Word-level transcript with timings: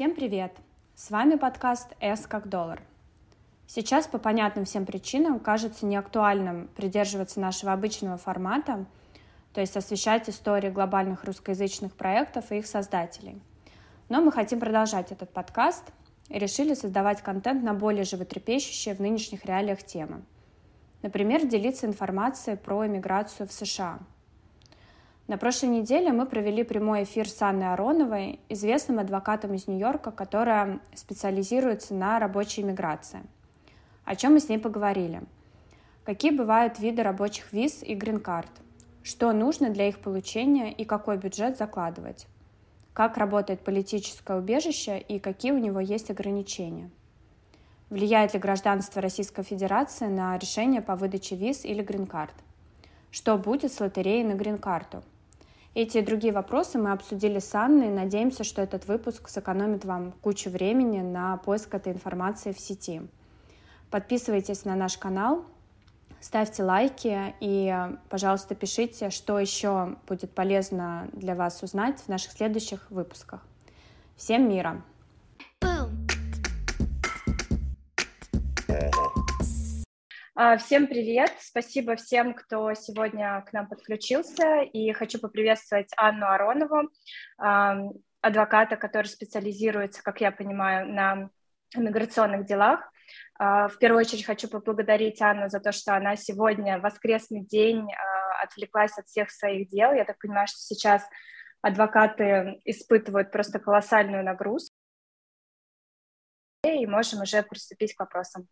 Всем 0.00 0.14
привет! 0.14 0.56
С 0.94 1.10
вами 1.10 1.34
подкаст 1.34 1.88
«С 2.00 2.26
как 2.26 2.48
доллар». 2.48 2.80
Сейчас 3.66 4.06
по 4.06 4.16
понятным 4.16 4.64
всем 4.64 4.86
причинам 4.86 5.38
кажется 5.38 5.84
неактуальным 5.84 6.68
придерживаться 6.74 7.38
нашего 7.38 7.74
обычного 7.74 8.16
формата, 8.16 8.86
то 9.52 9.60
есть 9.60 9.76
освещать 9.76 10.30
истории 10.30 10.70
глобальных 10.70 11.24
русскоязычных 11.24 11.92
проектов 11.92 12.50
и 12.50 12.60
их 12.60 12.66
создателей. 12.66 13.42
Но 14.08 14.22
мы 14.22 14.32
хотим 14.32 14.58
продолжать 14.58 15.12
этот 15.12 15.34
подкаст 15.34 15.84
и 16.30 16.38
решили 16.38 16.72
создавать 16.72 17.20
контент 17.20 17.62
на 17.62 17.74
более 17.74 18.04
животрепещущие 18.04 18.94
в 18.94 19.00
нынешних 19.00 19.44
реалиях 19.44 19.82
темы. 19.82 20.22
Например, 21.02 21.44
делиться 21.44 21.84
информацией 21.84 22.56
про 22.56 22.86
эмиграцию 22.86 23.46
в 23.46 23.52
США– 23.52 23.98
на 25.30 25.38
прошлой 25.38 25.68
неделе 25.68 26.10
мы 26.10 26.26
провели 26.26 26.64
прямой 26.64 27.04
эфир 27.04 27.28
с 27.28 27.40
Анной 27.40 27.72
Ароновой, 27.72 28.40
известным 28.48 28.98
адвокатом 28.98 29.54
из 29.54 29.68
Нью-Йорка, 29.68 30.10
которая 30.10 30.80
специализируется 30.96 31.94
на 31.94 32.18
рабочей 32.18 32.64
миграции. 32.64 33.20
О 34.04 34.16
чем 34.16 34.32
мы 34.32 34.40
с 34.40 34.48
ней 34.48 34.58
поговорили? 34.58 35.22
Какие 36.02 36.32
бывают 36.32 36.80
виды 36.80 37.04
рабочих 37.04 37.52
виз 37.52 37.80
и 37.84 37.94
грин-карт? 37.94 38.50
Что 39.04 39.32
нужно 39.32 39.70
для 39.70 39.88
их 39.88 40.00
получения 40.00 40.72
и 40.72 40.84
какой 40.84 41.16
бюджет 41.16 41.56
закладывать? 41.56 42.26
Как 42.92 43.16
работает 43.16 43.60
политическое 43.60 44.36
убежище 44.36 44.98
и 44.98 45.20
какие 45.20 45.52
у 45.52 45.58
него 45.58 45.78
есть 45.78 46.10
ограничения? 46.10 46.90
Влияет 47.88 48.34
ли 48.34 48.40
гражданство 48.40 49.00
Российской 49.00 49.44
Федерации 49.44 50.06
на 50.06 50.36
решение 50.36 50.82
по 50.82 50.96
выдаче 50.96 51.36
виз 51.36 51.64
или 51.64 51.84
грин-карт? 51.84 52.34
Что 53.12 53.38
будет 53.38 53.72
с 53.72 53.78
лотереей 53.78 54.24
на 54.24 54.34
грин-карту? 54.34 55.04
Эти 55.72 55.98
и 55.98 56.02
другие 56.02 56.32
вопросы 56.32 56.78
мы 56.78 56.90
обсудили 56.90 57.38
с 57.38 57.54
Анной. 57.54 57.90
Надеемся, 57.90 58.42
что 58.42 58.60
этот 58.60 58.88
выпуск 58.88 59.28
сэкономит 59.28 59.84
вам 59.84 60.12
кучу 60.20 60.50
времени 60.50 61.00
на 61.00 61.36
поиск 61.36 61.72
этой 61.72 61.92
информации 61.92 62.52
в 62.52 62.58
сети. 62.58 63.02
Подписывайтесь 63.88 64.64
на 64.64 64.74
наш 64.74 64.98
канал, 64.98 65.44
ставьте 66.20 66.64
лайки 66.64 67.34
и, 67.38 67.72
пожалуйста, 68.08 68.56
пишите, 68.56 69.10
что 69.10 69.38
еще 69.38 69.96
будет 70.08 70.32
полезно 70.32 71.08
для 71.12 71.36
вас 71.36 71.62
узнать 71.62 72.00
в 72.00 72.08
наших 72.08 72.32
следующих 72.32 72.90
выпусках. 72.90 73.40
Всем 74.16 74.48
мира! 74.48 74.82
А, 75.60 75.86
всем 80.58 80.86
привет! 80.86 81.32
Спасибо 81.38 81.96
всем, 81.96 82.32
кто 82.32 82.72
сегодня 82.72 83.44
к 83.46 83.52
нам 83.52 83.68
подключился. 83.68 84.62
И 84.62 84.90
хочу 84.92 85.18
поприветствовать 85.18 85.92
Анну 85.98 86.26
Аронову, 86.26 86.88
адвоката, 87.36 88.76
который 88.78 89.08
специализируется, 89.08 90.02
как 90.02 90.22
я 90.22 90.30
понимаю, 90.32 90.88
на 90.88 91.28
миграционных 91.76 92.46
делах. 92.46 92.90
А, 93.38 93.68
в 93.68 93.78
первую 93.78 94.00
очередь 94.00 94.24
хочу 94.24 94.48
поблагодарить 94.48 95.20
Анну 95.20 95.50
за 95.50 95.60
то, 95.60 95.72
что 95.72 95.94
она 95.94 96.16
сегодня, 96.16 96.78
воскресный 96.78 97.44
день, 97.44 97.92
а, 97.92 98.42
отвлеклась 98.42 98.96
от 98.96 99.08
всех 99.08 99.30
своих 99.30 99.68
дел. 99.68 99.92
Я 99.92 100.06
так 100.06 100.18
понимаю, 100.18 100.46
что 100.46 100.58
сейчас 100.58 101.06
адвокаты 101.60 102.62
испытывают 102.64 103.30
просто 103.30 103.58
колоссальную 103.58 104.24
нагрузку. 104.24 104.74
И 106.64 106.86
можем 106.86 107.20
уже 107.20 107.42
приступить 107.42 107.94
к 107.94 108.00
вопросам. 108.00 108.48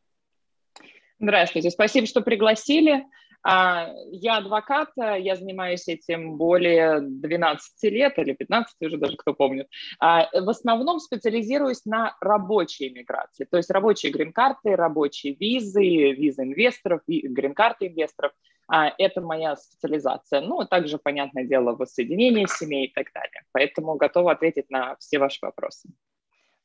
Здравствуйте, 1.20 1.70
спасибо, 1.70 2.06
что 2.06 2.20
пригласили. 2.20 3.04
А, 3.42 3.92
я 4.10 4.38
адвокат, 4.38 4.90
я 4.96 5.36
занимаюсь 5.36 5.88
этим 5.88 6.36
более 6.36 7.00
12 7.00 7.82
лет 7.92 8.18
или 8.18 8.32
15 8.32 8.74
уже 8.82 8.96
даже 8.98 9.16
кто 9.16 9.34
помнит. 9.34 9.68
А, 10.00 10.28
в 10.32 10.48
основном 10.48 11.00
специализируюсь 11.00 11.84
на 11.84 12.16
рабочей 12.20 12.90
миграции, 12.90 13.44
то 13.44 13.56
есть 13.56 13.70
рабочие 13.70 14.12
грин-карты, 14.12 14.76
рабочие 14.76 15.34
визы, 15.34 16.12
визы 16.12 16.42
инвесторов, 16.42 17.00
грин-карты 17.06 17.88
инвесторов. 17.88 18.32
А, 18.68 18.92
это 18.98 19.20
моя 19.20 19.56
специализация. 19.56 20.40
Ну, 20.40 20.64
также, 20.66 20.98
понятное 20.98 21.44
дело, 21.44 21.74
воссоединение 21.74 22.46
семей 22.46 22.86
и 22.86 22.92
так 22.92 23.06
далее. 23.12 23.42
Поэтому 23.52 23.96
готова 23.96 24.32
ответить 24.32 24.68
на 24.68 24.94
все 24.96 25.18
ваши 25.18 25.38
вопросы. 25.42 25.88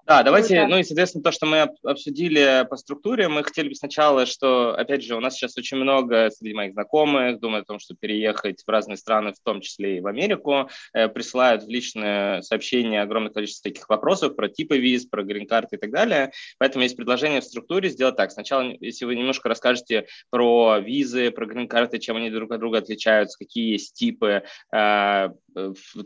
Да, 0.06 0.22
давайте, 0.22 0.68
ну 0.68 0.78
и, 0.78 0.84
соответственно, 0.84 1.24
то, 1.24 1.31
что 1.31 1.46
мы 1.46 1.62
обсудили 1.81 2.68
по 2.69 2.75
структуре, 2.75 3.30
мы 3.30 3.41
хотели 3.41 3.69
бы 3.69 3.75
сначала, 3.75 4.25
что, 4.25 4.75
опять 4.75 5.02
же, 5.02 5.16
у 5.16 5.22
нас 5.22 5.36
сейчас 5.36 5.58
очень 5.58 5.78
много 5.78 6.30
среди 6.30 6.53
моих 6.53 6.74
знакомых 6.74 7.40
думают 7.40 7.64
о 7.64 7.68
том, 7.68 7.80
что 7.80 7.96
переехать 7.96 8.63
в 8.68 8.69
разные 8.69 8.97
страны, 8.97 9.31
в 9.31 9.40
том 9.42 9.62
числе 9.62 9.97
и 9.97 10.02
в 10.02 10.08
Америку, 10.08 10.69
э, 10.94 11.08
присылают 11.08 11.63
в 11.63 11.69
личное 11.69 12.42
сообщение 12.42 13.02
огромное 13.02 13.31
количество 13.31 13.72
таких 13.72 13.88
вопросов 13.88 14.36
про 14.36 14.50
типы 14.50 14.78
виз, 14.78 15.06
про 15.06 15.24
грин-карты 15.24 15.78
и 15.78 15.80
так 15.80 15.92
далее. 15.92 16.34
Поэтому 16.58 16.84
есть 16.84 16.97
предложение 16.97 17.40
в 17.40 17.46
структуре 17.46 17.90
сделать 17.90 18.18
так. 18.18 18.31
Сначала, 18.31 18.75
если 18.81 19.06
вы 19.06 19.16
немножко 19.16 19.47
расскажете 19.47 20.08
про 20.30 20.80
визы, 20.80 21.31
про 21.31 21.46
грин-карты, 21.46 22.00
чем 22.00 22.18
они 22.18 22.30
друг 22.30 22.52
от 22.52 22.59
друга 22.59 22.80
отличаются, 22.80 23.40
какие 23.40 23.72
есть 23.72 23.94
типы, 23.94 24.44
э, 24.75 25.30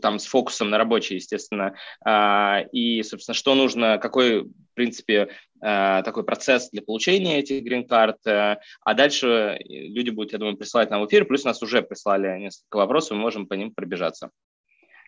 там 0.00 0.18
с 0.20 0.26
фокусом 0.26 0.70
на 0.70 0.78
рабочие, 0.78 1.16
естественно, 1.16 1.74
э, 2.06 2.68
и, 2.70 3.02
собственно, 3.02 3.34
что 3.34 3.56
нужно 3.56 3.87
какой, 3.96 4.42
в 4.42 4.74
принципе, 4.74 5.28
э, 5.60 6.02
такой 6.04 6.24
процесс 6.24 6.68
для 6.70 6.82
получения 6.82 7.38
этих 7.38 7.64
грин-карт, 7.64 8.18
э, 8.26 8.56
а 8.82 8.94
дальше 8.94 9.58
люди 9.66 10.10
будут, 10.10 10.32
я 10.32 10.38
думаю, 10.38 10.56
присылать 10.56 10.90
нам 10.90 11.00
в 11.02 11.06
эфир, 11.06 11.24
плюс 11.24 11.44
нас 11.44 11.62
уже 11.62 11.82
прислали 11.82 12.38
несколько 12.38 12.76
вопросов, 12.76 13.16
мы 13.16 13.22
можем 13.22 13.46
по 13.46 13.54
ним 13.54 13.72
пробежаться. 13.72 14.30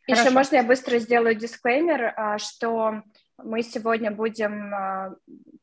Еще 0.07 0.23
Хорошо. 0.23 0.35
можно 0.35 0.57
я 0.57 0.63
быстро 0.63 0.99
сделаю 0.99 1.35
дисклеймер, 1.35 2.15
а, 2.17 2.39
что 2.39 3.03
мы 3.37 3.63
сегодня 3.63 4.11
будем 4.11 4.75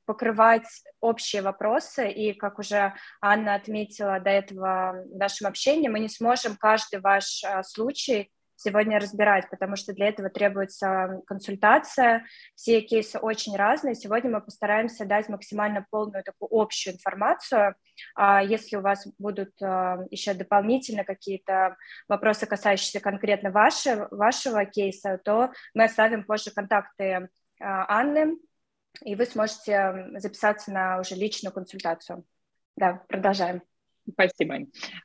покрывать 0.06 0.68
общие 1.00 1.42
вопросы, 1.42 2.10
и, 2.10 2.34
как 2.34 2.60
уже 2.60 2.94
Анна 3.22 3.56
отметила 3.56 4.20
до 4.20 4.30
этого 4.30 5.04
в 5.12 5.18
нашем 5.18 5.48
общении, 5.48 5.90
мы 5.90 6.00
не 6.00 6.10
сможем 6.10 6.56
каждый 6.56 7.02
ваш 7.02 7.44
случай 7.64 8.32
сегодня 8.58 9.00
разбирать, 9.00 9.50
потому 9.50 9.76
что 9.76 9.94
для 9.94 10.08
этого 10.08 10.30
требуется 10.30 11.22
консультация. 11.26 12.26
Все 12.56 12.82
кейсы 12.82 13.20
очень 13.20 13.56
разные. 13.56 13.96
Сегодня 13.96 14.32
мы 14.32 14.42
постараемся 14.42 15.06
дать 15.06 15.30
максимально 15.30 15.86
полную 15.90 16.24
такую 16.24 16.50
общую 16.52 16.96
информацию. 16.96 17.76
А 18.16 18.44
если 18.44 18.76
у 18.76 18.82
вас 18.82 19.08
будут 19.18 19.52
а, 19.62 20.00
еще 20.10 20.34
дополнительно 20.34 21.04
какие-то 21.04 21.78
вопросы, 22.08 22.46
касающиеся 22.46 23.00
конкретно 23.00 23.52
вашего, 23.52 24.08
вашего 24.12 24.66
кейса, 24.66 25.20
то 25.24 25.52
мы 25.74 25.86
оставим 25.86 26.24
позже 26.24 26.52
контакты 26.52 27.30
а, 27.60 28.00
Анны, 28.00 28.38
и 29.04 29.16
вы 29.16 29.26
сможете 29.26 30.10
записаться 30.18 30.72
на 30.72 31.00
уже 31.00 31.16
личную 31.16 31.54
консультацию. 31.54 32.26
Да, 32.76 33.04
продолжаем. 33.08 33.62
Спасибо, 34.12 34.58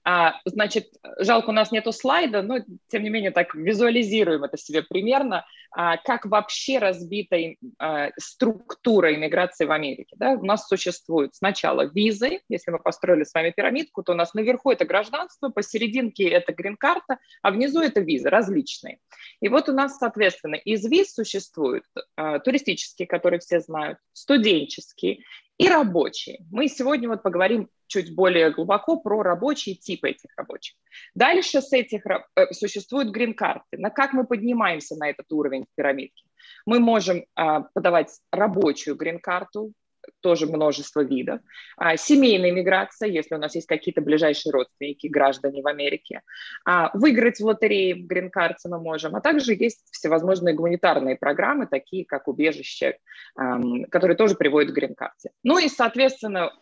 А, 0.04 0.34
значит, 0.44 0.88
жалко, 1.18 1.50
у 1.50 1.52
нас 1.52 1.72
нету 1.72 1.92
слайда, 1.92 2.42
но 2.42 2.58
тем 2.88 3.02
не 3.02 3.10
менее 3.10 3.30
так 3.30 3.54
визуализируем 3.54 4.44
это 4.44 4.56
себе 4.56 4.82
примерно, 4.82 5.44
а, 5.72 5.96
как 5.96 6.26
вообще 6.26 6.78
разбита 6.78 7.36
а, 7.78 8.10
структура 8.18 9.14
иммиграции 9.14 9.64
в 9.64 9.72
Америке. 9.72 10.14
Да? 10.18 10.32
У 10.32 10.44
нас 10.44 10.68
существует 10.68 11.34
сначала 11.34 11.86
визы, 11.86 12.40
если 12.48 12.70
мы 12.70 12.78
построили 12.78 13.24
с 13.24 13.34
вами 13.34 13.50
пирамидку, 13.50 14.02
то 14.02 14.12
у 14.12 14.14
нас 14.14 14.34
наверху 14.34 14.70
это 14.70 14.84
гражданство, 14.84 15.48
посерединке 15.48 16.28
это 16.28 16.52
грин-карта, 16.52 17.18
а 17.42 17.50
внизу 17.50 17.80
это 17.80 18.00
визы 18.00 18.28
различные. 18.28 18.98
И 19.40 19.48
вот 19.48 19.68
у 19.68 19.72
нас, 19.72 19.98
соответственно, 19.98 20.56
из 20.56 20.84
виз 20.84 21.14
существуют 21.14 21.84
а, 22.16 22.38
туристические, 22.38 23.08
которые 23.08 23.40
все 23.40 23.60
знают, 23.60 23.98
студенческие 24.12 25.20
и 25.58 25.68
рабочие. 25.68 26.44
Мы 26.50 26.68
сегодня 26.68 27.08
вот 27.08 27.22
поговорим 27.22 27.68
чуть 27.86 28.14
более 28.14 28.50
глубоко 28.50 28.96
про 28.96 29.22
рабочие 29.22 29.74
типы 29.74 30.10
этих 30.10 30.30
рабочих. 30.36 30.76
Дальше 31.14 31.60
с 31.60 31.72
этих 31.72 32.04
э, 32.06 32.52
существуют 32.52 33.10
грин-карты. 33.10 33.76
На 33.78 33.90
как 33.90 34.12
мы 34.12 34.24
поднимаемся 34.24 34.96
на 34.96 35.10
этот 35.10 35.30
уровень 35.30 35.64
в 35.64 35.74
пирамидке? 35.74 36.24
Мы 36.64 36.80
можем 36.80 37.24
а, 37.34 37.60
подавать 37.74 38.18
рабочую 38.30 38.96
грин-карту, 38.96 39.72
тоже 40.20 40.46
множество 40.46 41.02
видов. 41.02 41.40
А, 41.76 41.96
семейная 41.96 42.52
миграция, 42.52 43.08
если 43.08 43.34
у 43.34 43.38
нас 43.38 43.54
есть 43.54 43.66
какие-то 43.66 44.00
ближайшие 44.00 44.52
родственники, 44.52 45.06
граждане 45.06 45.62
в 45.62 45.66
Америке. 45.66 46.22
А, 46.64 46.90
выиграть 46.94 47.40
в 47.40 47.44
лотерее 47.44 47.94
в 47.94 48.06
грин-карте 48.06 48.68
мы 48.68 48.80
можем. 48.80 49.14
А 49.16 49.20
также 49.20 49.54
есть 49.54 49.86
всевозможные 49.90 50.54
гуманитарные 50.54 51.16
программы, 51.16 51.66
такие 51.66 52.04
как 52.04 52.28
убежище, 52.28 52.98
а, 53.36 53.60
которые 53.90 54.16
тоже 54.16 54.34
приводят 54.34 54.72
к 54.72 54.74
грин-карте. 54.74 55.30
Ну 55.42 55.58
и, 55.58 55.68
соответственно, 55.68 56.52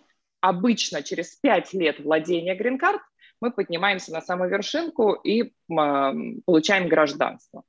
обычно 0.41 1.03
через 1.03 1.37
пять 1.37 1.73
лет 1.73 2.01
владения 2.01 2.55
грин-карт 2.55 3.01
мы 3.41 3.51
поднимаемся 3.51 4.13
на 4.13 4.21
самую 4.21 4.51
вершинку 4.51 5.13
и 5.13 5.43
э, 5.43 5.51
получаем 6.45 6.89
гражданство. 6.89 7.63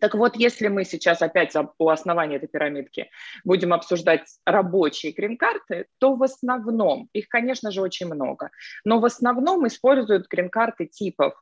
Так 0.00 0.14
вот, 0.14 0.36
если 0.36 0.68
мы 0.68 0.84
сейчас 0.84 1.22
опять 1.22 1.54
у 1.78 1.88
основания 1.88 2.36
этой 2.36 2.48
пирамидки 2.48 3.10
будем 3.44 3.72
обсуждать 3.72 4.28
рабочие 4.44 5.12
грин-карты, 5.12 5.86
то 5.98 6.14
в 6.14 6.22
основном, 6.22 7.08
их, 7.12 7.28
конечно 7.28 7.70
же, 7.70 7.80
очень 7.80 8.06
много, 8.06 8.50
но 8.84 9.00
в 9.00 9.04
основном 9.04 9.66
используют 9.66 10.28
грин-карты 10.28 10.86
типов 10.86 11.34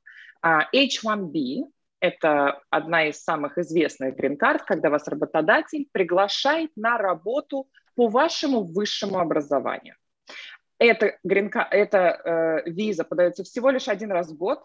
H1B, 0.45 1.65
Это 1.99 2.61
одна 2.71 3.09
из 3.09 3.23
самых 3.23 3.59
известных 3.59 4.17
грин-карт, 4.17 4.63
когда 4.63 4.91
вас 4.91 5.09
работодатель 5.09 5.89
приглашает 5.93 6.71
на 6.77 6.99
работу 6.99 7.69
по 7.95 8.09
вашему 8.09 8.63
высшему 8.63 9.19
образованию. 9.19 9.97
Эта, 10.79 11.19
гринка, 11.25 11.67
эта 11.71 11.99
э, 12.67 12.71
виза 12.71 13.05
подается 13.05 13.45
всего 13.45 13.71
лишь 13.71 13.89
один 13.89 14.13
раз 14.13 14.29
в 14.31 14.37
год, 14.37 14.63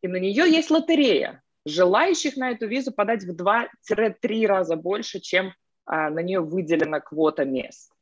и 0.00 0.08
на 0.08 0.16
нее 0.16 0.48
есть 0.48 0.70
лотерея. 0.70 1.42
Желающих 1.70 2.36
на 2.36 2.50
эту 2.50 2.66
визу 2.66 2.92
подать 2.92 3.24
в 3.24 3.30
2-3 3.30 4.46
раза 4.46 4.76
больше, 4.76 5.20
чем 5.20 5.46
э, 5.46 5.52
на 5.86 6.20
нее 6.20 6.40
выделена 6.40 7.00
квота 7.00 7.44
мест. 7.44 7.92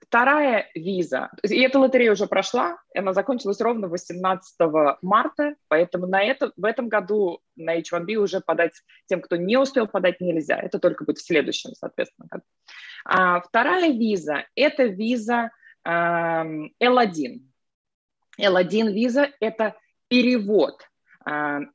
Вторая 0.00 0.68
виза, 0.74 1.30
и 1.42 1.60
эта 1.60 1.78
лотерея 1.78 2.12
уже 2.12 2.26
прошла, 2.26 2.78
она 2.94 3.12
закончилась 3.12 3.60
ровно 3.60 3.86
18 3.86 4.56
марта, 5.02 5.54
поэтому 5.68 6.06
на 6.06 6.22
это, 6.22 6.52
в 6.56 6.64
этом 6.64 6.88
году 6.88 7.40
на 7.54 7.78
H1B 7.78 8.14
уже 8.14 8.40
подать 8.40 8.72
тем, 9.06 9.20
кто 9.20 9.36
не 9.36 9.58
успел 9.58 9.86
подать, 9.86 10.20
нельзя. 10.20 10.58
Это 10.58 10.78
только 10.78 11.04
будет 11.04 11.18
в 11.18 11.26
следующем, 11.26 11.74
соответственно, 11.74 12.28
году. 12.28 12.44
А 13.04 13.40
вторая 13.40 13.92
виза– 13.92 14.46
это 14.56 14.84
виза 14.84 15.50
э, 15.84 15.90
L1. 15.90 17.40
L1 18.40 18.92
виза– 18.92 19.28
это 19.40 19.76
перевод 20.08 20.89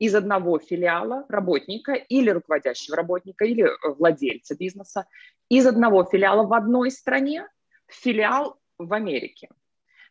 из 0.00 0.14
одного 0.14 0.58
филиала 0.58 1.24
работника 1.28 1.92
или 1.92 2.30
руководящего 2.30 2.96
работника 2.96 3.44
или 3.44 3.68
владельца 3.96 4.56
бизнеса 4.56 5.06
из 5.48 5.66
одного 5.66 6.04
филиала 6.04 6.44
в 6.44 6.52
одной 6.52 6.90
стране 6.90 7.46
филиал 7.86 8.58
в 8.78 8.92
Америке. 8.92 9.48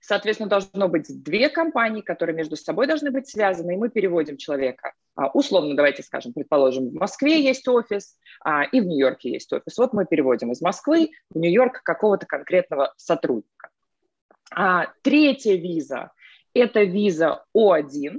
Соответственно, 0.05 0.49
должно 0.49 0.87
быть 0.87 1.07
две 1.23 1.49
компании, 1.49 2.01
которые 2.01 2.35
между 2.35 2.55
собой 2.55 2.85
должны 2.85 3.09
быть 3.09 3.27
связаны, 3.27 3.73
и 3.73 3.77
мы 3.77 3.89
переводим 3.89 4.37
человека. 4.37 4.93
А, 5.15 5.29
условно, 5.29 5.75
давайте 5.75 6.03
скажем, 6.03 6.31
предположим, 6.31 6.89
в 6.89 6.93
Москве 6.93 7.41
есть 7.41 7.67
офис, 7.67 8.15
а, 8.43 8.65
и 8.65 8.81
в 8.81 8.85
Нью-Йорке 8.85 9.31
есть 9.31 9.51
офис. 9.51 9.75
Вот 9.79 9.93
мы 9.93 10.05
переводим 10.05 10.51
из 10.51 10.61
Москвы 10.61 11.09
в 11.31 11.39
Нью-Йорк 11.39 11.81
какого-то 11.81 12.27
конкретного 12.27 12.93
сотрудника. 12.97 13.69
А, 14.51 14.91
третья 15.01 15.55
виза– 15.55 16.11
это 16.53 16.83
виза 16.83 17.43
О1. 17.57 18.17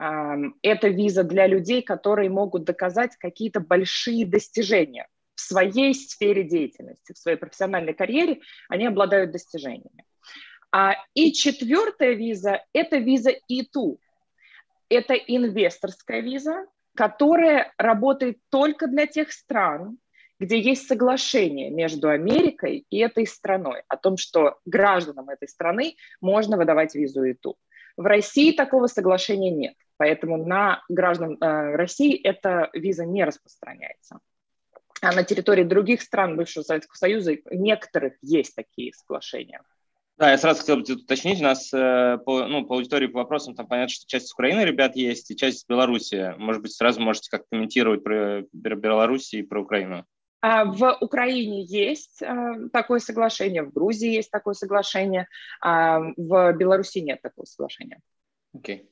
Это 0.00 0.88
виза 0.88 1.24
для 1.24 1.46
людей, 1.46 1.82
которые 1.82 2.30
могут 2.30 2.64
доказать 2.64 3.16
какие-то 3.16 3.60
большие 3.60 4.26
достижения– 4.26 5.06
в 5.40 5.42
своей 5.42 5.94
сфере 5.94 6.44
деятельности, 6.44 7.14
в 7.14 7.18
своей 7.18 7.38
профессиональной 7.38 7.94
карьере, 7.94 8.40
они 8.68 8.86
обладают 8.86 9.32
достижениями. 9.32 10.04
А, 10.70 10.94
и 11.14 11.32
четвертая 11.32 12.12
виза– 12.12 12.62
это 12.74 12.98
виза 12.98 13.30
E2. 13.50 13.96
Это 14.90 15.14
инвесторская 15.14 16.20
виза, 16.20 16.66
которая 16.94 17.72
работает 17.78 18.38
только 18.50 18.86
для 18.86 19.06
тех 19.06 19.32
стран, 19.32 19.98
где 20.38 20.60
есть 20.60 20.86
соглашение 20.86 21.70
между 21.70 22.08
Америкой 22.08 22.84
и 22.90 22.98
этой 22.98 23.26
страной 23.26 23.82
о 23.88 23.96
том, 23.96 24.16
что 24.16 24.58
гражданам 24.64 25.30
этой 25.30 25.48
страны 25.48 25.96
можно 26.20 26.56
выдавать 26.56 26.94
визу 26.94 27.24
ИТУ. 27.24 27.56
В 27.96 28.02
России 28.02 28.52
такого 28.52 28.86
соглашения 28.86 29.50
нет, 29.50 29.74
поэтому 29.96 30.36
на 30.36 30.82
граждан 30.88 31.36
э, 31.40 31.76
России 31.76 32.20
эта 32.20 32.70
виза 32.72 33.04
не 33.04 33.24
распространяется. 33.24 34.20
А 35.02 35.12
на 35.12 35.24
территории 35.24 35.64
других 35.64 36.02
стран 36.02 36.36
бывшего 36.36 36.62
Советского 36.62 36.96
Союза 36.96 37.36
некоторых 37.50 38.14
есть 38.22 38.54
такие 38.54 38.92
соглашения. 38.92 39.62
Да, 40.18 40.30
я 40.30 40.36
сразу 40.36 40.60
хотел 40.60 40.76
бы 40.76 40.82
уточнить, 40.82 41.40
у 41.40 41.44
нас 41.44 41.72
э, 41.72 42.18
по, 42.26 42.46
ну, 42.46 42.66
по 42.66 42.74
аудитории 42.74 43.06
по 43.06 43.20
вопросам 43.20 43.54
там 43.54 43.66
понятно, 43.66 43.94
что 43.94 44.06
часть 44.06 44.30
Украины 44.34 44.60
ребят 44.60 44.94
есть 44.94 45.30
и 45.30 45.36
часть 45.36 45.66
Беларуси. 45.66 46.34
Может 46.36 46.60
быть, 46.60 46.74
сразу 46.74 47.00
можете 47.00 47.30
как 47.30 47.48
комментировать 47.48 48.04
про 48.04 48.42
Беларусь 48.52 49.32
и 49.32 49.40
про 49.40 49.62
Украину. 49.62 50.04
А, 50.42 50.64
в 50.64 50.96
Украине 51.00 51.62
есть 51.64 52.22
э, 52.22 52.68
такое 52.72 52.98
соглашение, 52.98 53.62
в 53.62 53.72
Грузии 53.72 54.14
есть 54.14 54.30
такое 54.30 54.54
соглашение, 54.54 55.28
а 55.60 56.00
в 56.16 56.52
Беларуси 56.54 56.98
нет 56.98 57.20
такого 57.20 57.44
соглашения. 57.44 58.00
Окей. 58.54 58.76
Okay. 58.76 58.86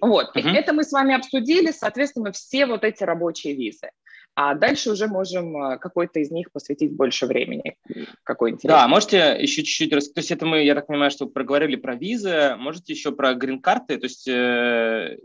Вот, 0.00 0.36
угу. 0.36 0.48
это 0.48 0.72
мы 0.72 0.84
с 0.84 0.92
вами 0.92 1.14
обсудили, 1.14 1.72
соответственно, 1.72 2.32
все 2.32 2.66
вот 2.66 2.84
эти 2.84 3.02
рабочие 3.02 3.54
визы. 3.54 3.90
А 4.34 4.54
дальше 4.54 4.90
уже 4.90 5.06
можем 5.06 5.78
какой-то 5.78 6.20
из 6.20 6.30
них 6.30 6.52
посвятить 6.52 6.92
больше 6.92 7.26
времени. 7.26 7.76
Какой 8.22 8.50
интересный. 8.50 8.76
Да, 8.76 8.86
можете 8.86 9.36
еще 9.40 9.62
чуть-чуть 9.62 9.92
раз... 9.92 10.10
То 10.10 10.20
есть 10.20 10.30
это 10.30 10.44
мы, 10.44 10.62
я 10.62 10.74
так 10.74 10.86
понимаю, 10.86 11.10
что 11.10 11.26
проговорили 11.26 11.76
про 11.76 11.96
визы. 11.96 12.54
Можете 12.58 12.92
еще 12.92 13.12
про 13.12 13.34
грин-карты? 13.34 13.96
То 13.96 14.04
есть 14.04 14.28
э, 14.28 15.16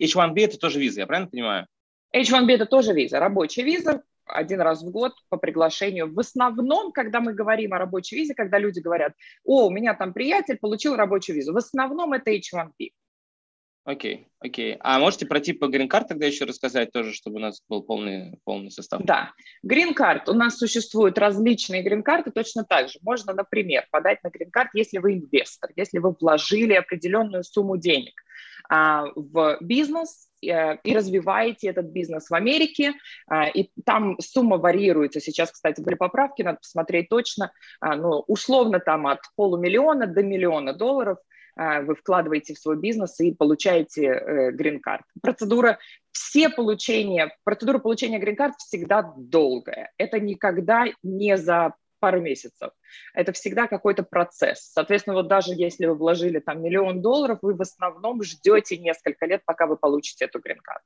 H1B 0.00 0.40
это 0.40 0.58
тоже 0.58 0.80
виза, 0.80 1.00
я 1.00 1.06
правильно 1.06 1.30
понимаю? 1.30 1.66
H1B 2.14 2.52
это 2.52 2.66
тоже 2.66 2.92
виза, 2.92 3.20
рабочая 3.20 3.62
виза, 3.62 4.02
один 4.26 4.60
раз 4.60 4.82
в 4.82 4.90
год 4.90 5.12
по 5.28 5.36
приглашению. 5.36 6.12
В 6.12 6.18
основном, 6.18 6.92
когда 6.92 7.20
мы 7.20 7.34
говорим 7.34 7.74
о 7.74 7.78
рабочей 7.78 8.16
визе, 8.16 8.34
когда 8.34 8.58
люди 8.58 8.80
говорят, 8.80 9.12
о, 9.44 9.66
у 9.66 9.70
меня 9.70 9.94
там 9.94 10.12
приятель 10.12 10.58
получил 10.58 10.96
рабочую 10.96 11.36
визу, 11.36 11.52
в 11.52 11.56
основном 11.56 12.12
это 12.12 12.32
H1B. 12.32 12.90
Окей, 13.84 14.28
окей. 14.40 14.76
А 14.80 14.98
можете 14.98 15.24
про 15.26 15.40
типы 15.40 15.66
грин-карт 15.66 16.06
тогда 16.06 16.26
еще 16.26 16.44
рассказать 16.44 16.92
тоже, 16.92 17.14
чтобы 17.14 17.36
у 17.36 17.40
нас 17.40 17.62
был 17.66 17.82
полный, 17.82 18.38
полный 18.44 18.70
состав? 18.70 19.02
Да. 19.04 19.32
Грин-карт. 19.62 20.28
У 20.28 20.34
нас 20.34 20.58
существуют 20.58 21.18
различные 21.18 21.82
грин-карты 21.82 22.30
точно 22.30 22.64
так 22.64 22.90
же. 22.90 22.98
Можно, 23.02 23.32
например, 23.32 23.86
подать 23.90 24.22
на 24.22 24.28
грин-карт, 24.28 24.70
если 24.74 24.98
вы 24.98 25.14
инвестор, 25.14 25.70
если 25.76 25.98
вы 25.98 26.14
вложили 26.20 26.74
определенную 26.74 27.42
сумму 27.42 27.78
денег 27.78 28.12
а, 28.68 29.06
в 29.16 29.56
бизнес, 29.62 30.29
и 30.40 30.94
развиваете 30.94 31.68
этот 31.68 31.86
бизнес 31.86 32.30
в 32.30 32.34
Америке, 32.34 32.94
а, 33.28 33.48
и 33.48 33.70
там 33.84 34.16
сумма 34.20 34.58
варьируется. 34.58 35.20
Сейчас, 35.20 35.50
кстати, 35.50 35.80
были 35.80 35.94
поправки, 35.94 36.42
надо 36.42 36.58
посмотреть 36.58 37.08
точно, 37.08 37.52
а, 37.80 37.96
ну, 37.96 38.24
условно 38.26 38.80
там 38.80 39.06
от 39.06 39.20
полумиллиона 39.36 40.06
до 40.06 40.22
миллиона 40.22 40.72
долларов 40.72 41.18
а, 41.56 41.82
вы 41.82 41.94
вкладываете 41.94 42.54
в 42.54 42.58
свой 42.58 42.78
бизнес 42.78 43.20
и 43.20 43.34
получаете 43.34 44.06
э, 44.06 44.50
грин-карт. 44.52 45.04
Процедура 45.20 45.78
все 46.12 46.48
получения, 46.48 47.36
процедура 47.44 47.78
получения 47.78 48.18
грин-карт 48.18 48.54
всегда 48.58 49.12
долгая. 49.16 49.90
Это 49.98 50.20
никогда 50.20 50.86
не 51.02 51.36
за 51.36 51.74
пару 52.00 52.20
месяцев. 52.20 52.72
Это 53.14 53.32
всегда 53.32 53.68
какой-то 53.68 54.02
процесс. 54.02 54.70
Соответственно, 54.72 55.14
вот 55.16 55.28
даже 55.28 55.52
если 55.54 55.86
вы 55.86 55.94
вложили 55.94 56.40
там 56.40 56.62
миллион 56.62 57.02
долларов, 57.02 57.38
вы 57.42 57.54
в 57.54 57.60
основном 57.60 58.22
ждете 58.22 58.78
несколько 58.78 59.26
лет, 59.26 59.42
пока 59.44 59.66
вы 59.66 59.76
получите 59.76 60.24
эту 60.24 60.40
грин-карт. 60.40 60.82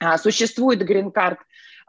А, 0.00 0.18
существует 0.18 0.84
грин-карт 0.84 1.38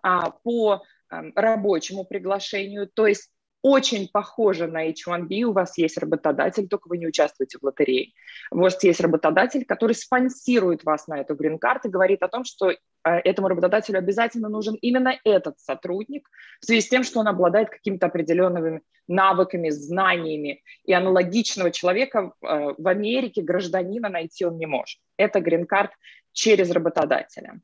а, 0.03 0.29
по 0.29 0.83
а, 1.09 1.23
рабочему 1.35 2.05
приглашению, 2.05 2.87
то 2.87 3.07
есть 3.07 3.32
очень 3.63 4.09
похоже 4.09 4.67
на 4.67 4.89
H1B, 4.89 5.43
у 5.43 5.53
вас 5.53 5.77
есть 5.77 5.97
работодатель, 5.97 6.67
только 6.67 6.89
вы 6.89 6.97
не 6.97 7.07
участвуете 7.07 7.57
в 7.57 7.63
лотерее. 7.63 8.11
У 8.51 8.59
вас 8.59 8.83
есть 8.83 8.99
работодатель, 8.99 9.63
который 9.63 9.95
спонсирует 9.95 10.83
вас 10.83 11.07
на 11.07 11.21
эту 11.21 11.33
грин-карту 11.33 11.89
говорит 11.89 12.21
о 12.23 12.27
том, 12.27 12.43
что 12.43 12.71
э, 12.71 12.77
этому 13.03 13.47
работодателю 13.47 13.99
обязательно 13.99 14.49
нужен 14.49 14.75
именно 14.75 15.17
этот 15.23 15.59
сотрудник 15.61 16.29
в 16.59 16.65
связи 16.65 16.81
с 16.81 16.89
тем, 16.89 17.03
что 17.03 17.21
он 17.21 17.29
обладает 17.29 17.69
какими-то 17.69 18.07
определенными 18.07 18.81
навыками, 19.07 19.69
знаниями. 19.69 20.61
И 20.83 20.91
аналогичного 20.91 21.71
человека 21.71 22.33
э, 22.41 22.73
в 22.77 22.85
Америке, 22.85 23.41
гражданина, 23.41 24.09
найти 24.09 24.45
он 24.45 24.57
не 24.57 24.65
может. 24.65 24.99
Это 25.15 25.39
грин-карт 25.39 25.91
через 26.33 26.69
работодателя. 26.69 27.61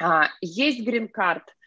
А, 0.00 0.30
есть 0.40 0.84
грин-карт– 0.84 1.44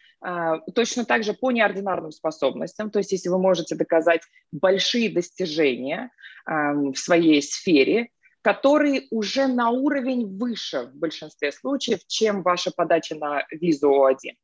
точно 0.74 1.04
так 1.04 1.22
же 1.22 1.34
по 1.34 1.50
неординарным 1.50 2.10
способностям, 2.10 2.90
то 2.90 2.98
есть 2.98 3.12
если 3.12 3.28
вы 3.28 3.38
можете 3.38 3.76
доказать 3.76 4.22
большие 4.50 5.10
достижения 5.10 6.10
в 6.46 6.94
своей 6.94 7.42
сфере, 7.42 8.10
которые 8.46 9.08
уже 9.10 9.48
на 9.48 9.70
уровень 9.70 10.38
выше 10.38 10.82
в 10.82 10.94
большинстве 10.94 11.50
случаев, 11.50 11.98
чем 12.06 12.44
ваша 12.44 12.70
подача 12.70 13.16
на 13.16 13.44
визу 13.50 13.90
О1. 13.90 14.34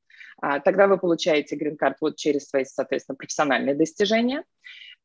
А, 0.40 0.58
тогда 0.58 0.88
вы 0.88 0.98
получаете 0.98 1.54
грин-карт 1.54 1.98
вот 2.00 2.16
через 2.16 2.48
свои, 2.48 2.64
соответственно, 2.64 3.14
профессиональные 3.14 3.76
достижения. 3.76 4.42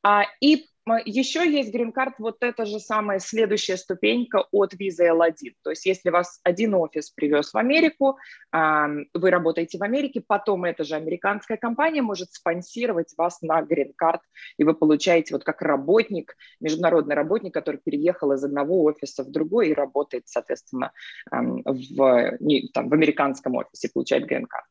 А, 0.01 0.23
и 0.41 0.65
еще 1.05 1.49
есть 1.49 1.71
грин-карт, 1.71 2.15
вот 2.19 2.37
это 2.41 2.65
же 2.65 2.79
самая 2.79 3.19
следующая 3.19 3.77
ступенька 3.77 4.45
от 4.51 4.73
визы 4.73 5.07
L1. 5.07 5.53
То 5.63 5.71
есть 5.71 5.85
если 5.85 6.09
вас 6.09 6.39
один 6.43 6.73
офис 6.73 7.09
привез 7.09 7.53
в 7.53 7.57
Америку, 7.57 8.17
вы 8.51 9.29
работаете 9.29 9.77
в 9.77 9.83
Америке, 9.83 10.23
потом 10.25 10.65
эта 10.65 10.83
же 10.83 10.95
американская 10.95 11.57
компания 11.57 12.01
может 12.01 12.31
спонсировать 12.31 13.13
вас 13.17 13.41
на 13.41 13.61
грин-карт, 13.61 14.21
и 14.57 14.63
вы 14.63 14.73
получаете 14.73 15.33
вот 15.33 15.43
как 15.43 15.61
работник, 15.61 16.35
международный 16.59 17.15
работник, 17.15 17.53
который 17.53 17.81
переехал 17.83 18.31
из 18.31 18.43
одного 18.43 18.83
офиса 18.83 19.23
в 19.23 19.31
другой 19.31 19.69
и 19.69 19.73
работает, 19.73 20.23
соответственно, 20.27 20.91
в, 21.31 22.37
там, 22.73 22.89
в 22.89 22.93
американском 22.93 23.55
офисе, 23.55 23.89
получает 23.93 24.25
грин-карт. 24.25 24.65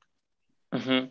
Угу. 0.76 1.10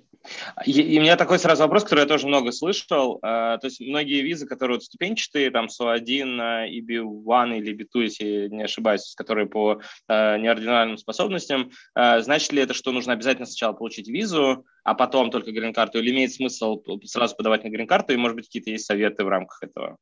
И, 0.66 0.72
и 0.72 1.00
у 1.00 1.02
меня 1.02 1.16
такой 1.18 1.40
сразу 1.40 1.64
вопрос, 1.64 1.84
который 1.84 2.02
я 2.02 2.06
тоже 2.06 2.28
много 2.28 2.52
слышал. 2.52 3.18
Э, 3.18 3.58
то 3.60 3.62
есть 3.64 3.80
многие 3.80 4.22
визы, 4.22 4.48
которые 4.48 4.78
вот 4.78 4.84
ступенчатые, 4.84 5.52
там 5.52 5.68
SO1, 5.68 6.70
EB1 6.70 7.58
или 7.58 7.76
EB2, 7.76 8.02
если 8.02 8.48
не 8.50 8.64
ошибаюсь, 8.64 9.14
которые 9.16 9.48
по 9.48 9.82
э, 10.08 10.38
неординарным 10.38 10.98
способностям, 10.98 11.72
э, 11.96 12.22
значит 12.22 12.52
ли 12.54 12.62
это, 12.62 12.74
что 12.74 12.92
нужно 12.92 13.14
обязательно 13.14 13.46
сначала 13.46 13.74
получить 13.74 14.08
визу, 14.08 14.66
а 14.84 14.96
потом 14.96 15.32
только 15.32 15.52
грин-карту, 15.52 16.00
или 16.00 16.12
имеет 16.12 16.34
смысл 16.34 16.82
сразу 17.04 17.36
подавать 17.36 17.64
на 17.64 17.70
грин-карту, 17.70 18.14
и, 18.14 18.18
может 18.18 18.36
быть, 18.36 18.46
какие-то 18.46 18.72
есть 18.72 18.86
советы 18.86 19.24
в 19.24 19.30
рамках 19.30 19.64
этого? 19.64 19.98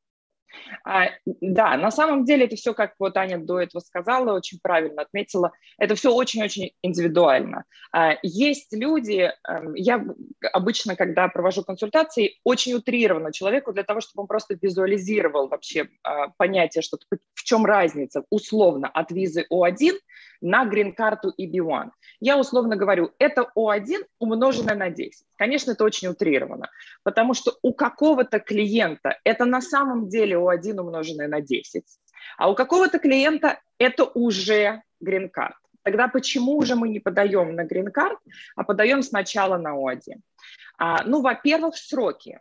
А, 0.84 1.10
да, 1.26 1.78
на 1.78 1.92
самом 1.92 2.26
деле 2.26 2.46
это 2.46 2.56
все, 2.56 2.74
как 2.74 2.94
вот 3.00 3.16
Аня 3.18 3.38
до 3.38 3.60
этого 3.60 3.82
сказала, 3.82 4.34
очень 4.34 4.60
правильно 4.62 5.02
отметила, 5.02 5.52
это 5.78 5.96
все 5.96 6.14
очень-очень 6.14 6.72
индивидуально. 6.82 7.66
А, 7.92 8.16
есть 8.22 8.74
люди, 8.74 9.32
эм, 9.48 9.74
я 9.76 10.04
обычно, 10.52 10.96
когда 10.96 11.28
провожу 11.28 11.64
консультации, 11.64 12.40
очень 12.44 12.74
утрированно 12.74 13.32
человеку 13.32 13.74
для 13.74 13.84
того, 13.84 14.02
чтобы 14.02 14.24
он 14.24 14.28
просто 14.28 14.58
визуализировал 14.62 15.48
вообще 15.48 15.90
а, 16.04 16.30
понятие, 16.38 16.82
что 16.82 16.98
в 17.34 17.44
чем 17.44 17.66
разница 17.66 18.24
условно 18.30 18.88
от 18.88 19.12
визы 19.12 19.46
О1 19.52 19.94
на 20.44 20.66
грин-карту 20.66 21.34
EB1. 21.40 21.92
Я 22.20 22.38
условно 22.38 22.76
говорю, 22.76 23.12
это 23.18 23.50
О1 23.58 24.06
умноженное 24.20 24.76
на 24.76 24.90
10. 24.90 25.26
Конечно, 25.38 25.72
это 25.72 25.84
очень 25.86 26.10
утрировано, 26.10 26.70
потому 27.04 27.34
что 27.34 27.54
у 27.62 27.74
какого-то 27.74 28.40
клиента 28.40 29.18
это 29.24 29.46
на 29.46 29.62
самом 29.62 30.10
деле 30.10 30.38
О1 30.50 30.80
умноженное 30.80 31.28
на 31.28 31.42
10, 31.42 31.84
а 32.38 32.50
у 32.50 32.56
какого-то 32.56 33.00
клиента 33.00 33.60
это 33.78 34.06
уже 34.06 34.82
грин-карт. 35.00 35.56
Тогда 35.84 36.08
почему 36.08 36.62
же 36.64 36.76
мы 36.76 36.90
не 36.90 37.00
подаем 37.00 37.56
на 37.56 37.66
грин-карт, 37.66 38.18
а 38.56 38.64
подаем 38.64 39.04
сначала 39.04 39.58
на 39.58 39.76
О1? 39.76 40.22
А, 40.78 41.04
ну, 41.04 41.22
во-первых, 41.22 41.76
сроки. 41.78 42.40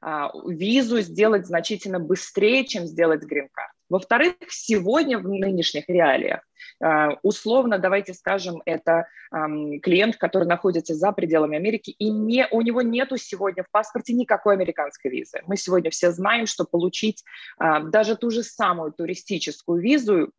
А, 0.00 0.30
визу 0.46 1.00
сделать 1.00 1.46
значительно 1.46 2.00
быстрее, 2.00 2.66
чем 2.66 2.86
сделать 2.86 3.22
грин-карт. 3.22 3.72
Во-вторых, 3.88 4.34
сегодня 4.48 5.18
в 5.18 5.28
нынешних 5.28 5.88
реалиях, 5.88 6.40
условно, 7.22 7.78
давайте 7.78 8.14
скажем, 8.14 8.62
это 8.64 9.06
клиент, 9.30 10.16
который 10.16 10.46
находится 10.46 10.94
за 10.94 11.12
пределами 11.12 11.56
Америки, 11.56 11.90
и 11.90 12.10
не, 12.10 12.46
у 12.50 12.60
него 12.60 12.82
нету 12.82 13.16
сегодня 13.16 13.62
в 13.62 13.70
паспорте 13.70 14.12
никакой 14.12 14.54
американской 14.54 15.10
визы. 15.10 15.40
Мы 15.46 15.56
сегодня 15.56 15.90
все 15.90 16.10
знаем, 16.12 16.46
что 16.46 16.64
получить 16.64 17.24
э, 17.60 17.80
даже 17.84 18.16
ту 18.16 18.30
же 18.30 18.42
самую 18.42 18.92
туристическую 18.92 19.80
визу 19.80 20.30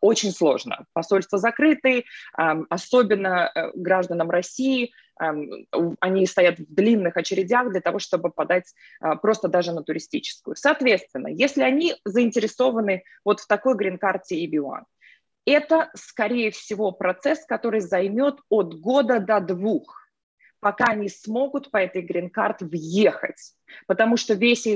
очень 0.00 0.32
сложно. 0.32 0.84
Посольства 0.92 1.38
закрыты, 1.38 2.04
особенно 2.34 3.50
э, 3.54 3.70
гражданам 3.74 4.30
России– 4.30 4.92
они 6.00 6.26
стоят 6.26 6.58
в 6.58 6.74
длинных 6.74 7.16
очередях 7.16 7.70
для 7.70 7.80
того, 7.80 7.98
чтобы 7.98 8.30
подать 8.30 8.74
а, 9.00 9.16
просто 9.16 9.48
даже 9.48 9.72
на 9.72 9.82
туристическую. 9.82 10.56
Соответственно, 10.56 11.28
если 11.28 11.62
они 11.62 11.94
заинтересованы 12.04 13.04
вот 13.24 13.40
в 13.40 13.46
такой 13.46 13.76
грин-карте 13.76 14.42
EB1, 14.46 14.84
это, 15.44 15.90
скорее 15.94 16.50
всего, 16.50 16.92
процесс, 16.92 17.44
который 17.46 17.80
займет 17.80 18.40
от 18.48 18.74
года 18.80 19.20
до 19.20 19.40
двух, 19.40 19.96
пока 20.60 20.92
они 20.92 21.08
смогут 21.08 21.70
по 21.70 21.78
этой 21.78 22.02
грин-карт 22.02 22.62
въехать. 22.62 23.54
Потому 23.86 24.16
что 24.16 24.34
весь 24.34 24.66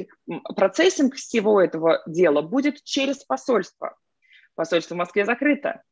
процессинг 0.56 1.14
всего 1.14 1.61
этого 1.61 2.02
дела 2.06 2.42
будет 2.42 2.83
через 2.83 3.25
посольство. 3.25 3.97
Посольство 4.54 4.94
в 4.94 4.99
Москве 4.99 5.25
закрыто. 5.25 5.83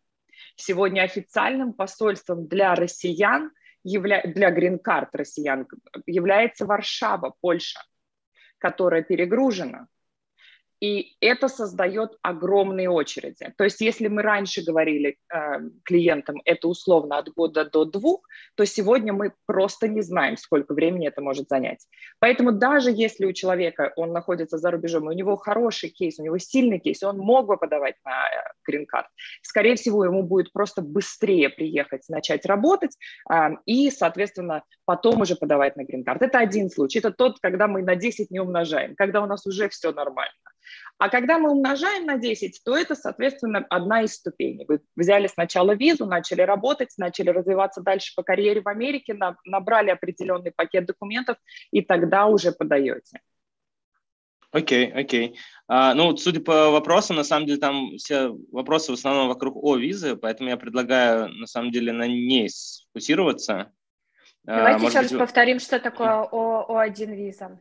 Сегодня 0.56 1.02
официальным 1.02 1.72
посольством 1.72 2.46
для 2.46 2.74
россиян 2.74 3.50
для 3.84 4.50
грин-карт 4.50 5.14
россиян 5.14 5.66
является 6.06 6.66
Варшава, 6.66 7.34
Польша, 7.40 7.80
которая 8.58 9.02
перегружена. 9.02 9.88
И 10.82 11.16
это 11.20 11.46
создает 11.46 12.18
огромные 12.22 12.90
очереди. 12.90 13.54
То 13.56 13.62
есть 13.62 13.80
если 13.80 14.08
мы 14.08 14.22
раньше 14.22 14.64
говорили 14.64 15.16
э, 15.32 15.38
клиентам, 15.84 16.42
это 16.44 16.66
условно 16.66 17.18
от 17.18 17.28
года 17.28 17.64
до 17.64 17.84
двух, 17.84 18.26
то 18.56 18.66
сегодня 18.66 19.12
мы 19.12 19.32
просто 19.46 19.86
не 19.86 20.02
знаем, 20.02 20.36
сколько 20.36 20.74
времени 20.74 21.06
это 21.06 21.22
может 21.22 21.48
занять. 21.48 21.86
Поэтому 22.18 22.50
даже 22.50 22.90
если 22.90 23.26
у 23.26 23.32
человека, 23.32 23.92
он 23.94 24.12
находится 24.12 24.58
за 24.58 24.72
рубежом, 24.72 25.08
и 25.08 25.14
у 25.14 25.16
него 25.16 25.36
хороший 25.36 25.88
кейс, 25.88 26.18
у 26.18 26.24
него 26.24 26.38
сильный 26.38 26.80
кейс, 26.80 27.00
он 27.04 27.16
мог 27.18 27.46
бы 27.46 27.56
подавать 27.58 27.94
на 28.04 28.24
грин-карт, 28.66 29.06
скорее 29.42 29.76
всего, 29.76 30.04
ему 30.04 30.24
будет 30.24 30.52
просто 30.52 30.82
быстрее 30.82 31.48
приехать, 31.48 32.08
начать 32.08 32.44
работать 32.44 32.96
э, 33.32 33.50
и, 33.66 33.88
соответственно, 33.92 34.64
потом 34.84 35.20
уже 35.20 35.36
подавать 35.36 35.76
на 35.76 35.84
грин-карт. 35.84 36.22
Это 36.22 36.40
один 36.40 36.70
случай. 36.70 36.98
Это 36.98 37.12
тот, 37.12 37.38
когда 37.38 37.68
мы 37.68 37.82
на 37.82 37.94
10 37.94 38.32
не 38.32 38.40
умножаем, 38.40 38.96
когда 38.96 39.22
у 39.22 39.26
нас 39.26 39.46
уже 39.46 39.68
все 39.68 39.92
нормально. 39.92 40.32
А 40.98 41.08
когда 41.08 41.38
мы 41.38 41.50
умножаем 41.50 42.06
на 42.06 42.16
10, 42.16 42.62
то 42.64 42.76
это, 42.76 42.94
соответственно, 42.94 43.66
одна 43.70 44.02
из 44.02 44.14
ступеней. 44.14 44.64
Вы 44.68 44.80
взяли 44.94 45.26
сначала 45.26 45.74
визу, 45.74 46.06
начали 46.06 46.42
работать, 46.42 46.90
начали 46.96 47.30
развиваться 47.30 47.80
дальше 47.80 48.12
по 48.14 48.22
карьере 48.22 48.60
в 48.60 48.68
Америке, 48.68 49.18
набрали 49.44 49.90
определенный 49.90 50.52
пакет 50.52 50.86
документов, 50.86 51.38
и 51.70 51.82
тогда 51.82 52.26
уже 52.26 52.52
подаете. 52.52 53.20
Окей, 54.52 54.90
okay, 54.90 55.00
окей. 55.00 55.28
Okay. 55.28 55.36
А, 55.66 55.94
ну, 55.94 56.14
судя 56.16 56.40
по 56.40 56.70
вопросам, 56.70 57.16
на 57.16 57.24
самом 57.24 57.46
деле 57.46 57.58
там 57.58 57.96
все 57.96 58.28
вопросы 58.50 58.92
в 58.92 58.94
основном 58.94 59.28
вокруг 59.28 59.56
о 59.56 59.76
визы, 59.76 60.14
поэтому 60.14 60.50
я 60.50 60.58
предлагаю 60.58 61.30
на 61.30 61.46
самом 61.46 61.72
деле 61.72 61.90
на 61.92 62.06
ней 62.06 62.50
сфокусироваться. 62.50 63.72
А, 64.46 64.56
Давайте 64.56 64.84
а, 64.84 64.88
еще 64.88 64.98
раз 65.00 65.10
быть... 65.10 65.18
повторим, 65.18 65.58
что 65.58 65.80
такое 65.80 66.28
О, 66.30 66.66
О1 66.68 67.14
виза. 67.14 67.60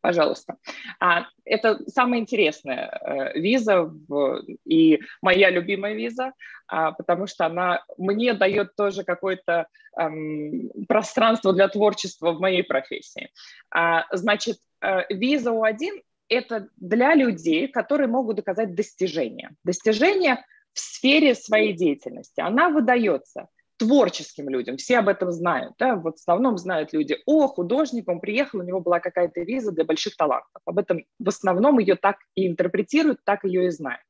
Пожалуйста. 0.00 0.56
А, 0.98 1.26
это 1.44 1.78
самая 1.88 2.20
интересная 2.20 2.88
э, 2.88 3.38
виза 3.38 3.82
в, 3.82 4.42
и 4.64 5.00
моя 5.20 5.50
любимая 5.50 5.94
виза, 5.94 6.32
а, 6.66 6.92
потому 6.92 7.26
что 7.26 7.46
она 7.46 7.84
мне 7.98 8.32
дает 8.32 8.74
тоже 8.76 9.04
какое-то 9.04 9.66
эм, 9.98 10.70
пространство 10.88 11.52
для 11.52 11.68
творчества 11.68 12.32
в 12.32 12.40
моей 12.40 12.62
профессии. 12.62 13.30
А, 13.70 14.06
значит, 14.12 14.56
э, 14.80 15.02
виза 15.10 15.50
У1 15.50 16.02
это 16.28 16.68
для 16.76 17.14
людей, 17.14 17.68
которые 17.68 18.08
могут 18.08 18.36
доказать 18.36 18.74
достижения. 18.74 19.50
Достижения 19.64 20.44
в 20.72 20.78
сфере 20.78 21.34
своей 21.34 21.74
деятельности. 21.74 22.40
Она 22.40 22.70
выдается– 22.70 23.48
творческим 23.80 24.50
людям, 24.50 24.76
все 24.76 24.98
об 24.98 25.08
этом 25.08 25.32
знают, 25.32 25.72
да, 25.78 25.96
в 25.96 26.06
основном 26.06 26.58
знают 26.58 26.92
люди, 26.92 27.16
о, 27.24 27.48
художник, 27.48 28.08
он 28.08 28.20
приехал, 28.20 28.58
у 28.58 28.62
него 28.62 28.80
была 28.80 29.00
какая-то 29.00 29.40
виза 29.40 29.72
для 29.72 29.84
больших 29.84 30.16
талантов, 30.16 30.60
об 30.66 30.78
этом 30.78 31.06
в 31.18 31.28
основном 31.28 31.78
ее 31.78 31.96
так 31.96 32.16
и 32.34 32.46
интерпретируют, 32.46 33.20
так 33.24 33.44
ее 33.44 33.68
и 33.68 33.70
знают. 33.70 34.02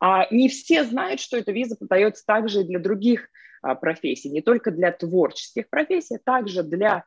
А 0.00 0.32
не 0.32 0.48
все 0.48 0.84
знают, 0.84 1.20
что 1.20 1.36
эта 1.36 1.50
виза 1.50 1.74
подается 1.76 2.24
также 2.24 2.60
и 2.60 2.64
для 2.64 2.78
других 2.78 3.28
профессий, 3.74 4.30
не 4.30 4.42
только 4.42 4.70
для 4.70 4.92
творческих 4.92 5.68
профессий, 5.68 6.16
а 6.16 6.20
также 6.24 6.62
для 6.62 7.04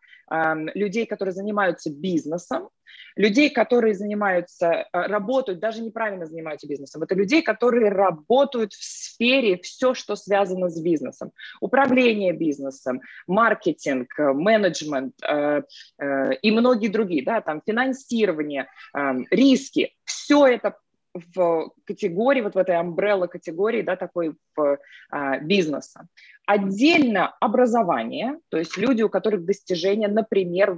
людей, 0.74 1.06
которые 1.06 1.34
занимаются 1.34 1.92
бизнесом, 1.92 2.70
людей, 3.16 3.50
которые 3.50 3.94
занимаются, 3.94 4.88
а, 4.92 5.08
работают, 5.08 5.60
даже 5.60 5.82
неправильно 5.82 6.26
занимаются 6.26 6.68
бизнесом. 6.68 7.04
Это 7.04 7.16
людей, 7.16 7.42
которые 7.42 7.90
работают 7.90 8.74
в 8.74 8.84
сфере 8.84 9.60
все, 9.62 9.94
что 9.94 10.16
связано 10.16 10.70
с 10.70 10.80
бизнесом. 10.82 11.32
Управление 11.60 12.34
бизнесом, 12.34 13.02
маркетинг, 13.28 14.14
менеджмент 14.18 15.14
э, 15.24 15.64
э, 16.00 16.34
и 16.36 16.52
многие 16.52 16.88
другие, 16.88 17.24
да, 17.24 17.42
там 17.42 17.62
финансирование, 17.66 18.68
э, 18.96 19.00
риски. 19.30 19.94
Все 20.06 20.48
это 20.48 20.78
в 21.14 21.72
категории, 21.86 22.42
вот 22.42 22.56
в 22.56 22.58
этой 22.58 22.76
umbrella 22.76 23.28
категории, 23.28 23.82
да, 23.82 23.96
такой 23.96 24.36
в, 24.56 24.78
а, 25.10 25.40
бизнеса. 25.40 26.08
Отдельно 26.46 27.36
образование, 27.40 28.40
то 28.50 28.58
есть 28.58 28.78
люди, 28.78 29.02
у 29.04 29.10
которых 29.10 29.46
достижения, 29.46 30.08
например, 30.08 30.76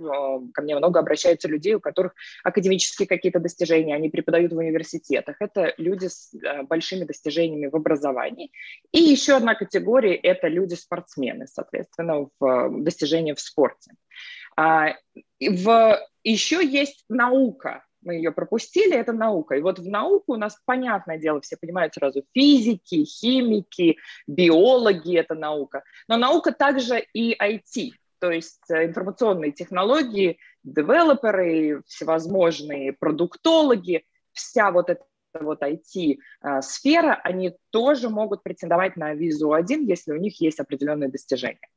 ко 0.54 0.62
мне 0.62 0.76
много 0.76 1.00
обращаются 1.00 1.48
людей, 1.48 1.76
у 1.76 1.80
которых 1.80 2.14
академические 2.44 3.08
какие-то 3.08 3.40
достижения, 3.40 3.96
они 3.96 4.10
преподают 4.10 4.54
в 4.54 4.58
университетах. 4.58 5.38
Это 5.40 5.74
люди 5.78 6.08
с 6.08 6.34
а, 6.44 6.64
большими 6.64 7.06
достижениями 7.06 7.68
в 7.68 7.76
образовании. 7.76 8.52
И 8.92 9.00
еще 9.00 9.38
одна 9.38 9.56
категория– 9.56 10.16
это 10.24 10.48
люди-спортсмены, 10.48 11.48
соответственно, 11.48 12.28
в 12.40 12.82
достижения 12.82 13.36
в 13.36 13.40
спорте. 13.40 13.92
А, 14.56 14.96
в, 15.40 16.00
еще 16.24 16.66
есть 16.66 17.06
наука, 17.10 17.84
мы 18.06 18.16
ее 18.16 18.32
пропустили, 18.32 18.96
это 18.96 19.14
наука. 19.14 19.56
И 19.56 19.62
вот 19.62 19.80
в 19.80 19.88
науку 19.88 20.34
у 20.34 20.38
нас, 20.38 20.58
понятное 20.66 21.18
дело, 21.18 21.42
все 21.42 21.58
понимают 21.58 21.94
сразу 21.94 22.24
физики, 22.34 23.04
химики, 23.06 23.98
биологи– 24.28 25.18
это 25.18 25.36
наука. 25.36 25.84
Но 26.08 26.18
наука 26.18 26.52
также 26.52 27.00
и 27.14 27.36
IT, 27.36 27.92
то 28.20 28.32
есть 28.32 28.70
э, 28.70 28.86
информационные 28.86 29.52
технологии, 29.52 30.38
девелоперы, 30.64 31.84
всевозможные 31.88 32.94
продуктологи, 32.94 34.06
вся 34.32 34.72
вот 34.72 34.90
эта 34.90 35.04
вот 35.40 35.62
IT-сфера, 35.62 37.20
они 37.24 37.58
тоже 37.72 38.10
могут 38.10 38.44
претендовать 38.44 38.96
на 38.96 39.14
визу 39.14 39.54
1, 39.54 39.86
если 39.86 40.12
у 40.12 40.18
них 40.18 40.40
есть 40.40 40.60
определенные 40.60 41.10
достижения. 41.10 41.68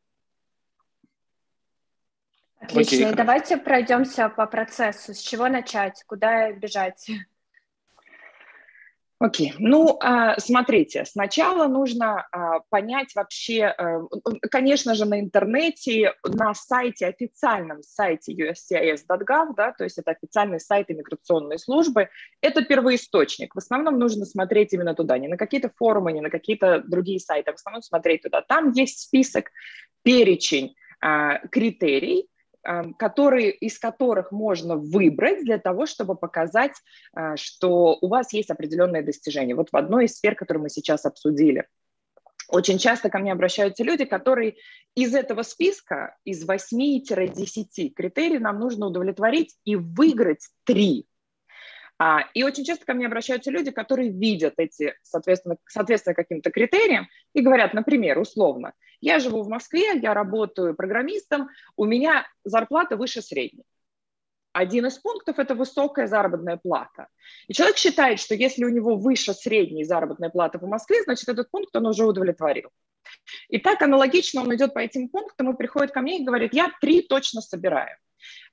Отлично. 2.61 3.09
Окей, 3.09 3.17
Давайте 3.17 3.57
пройдемся 3.57 4.29
по 4.29 4.47
процессу. 4.47 5.15
С 5.15 5.19
чего 5.19 5.49
начать? 5.49 6.03
Куда 6.07 6.53
бежать? 6.53 7.07
Окей, 9.19 9.53
okay. 9.53 9.55
ну, 9.59 9.97
а, 10.03 10.39
смотрите, 10.39 11.07
сначала 11.07 11.69
нужно 11.69 12.27
а, 12.31 12.61
понять 12.69 13.15
вообще, 13.15 13.65
а, 13.65 14.03
конечно 14.51 14.95
же, 14.95 15.07
на 15.07 15.19
интернете, 15.21 16.13
на 16.23 16.53
сайте, 16.53 17.07
официальном 17.07 17.83
сайте 17.83 18.35
uscis.gov, 18.35 19.55
да, 19.57 19.73
то 19.73 19.85
есть 19.85 19.97
это 19.97 20.11
официальный 20.11 20.61
сайт 20.61 20.91
иммиграционной 20.91 21.59
службы, 21.59 22.11
это 22.43 22.63
первоисточник. 22.63 23.55
В 23.55 23.59
основном 23.59 23.99
нужно 23.99 24.27
смотреть 24.27 24.75
именно 24.75 24.95
туда, 24.95 25.17
не 25.17 25.29
на 25.29 25.39
какие-то 25.39 25.71
форумы, 25.75 26.13
не 26.13 26.21
на 26.21 26.29
какие-то 26.29 26.83
другие 26.87 27.19
сайты, 27.19 27.53
в 27.53 27.55
основном 27.55 27.81
смотреть 27.81 28.21
туда. 28.21 28.43
Там 28.43 28.73
есть 28.73 29.01
список, 29.01 29.51
перечень 30.03 30.75
критерий, 31.51 32.21
Эм, 32.21 32.36
которые, 32.99 33.51
из 33.53 33.79
которых 33.79 34.33
можно 34.33 34.77
выбрать 34.77 35.45
для 35.45 35.59
того, 35.59 35.87
чтобы 35.87 36.17
показать, 36.17 36.73
э, 37.17 37.37
что 37.37 37.99
у 38.01 38.09
вас 38.09 38.33
есть 38.33 38.51
определенные 38.51 39.03
достижения. 39.03 39.55
Вот 39.55 39.71
в 39.71 39.77
одной 39.77 40.07
из 40.07 40.17
сфер, 40.17 40.35
которую 40.35 40.65
мы 40.65 40.71
сейчас 40.71 41.05
обсудили. 41.05 41.67
Очень 42.49 42.79
часто 42.79 43.11
ко 43.11 43.19
мне 43.19 43.33
обращаются 43.33 43.83
люди, 43.83 44.05
которые 44.05 44.57
из 44.95 45.15
этого 45.15 45.43
списка, 45.43 46.17
из 46.25 46.49
8-10 46.49 47.91
критерий 47.91 48.39
нам 48.39 48.61
нужно 48.61 48.87
удовлетворить 48.87 49.57
и 49.65 49.77
выиграть 49.77 50.49
3. 50.65 51.07
А, 51.99 52.21
и 52.35 52.43
очень 52.43 52.65
часто 52.65 52.85
ко 52.85 52.95
мне 52.95 53.07
обращаются 53.07 53.51
люди, 53.51 53.71
которые 53.71 54.11
видят 54.11 54.55
эти, 54.59 54.95
соответственно, 55.03 55.57
соответственно 55.67 56.15
каким-то 56.15 56.51
критериям 56.51 57.09
и 57.33 57.41
говорят, 57.41 57.73
например, 57.73 58.19
условно, 58.19 58.75
я 59.01 59.19
живу 59.19 59.43
в 59.43 59.49
Москве, 59.49 59.99
я 60.01 60.13
работаю 60.13 60.75
программистом, 60.75 61.49
у 61.77 61.85
меня 61.85 62.27
зарплата 62.45 62.97
выше 62.97 63.23
средней. 63.23 63.65
Один 64.53 64.87
из 64.87 64.99
пунктов– 64.99 65.39
это 65.39 65.55
высокая 65.55 66.07
заработная 66.07 66.57
плата. 66.57 67.09
И 67.47 67.53
человек 67.53 67.77
считает, 67.77 68.21
что 68.21 68.35
если 68.35 68.65
у 68.65 68.71
него 68.71 68.97
выше 68.97 69.35
средней 69.35 69.85
заработная 69.85 70.31
плата 70.31 70.59
в 70.59 70.67
Москве, 70.67 71.03
значит, 71.03 71.29
этот 71.29 71.51
пункт 71.51 71.77
он 71.77 71.87
уже 71.87 72.07
удовлетворил. 72.07 72.71
И 73.49 73.59
так 73.59 73.83
аналогично 73.83 74.43
он 74.43 74.55
идет 74.55 74.73
по 74.73 74.79
этим 74.79 75.09
пунктам 75.09 75.51
и 75.51 75.57
приходит 75.57 75.93
ко 75.93 76.01
мне 76.01 76.21
и 76.21 76.25
говорит, 76.25 76.55
я 76.55 76.71
три 76.81 77.03
точно 77.03 77.43
собираю. 77.43 77.99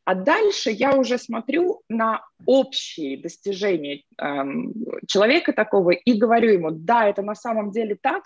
А 0.05 0.15
дальше 0.15 0.69
я 0.69 0.95
уже 0.95 1.17
смотрю 1.17 1.81
на 1.87 2.25
общие 2.45 3.17
достижения 3.17 4.03
эм, 4.17 4.73
человека 5.07 5.53
такого 5.53 5.91
и 5.91 6.13
говорю 6.13 6.51
ему, 6.51 6.71
да, 6.71 7.07
это 7.07 7.21
на 7.21 7.35
самом 7.35 7.71
деле 7.71 7.97
так, 8.01 8.23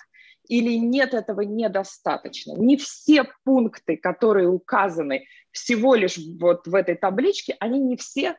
или 0.47 0.77
нет, 0.77 1.13
этого 1.13 1.41
недостаточно. 1.41 2.53
Не 2.53 2.77
все 2.77 3.25
пункты, 3.43 3.97
которые 3.97 4.47
указаны 4.47 5.25
всего 5.51 5.93
лишь 5.95 6.17
вот 6.39 6.65
в 6.67 6.73
этой 6.73 6.95
табличке, 6.95 7.55
они 7.59 7.79
не 7.79 7.95
все 7.97 8.37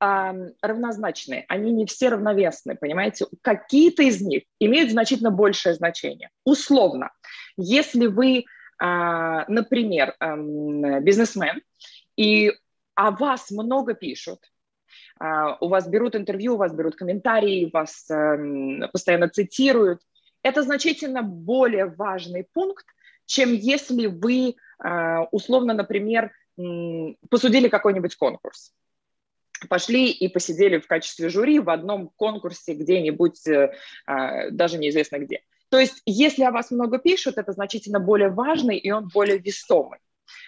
э, 0.00 0.32
равнозначные, 0.60 1.46
они 1.48 1.72
не 1.72 1.86
все 1.86 2.10
равновесны, 2.10 2.76
понимаете? 2.76 3.26
Какие-то 3.40 4.02
из 4.02 4.20
них 4.20 4.42
имеют 4.58 4.90
значительно 4.90 5.30
большее 5.30 5.74
значение. 5.74 6.28
Условно, 6.44 7.12
если 7.56 8.08
вы, 8.08 8.38
э, 8.38 8.44
например, 9.48 10.14
э, 10.20 11.00
бизнесмен, 11.00 11.62
и 12.16 12.52
о 12.94 13.10
вас 13.10 13.50
много 13.50 13.94
пишут, 13.94 14.40
uh, 15.22 15.56
у 15.60 15.68
вас 15.68 15.88
берут 15.88 16.16
интервью, 16.16 16.54
у 16.54 16.58
вас 16.58 16.72
берут 16.72 16.96
комментарии, 16.96 17.70
вас 17.72 18.08
uh, 18.10 18.88
постоянно 18.92 19.28
цитируют, 19.28 20.00
это 20.42 20.62
значительно 20.62 21.22
более 21.22 21.86
важный 21.86 22.44
пункт, 22.52 22.86
чем 23.26 23.52
если 23.52 24.06
вы, 24.06 24.56
uh, 24.84 25.26
условно, 25.30 25.74
например, 25.74 26.32
посудили 27.30 27.68
какой-нибудь 27.68 28.16
конкурс. 28.16 28.72
Пошли 29.68 30.10
и 30.10 30.28
посидели 30.28 30.78
в 30.78 30.86
качестве 30.86 31.28
жюри 31.28 31.58
в 31.58 31.70
одном 31.70 32.10
конкурсе 32.16 32.74
где-нибудь, 32.74 33.46
э, 33.46 33.72
даже 34.50 34.78
неизвестно 34.78 35.18
где. 35.18 35.42
То 35.70 35.78
есть, 35.78 36.02
если 36.06 36.44
о 36.44 36.50
вас 36.50 36.70
много 36.70 36.98
пишут, 36.98 37.38
это 37.38 37.52
значительно 37.52 37.98
более 37.98 38.28
важный 38.28 38.76
и 38.76 38.90
он 38.90 39.08
более 39.12 39.38
весомый. 39.38 39.98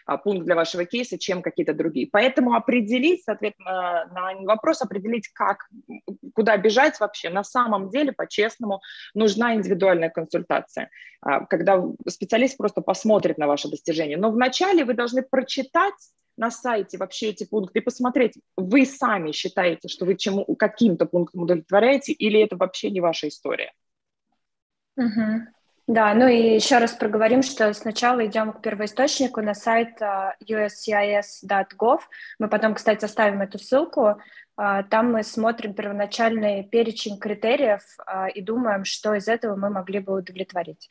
А, 0.04 0.16
пункт 0.16 0.44
для 0.44 0.54
вашего 0.54 0.84
кейса, 0.84 1.18
чем 1.18 1.42
какие-то 1.42 1.74
другие. 1.74 2.08
Поэтому 2.10 2.54
определить, 2.54 3.24
соответственно, 3.24 4.06
на 4.12 4.34
вопрос 4.44 4.82
определить, 4.82 5.28
как, 5.28 5.68
куда 6.34 6.56
бежать 6.56 6.98
вообще, 7.00 7.30
на 7.30 7.44
самом 7.44 7.90
деле, 7.90 8.12
по-честному, 8.12 8.80
нужна 9.14 9.54
индивидуальная 9.54 10.10
консультация, 10.10 10.90
а, 11.20 11.44
когда 11.46 11.82
специалист 12.08 12.56
просто 12.56 12.80
посмотрит 12.80 13.38
на 13.38 13.46
ваши 13.46 13.68
достижения. 13.68 14.16
Но 14.16 14.30
вначале 14.30 14.84
вы 14.84 14.94
должны 14.94 15.22
прочитать 15.22 15.94
на 16.36 16.50
сайте 16.50 16.98
вообще 16.98 17.30
эти 17.30 17.44
пункты 17.44 17.78
и 17.78 17.82
посмотреть, 17.82 18.34
вы 18.56 18.84
сами 18.84 19.32
считаете, 19.32 19.88
что 19.88 20.04
вы 20.04 20.16
чему, 20.16 20.44
каким-то 20.56 21.06
пунктом 21.06 21.42
удовлетворяете, 21.42 22.12
или 22.12 22.40
это 22.40 22.56
вообще 22.56 22.90
не 22.90 23.00
ваша 23.00 23.28
история. 23.28 23.72
Угу. 24.96 25.55
Да, 25.86 26.14
ну 26.14 26.26
и 26.26 26.54
еще 26.54 26.78
раз 26.78 26.92
проговорим, 26.94 27.42
что 27.42 27.72
сначала 27.72 28.26
идем 28.26 28.52
к 28.52 28.60
первоисточнику 28.60 29.40
на 29.40 29.54
сайт 29.54 30.00
uh, 30.00 30.32
uscis.gov. 30.42 32.00
Мы 32.40 32.48
потом, 32.48 32.74
кстати, 32.74 33.04
оставим 33.04 33.40
эту 33.40 33.58
ссылку. 33.58 34.20
Uh, 34.58 34.82
там 34.90 35.12
мы 35.12 35.22
смотрим 35.22 35.74
первоначальный 35.74 36.64
перечень 36.64 37.18
критериев 37.18 37.82
uh, 38.04 38.28
и 38.30 38.42
думаем, 38.42 38.84
что 38.84 39.14
из 39.14 39.28
этого 39.28 39.54
мы 39.54 39.70
могли 39.70 40.00
бы 40.00 40.14
удовлетворить. 40.14 40.88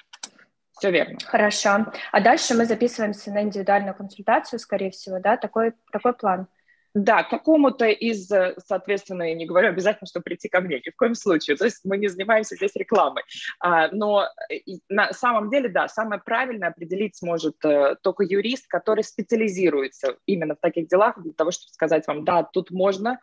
Все 0.77 0.91
верно. 0.91 1.17
Хорошо. 1.25 1.87
А 2.11 2.21
дальше 2.21 2.53
мы 2.53 2.65
записываемся 2.65 3.31
на 3.31 3.41
индивидуальную 3.43 3.95
консультацию, 3.95 4.59
скорее 4.59 4.91
всего, 4.91 5.19
да? 5.19 5.35
Такой, 5.35 5.73
такой 5.91 6.13
план. 6.13 6.47
Да, 6.95 7.23
какому-то 7.23 7.87
из, 7.87 8.31
э, 8.31 8.55
соответственно, 8.65 9.23
я 9.23 9.35
не 9.35 9.45
говорю 9.45 9.67
обязательно, 9.67 10.07
что 10.07 10.21
прийти 10.21 10.47
ко 10.47 10.61
мне, 10.61 10.77
ни 10.77 10.89
в 10.89 10.95
коем 10.95 11.13
случае. 11.13 11.57
То 11.57 11.65
есть 11.65 11.81
мы 11.83 11.97
не 11.97 12.07
занимаемся 12.07 12.55
здесь 12.55 12.71
рекламой. 12.75 13.23
А, 13.59 13.89
но 13.91 14.29
э, 14.49 14.59
на 14.87 15.11
самом 15.11 15.49
деле, 15.49 15.67
да, 15.67 15.89
самое 15.89 16.21
правильное 16.23 16.69
определить 16.69 17.17
сможет 17.17 17.57
э, 17.65 17.97
только 18.01 18.23
юрист, 18.23 18.67
который 18.69 19.03
специализируется 19.03 20.15
именно 20.25 20.55
в 20.55 20.61
таких 20.61 20.87
делах, 20.87 21.21
для 21.21 21.33
того, 21.33 21.51
чтобы 21.51 21.73
сказать 21.73 22.07
вам, 22.07 22.23
да, 22.23 22.43
тут 22.43 22.71
можно, 22.71 23.19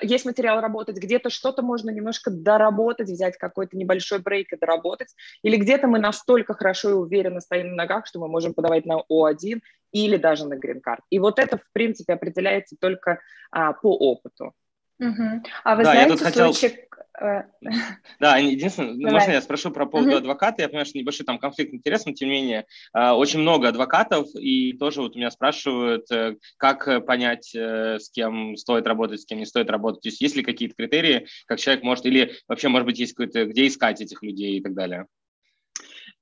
есть 0.00 0.24
материал 0.24 0.62
работать, 0.62 0.96
где-то 0.96 1.28
что-то 1.28 1.60
можно 1.60 1.90
немножко 1.90 2.30
доработать, 2.30 3.10
взять 3.10 3.36
какой-то 3.36 3.76
небольшой 3.76 4.20
брейк 4.20 4.50
и 4.54 4.56
доработать, 4.56 5.14
или 5.42 5.56
где-то 5.56 5.88
мы 5.88 5.98
настолько 5.98 6.54
хорошо 6.54 6.88
и 6.88 6.94
уверенно 6.94 7.42
стоим 7.42 7.72
на 7.72 7.82
ногах, 7.82 8.06
что 8.06 8.18
мы 8.18 8.28
можем 8.28 8.54
подавать 8.54 8.86
на 8.86 9.02
О1 9.10 9.60
или 9.92 10.16
даже 10.16 10.46
на 10.46 10.56
грин-карт. 10.56 11.02
И 11.10 11.18
вот 11.18 11.38
это, 11.38 11.58
в 11.58 11.72
принципе, 11.72 12.14
определяется 12.14 12.76
только 12.78 13.09
а, 13.50 13.72
по 13.72 13.96
опыту. 13.96 14.54
Угу. 14.98 15.42
А 15.64 15.76
вы 15.76 15.84
да, 15.84 15.92
знаете 15.92 16.02
я 16.02 16.08
тут 16.08 16.34
случай... 16.34 16.68
Хотел... 16.68 16.90
Да, 18.18 18.38
единственное, 18.38 18.94
Давай. 18.94 19.12
можно 19.12 19.32
я 19.32 19.42
спрошу 19.42 19.70
про 19.70 19.84
поводу 19.84 20.10
угу. 20.10 20.18
адвоката? 20.18 20.62
Я 20.62 20.68
понимаю, 20.68 20.86
что 20.86 20.98
небольшой 20.98 21.26
там 21.26 21.38
конфликт 21.38 21.74
интересов, 21.74 22.06
но 22.06 22.12
тем 22.12 22.28
не 22.28 22.34
менее 22.34 22.66
а, 22.92 23.14
очень 23.14 23.40
много 23.40 23.68
адвокатов, 23.68 24.28
и 24.34 24.72
тоже 24.74 25.02
вот 25.02 25.16
у 25.16 25.18
меня 25.18 25.30
спрашивают, 25.30 26.10
э, 26.10 26.36
как 26.56 27.04
понять, 27.04 27.54
э, 27.54 27.98
с 27.98 28.10
кем 28.10 28.56
стоит 28.56 28.86
работать, 28.86 29.20
с 29.20 29.26
кем 29.26 29.38
не 29.38 29.46
стоит 29.46 29.70
работать. 29.70 30.02
То 30.02 30.08
есть 30.08 30.20
есть 30.20 30.36
ли 30.36 30.42
какие-то 30.42 30.74
критерии, 30.74 31.26
как 31.46 31.58
человек 31.58 31.84
может, 31.84 32.06
или 32.06 32.36
вообще, 32.48 32.68
может 32.68 32.86
быть, 32.86 32.98
есть 32.98 33.12
какой-то, 33.12 33.44
где 33.46 33.66
искать 33.66 34.00
этих 34.00 34.22
людей 34.22 34.56
и 34.56 34.62
так 34.62 34.74
далее? 34.74 35.06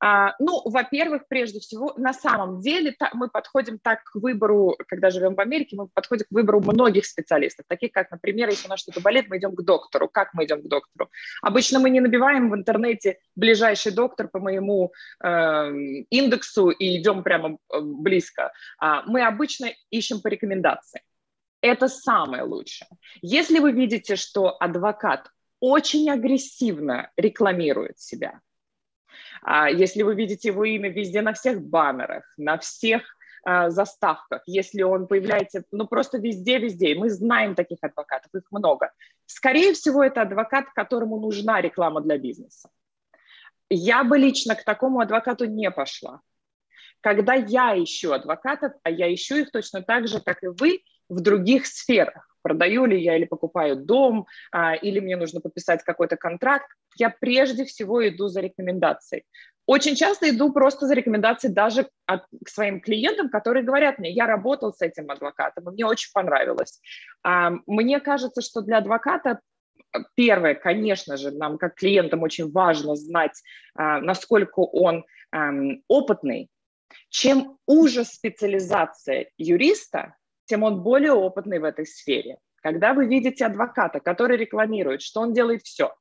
А, 0.00 0.34
ну, 0.38 0.62
во-первых, 0.64 1.26
прежде 1.28 1.60
всего, 1.60 1.92
на 1.96 2.12
самом 2.12 2.60
деле 2.60 2.94
мы 3.14 3.28
подходим 3.28 3.78
так 3.78 4.04
к 4.04 4.14
выбору, 4.14 4.76
когда 4.86 5.10
живем 5.10 5.34
в 5.34 5.40
Америке, 5.40 5.76
мы 5.76 5.88
подходим 5.88 6.26
к 6.26 6.32
выбору 6.32 6.60
многих 6.60 7.04
специалистов, 7.04 7.66
таких 7.68 7.92
как, 7.92 8.10
например, 8.10 8.48
если 8.48 8.66
у 8.66 8.70
нас 8.70 8.80
что-то 8.80 9.00
болит, 9.00 9.26
мы 9.28 9.38
идем 9.38 9.54
к 9.54 9.62
доктору. 9.62 10.08
Как 10.08 10.34
мы 10.34 10.44
идем 10.44 10.62
к 10.62 10.68
доктору? 10.68 11.10
Обычно 11.42 11.80
мы 11.80 11.90
не 11.90 12.00
набиваем 12.00 12.50
в 12.50 12.54
интернете 12.54 13.18
ближайший 13.34 13.92
доктор 13.92 14.28
по 14.28 14.38
моему 14.38 14.92
э, 15.22 15.72
индексу 16.10 16.70
и 16.70 17.00
идем 17.00 17.22
прямо 17.22 17.58
э, 17.72 17.80
близко. 17.80 18.52
А 18.78 19.02
мы 19.02 19.26
обычно 19.26 19.68
ищем 19.90 20.20
по 20.20 20.28
рекомендации. 20.28 21.02
Это 21.60 21.88
самое 21.88 22.44
лучшее. 22.44 22.88
Если 23.20 23.58
вы 23.58 23.72
видите, 23.72 24.14
что 24.14 24.56
адвокат 24.60 25.28
очень 25.60 26.08
агрессивно 26.08 27.10
рекламирует 27.16 27.98
себя, 27.98 28.40
а 29.42 29.70
если 29.70 30.02
вы 30.02 30.14
видите 30.14 30.48
его 30.48 30.64
имя 30.64 30.90
везде 30.90 31.22
на 31.22 31.32
всех 31.32 31.62
баннерах, 31.62 32.24
на 32.36 32.58
всех 32.58 33.02
а, 33.44 33.70
заставках, 33.70 34.42
если 34.46 34.82
он 34.82 35.06
появляется, 35.06 35.64
ну 35.70 35.86
просто 35.86 36.18
везде-везде, 36.18 36.94
мы 36.94 37.10
знаем 37.10 37.54
таких 37.54 37.78
адвокатов, 37.82 38.34
их 38.34 38.42
много. 38.50 38.92
Скорее 39.26 39.72
всего, 39.74 40.02
это 40.02 40.22
адвокат, 40.22 40.66
которому 40.74 41.18
нужна 41.20 41.60
реклама 41.60 42.00
для 42.00 42.18
бизнеса. 42.18 42.68
Я 43.70 44.04
бы 44.04 44.18
лично 44.18 44.54
к 44.54 44.64
такому 44.64 45.00
адвокату 45.00 45.44
не 45.44 45.70
пошла. 45.70 46.20
Когда 47.00 47.34
я 47.34 47.80
ищу 47.82 48.12
адвокатов, 48.12 48.72
а 48.82 48.90
я 48.90 49.12
ищу 49.12 49.36
их 49.36 49.50
точно 49.50 49.82
так 49.82 50.08
же, 50.08 50.20
как 50.20 50.42
и 50.42 50.48
вы, 50.48 50.82
в 51.08 51.20
других 51.20 51.66
сферах 51.66 52.37
продаю 52.48 52.86
ли 52.86 52.98
я 52.98 53.16
или 53.16 53.26
покупаю 53.26 53.76
дом, 53.76 54.26
а, 54.52 54.74
или 54.74 55.00
мне 55.00 55.16
нужно 55.16 55.40
подписать 55.40 55.82
какой-то 55.84 56.16
контракт, 56.16 56.66
я 56.96 57.10
прежде 57.10 57.64
всего 57.64 58.08
иду 58.08 58.28
за 58.28 58.40
рекомендацией. 58.40 59.24
Очень 59.66 59.96
часто 59.96 60.30
иду 60.30 60.50
просто 60.52 60.86
за 60.86 60.94
рекомендацией 60.94 61.52
даже 61.52 61.88
от, 62.06 62.22
к 62.44 62.48
своим 62.48 62.80
клиентам, 62.80 63.28
которые 63.28 63.64
говорят 63.64 63.98
мне, 63.98 64.10
я 64.10 64.26
работал 64.26 64.72
с 64.72 64.80
этим 64.80 65.10
адвокатом, 65.10 65.68
и 65.68 65.72
мне 65.72 65.84
очень 65.84 66.10
понравилось. 66.14 66.80
Мне 67.66 68.00
кажется, 68.00 68.40
что 68.40 68.62
для 68.62 68.78
адвоката 68.78 69.40
э, 69.94 69.98
первое, 70.14 70.54
конечно 70.54 71.18
же, 71.18 71.30
нам 71.32 71.58
как 71.58 71.74
клиентам 71.74 72.22
очень 72.22 72.50
важно 72.50 72.96
знать, 72.96 73.42
а, 73.74 74.00
насколько 74.00 74.60
он 74.60 75.04
опытный. 75.88 76.48
Чем 77.10 77.58
уже 77.66 78.04
специализация 78.04 79.28
юриста, 79.36 80.14
тем 80.48 80.64
он 80.64 80.82
более 80.82 81.12
опытный 81.12 81.60
в 81.60 81.64
этой 81.64 81.86
сфере. 81.86 82.38
Когда 82.62 82.92
вы 82.92 83.06
видите 83.06 83.46
адвоката, 83.46 84.00
который 84.00 84.36
рекламирует, 84.36 85.02
что 85.02 85.20
он 85.20 85.32
делает 85.32 85.62
все, 85.62 85.94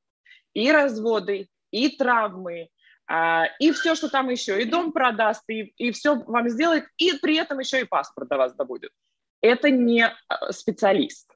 и 0.54 0.72
разводы, 0.72 1.50
и 1.70 1.96
травмы, 1.96 2.70
а, 3.08 3.46
и 3.60 3.72
все, 3.72 3.94
что 3.94 4.10
там 4.10 4.30
еще, 4.30 4.62
и 4.62 4.66
дом 4.66 4.92
продаст, 4.92 5.44
и, 5.50 5.74
и 5.78 5.92
все 5.92 6.16
вам 6.16 6.50
сделает, 6.50 6.86
и 6.98 7.14
при 7.22 7.36
этом 7.38 7.60
еще 7.60 7.82
и 7.82 7.86
паспорт 7.86 8.30
до 8.30 8.38
вас 8.38 8.56
добудет. 8.56 8.92
Это 9.42 9.70
не 9.70 10.06
а, 10.06 10.52
специалист. 10.52 11.30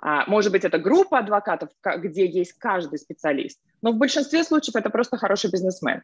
А, 0.00 0.26
может 0.26 0.50
быть, 0.50 0.64
это 0.64 0.78
группа 0.78 1.18
адвокатов, 1.18 1.70
где 1.98 2.26
есть 2.26 2.54
каждый 2.54 2.98
специалист, 2.98 3.60
но 3.82 3.92
в 3.92 3.96
большинстве 3.96 4.42
случаев 4.42 4.76
это 4.76 4.90
просто 4.90 5.16
хороший 5.16 5.50
бизнесмен. 5.50 6.02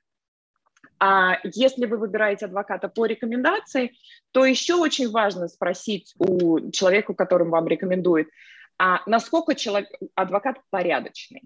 А 0.98 1.38
если 1.42 1.87
вы 1.87 1.96
выбираете 1.96 2.46
адвоката 2.46 2.88
по 2.88 3.07
рекомендации, 3.07 3.92
то 4.33 4.44
еще 4.44 4.74
очень 4.74 5.11
важно 5.11 5.48
спросить 5.48 6.14
у 6.18 6.70
человека, 6.70 7.14
которым 7.14 7.50
вам 7.50 7.66
рекомендует, 7.66 8.28
а 8.78 9.00
насколько 9.07 9.54
человек, 9.54 9.88
адвокат 10.14 10.59
порядочный. 10.70 11.42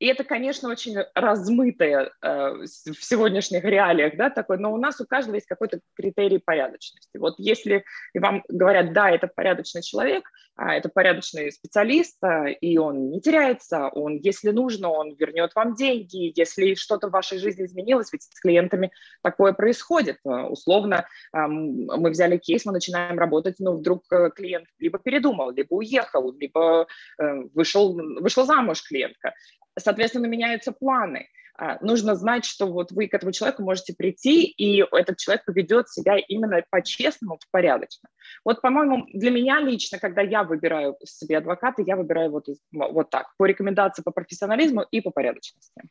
И 0.00 0.06
это, 0.06 0.24
конечно, 0.24 0.70
очень 0.70 0.96
размытое 1.14 2.10
э, 2.22 2.50
в 2.62 3.04
сегодняшних 3.04 3.62
реалиях, 3.64 4.16
да, 4.16 4.30
такое, 4.30 4.56
но 4.56 4.72
у 4.72 4.78
нас 4.78 4.98
у 4.98 5.06
каждого 5.06 5.34
есть 5.34 5.46
какой-то 5.46 5.80
критерий 5.94 6.38
порядочности. 6.38 7.18
Вот 7.18 7.34
если 7.36 7.84
вам 8.14 8.42
говорят, 8.48 8.94
да, 8.94 9.10
это 9.10 9.26
порядочный 9.26 9.82
человек, 9.82 10.24
а 10.56 10.74
это 10.74 10.88
порядочный 10.88 11.52
специалист, 11.52 12.16
а, 12.22 12.48
и 12.48 12.78
он 12.78 13.10
не 13.10 13.20
теряется, 13.20 13.88
он, 13.88 14.16
если 14.16 14.50
нужно, 14.52 14.88
он 14.88 15.14
вернет 15.16 15.54
вам 15.54 15.74
деньги, 15.74 16.32
если 16.34 16.74
что-то 16.74 17.08
в 17.08 17.12
вашей 17.12 17.38
жизни 17.38 17.66
изменилось, 17.66 18.10
ведь 18.10 18.22
с 18.22 18.40
клиентами 18.40 18.92
такое 19.22 19.52
происходит. 19.52 20.16
А, 20.24 20.46
условно, 20.46 21.06
мы 21.34 22.08
взяли 22.08 22.38
кейс, 22.38 22.64
мы 22.64 22.72
начинаем 22.72 23.18
работать, 23.18 23.56
но 23.58 23.76
вдруг 23.76 24.04
э, 24.10 24.30
клиент 24.34 24.66
либо 24.78 24.98
передумал, 24.98 25.50
либо 25.50 25.74
уехал, 25.74 26.32
либо 26.32 26.86
э, 27.18 27.34
вышел, 27.52 27.94
вышла 28.18 28.46
замуж 28.46 28.82
клиентка 28.82 29.34
соответственно, 29.80 30.26
меняются 30.26 30.72
планы. 30.72 31.28
А, 31.60 31.78
нужно 31.84 32.14
знать, 32.14 32.46
что 32.46 32.66
вот 32.66 32.90
вы 32.90 33.06
к 33.06 33.14
этому 33.14 33.32
человеку 33.32 33.62
можете 33.62 33.94
прийти, 33.94 34.44
и 34.44 34.82
этот 34.92 35.18
человек 35.18 35.44
поведет 35.44 35.90
себя 35.90 36.16
именно 36.16 36.62
по-честному, 36.70 37.38
порядочно. 37.50 38.08
Вот, 38.44 38.62
по-моему, 38.62 39.06
для 39.12 39.30
меня 39.30 39.60
лично, 39.60 39.98
когда 39.98 40.22
я 40.22 40.42
выбираю 40.42 40.96
себе 41.04 41.36
адвоката, 41.36 41.82
я 41.82 41.96
выбираю 41.96 42.30
вот, 42.30 42.46
вот 42.72 43.10
так, 43.10 43.26
по 43.36 43.44
рекомендации 43.44 44.02
по 44.02 44.10
профессионализму 44.10 44.86
и 44.90 45.02
по 45.02 45.10
порядочности. 45.10 45.82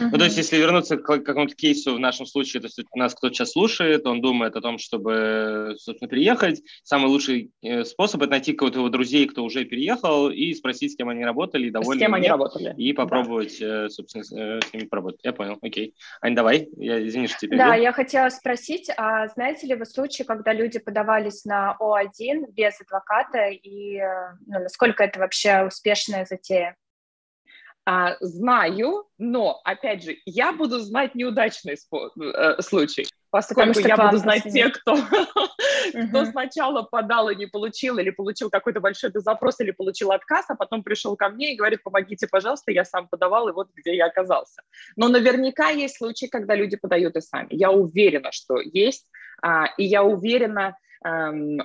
Uh-huh. 0.00 0.08
Ну, 0.12 0.18
то 0.18 0.24
есть, 0.24 0.36
если 0.36 0.56
вернуться 0.56 0.96
к 0.96 1.02
какому-то 1.02 1.54
кейсу 1.54 1.94
в 1.94 1.98
нашем 1.98 2.26
случае, 2.26 2.60
то 2.60 2.66
есть 2.66 2.78
нас 2.94 3.14
кто-то 3.14 3.34
сейчас 3.34 3.52
слушает, 3.52 4.06
он 4.06 4.20
думает 4.20 4.56
о 4.56 4.60
том, 4.60 4.78
чтобы, 4.78 5.74
собственно, 5.78 6.08
переехать. 6.08 6.62
Самый 6.82 7.08
лучший 7.08 7.52
э, 7.62 7.84
способ– 7.84 8.22
это 8.22 8.30
найти 8.30 8.52
кого-то 8.52 8.78
его 8.78 8.88
друзей, 8.88 9.26
кто 9.26 9.44
уже 9.44 9.64
переехал, 9.64 10.30
и 10.30 10.54
спросить, 10.54 10.92
с 10.92 10.96
кем 10.96 11.08
они 11.08 11.24
работали, 11.24 11.70
довольны 11.70 12.00
С 12.00 12.04
кем 12.04 12.14
они 12.14 12.28
работали. 12.28 12.74
И 12.76 12.92
попробовать, 12.92 13.58
да. 13.60 13.86
Э, 13.86 13.88
собственно, 13.88 14.22
э, 14.22 14.60
с 14.60 14.72
ними 14.72 14.86
поработать. 14.86 15.20
Я 15.22 15.32
понял, 15.32 15.58
окей. 15.60 15.94
Ань, 16.20 16.34
давай, 16.34 16.68
я, 16.76 17.06
извини, 17.06 17.26
что 17.28 17.38
теперь. 17.40 17.58
Да, 17.58 17.74
я 17.74 17.92
хотела 17.92 18.28
спросить, 18.30 18.90
а 18.96 19.28
знаете 19.28 19.66
ли 19.66 19.74
вы 19.74 19.84
случаи, 19.84 20.22
когда 20.22 20.52
люди 20.52 20.78
подавались 20.78 21.44
на 21.44 21.76
О1 21.80 22.52
без 22.52 22.80
адвоката, 22.80 23.48
и 23.48 24.00
ну, 24.46 24.60
насколько 24.60 25.04
это 25.04 25.18
вообще 25.18 25.64
успешная 25.64 26.24
затея? 26.24 26.76
А, 27.84 28.16
знаю, 28.20 29.06
но, 29.18 29.60
опять 29.64 30.04
же, 30.04 30.16
я 30.24 30.52
буду 30.52 30.78
знать 30.78 31.16
неудачный 31.16 31.74
э, 31.74 32.62
случай, 32.62 33.06
поскольку 33.30 33.80
я 33.80 33.96
буду 33.96 34.18
знать 34.18 34.44
тех, 34.44 34.72
кто, 34.72 34.94
кто 36.08 36.24
сначала 36.26 36.82
подал 36.82 37.28
и 37.30 37.34
не 37.34 37.46
получил, 37.46 37.98
или 37.98 38.10
получил 38.10 38.50
какой-то 38.50 38.78
большой 38.78 39.10
запрос, 39.14 39.58
или 39.58 39.72
получил 39.72 40.12
отказ, 40.12 40.44
а 40.48 40.54
потом 40.54 40.84
пришел 40.84 41.16
ко 41.16 41.28
мне 41.28 41.54
и 41.54 41.56
говорит, 41.56 41.82
помогите, 41.82 42.28
пожалуйста, 42.28 42.70
я 42.70 42.84
сам 42.84 43.08
подавал, 43.08 43.48
и 43.48 43.52
вот 43.52 43.68
где 43.74 43.96
я 43.96 44.06
оказался. 44.06 44.62
Но 44.94 45.08
наверняка 45.08 45.70
есть 45.70 45.96
случаи, 45.96 46.26
когда 46.26 46.54
люди 46.54 46.76
подают 46.76 47.16
и 47.16 47.20
сами. 47.20 47.48
Я 47.50 47.72
уверена, 47.72 48.30
что 48.30 48.60
есть, 48.60 49.08
а, 49.42 49.66
и 49.76 49.82
я 49.82 50.04
уверена, 50.04 50.76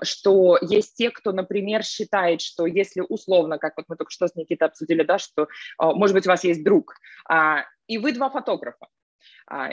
что 0.04 0.58
есть 0.62 0.95
те, 0.95 1.12
кто, 1.12 1.32
например, 1.32 1.84
считает, 1.84 2.41
что 2.41 2.65
если 2.65 3.04
условно, 3.08 3.58
как 3.58 3.73
вот 3.78 3.86
мы 3.88 3.95
только 3.95 4.12
что 4.12 4.28
с 4.28 4.36
Никитой 4.36 4.67
обсудили, 4.67 5.04
да, 5.04 5.19
что, 5.19 5.47
а, 5.78 5.93
может 5.93 6.15
быть, 6.15 6.26
у 6.26 6.30
вас 6.30 6.43
есть 6.43 6.63
друг, 6.63 6.95
а, 7.30 7.65
и 7.88 7.97
вы 7.97 8.13
два 8.13 8.30
фотографа, 8.30 8.88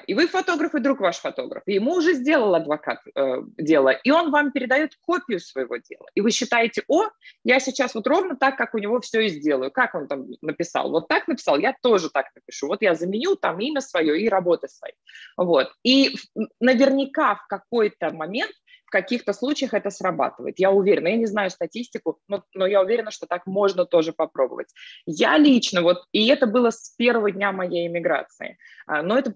и 0.06 0.14
вы 0.14 0.28
фотограф, 0.28 0.74
и 0.74 0.80
друг 0.80 1.00
ваш 1.00 1.18
фотограф. 1.18 1.62
И 1.66 1.74
ему 1.74 1.94
уже 1.94 2.14
сделал 2.14 2.54
адвокат 2.54 3.00
э, 3.14 3.42
дело, 3.58 3.90
и 3.90 4.10
он 4.10 4.30
вам 4.30 4.52
передает 4.52 4.92
копию 5.00 5.40
своего 5.40 5.76
дела. 5.76 6.06
И 6.14 6.20
вы 6.20 6.30
считаете, 6.30 6.84
о, 6.87 7.08
я 7.42 7.58
сейчас 7.58 7.94
вот 7.94 8.06
ровно 8.06 8.37
так, 8.37 8.56
как 8.56 8.74
у 8.74 8.78
него 8.78 9.00
все 9.00 9.22
и 9.22 9.28
сделаю. 9.28 9.72
Как 9.72 9.94
он 9.94 10.06
там 10.06 10.26
написал? 10.42 10.90
Вот 10.90 11.08
так 11.08 11.26
написал, 11.26 11.58
я 11.58 11.74
тоже 11.82 12.10
так 12.10 12.26
напишу. 12.34 12.68
Вот 12.68 12.82
я 12.82 12.94
заменю 12.94 13.34
там 13.34 13.58
имя 13.58 13.80
свое 13.80 14.20
и 14.20 14.28
работы 14.28 14.68
свои. 14.68 14.92
Вот. 15.37 15.72
И 15.82 16.14
наверняка 16.60 17.34
в 17.34 17.46
какой-то 17.48 18.10
момент 18.10 18.52
каких-то 18.94 19.32
случаях 19.32 19.74
это 19.74 19.90
срабатывает. 19.90 20.60
Я 20.60 20.70
уверена, 20.70 21.08
я 21.08 21.16
не 21.16 21.26
знаю 21.26 21.50
статистику, 21.50 22.20
но, 22.28 22.44
но 22.54 22.64
я 22.64 22.80
уверена, 22.80 23.10
что 23.10 23.26
так 23.26 23.44
можно 23.44 23.87
тоже 23.87 24.12
попробовать. 24.12 24.68
Я 25.04 25.37
лично, 25.37 25.82
вот, 25.82 26.04
и 26.12 26.28
это 26.28 26.46
было 26.46 26.70
с 26.70 26.94
первого 26.96 27.32
дня 27.32 27.50
моей 27.50 27.88
иммиграции, 27.88 28.56
а, 28.87 29.02
но 29.02 29.18
это 29.18 29.34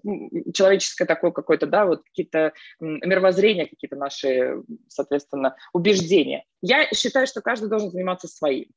человеческое 0.53 1.05
такое 1.05 1.31
какое-то, 1.31 1.65
да, 1.65 1.85
вот 1.85 2.03
какие-то 2.03 2.53
мировоззрения, 2.79 3.67
какие-то 3.67 3.95
наши, 3.95 4.61
соответственно, 4.87 5.55
убеждения. 5.73 6.43
Я 6.61 6.87
считаю, 6.93 7.27
что 7.27 7.41
каждый 7.41 7.69
должен 7.69 7.91
заниматься 7.91 8.27
своим. 8.27 8.67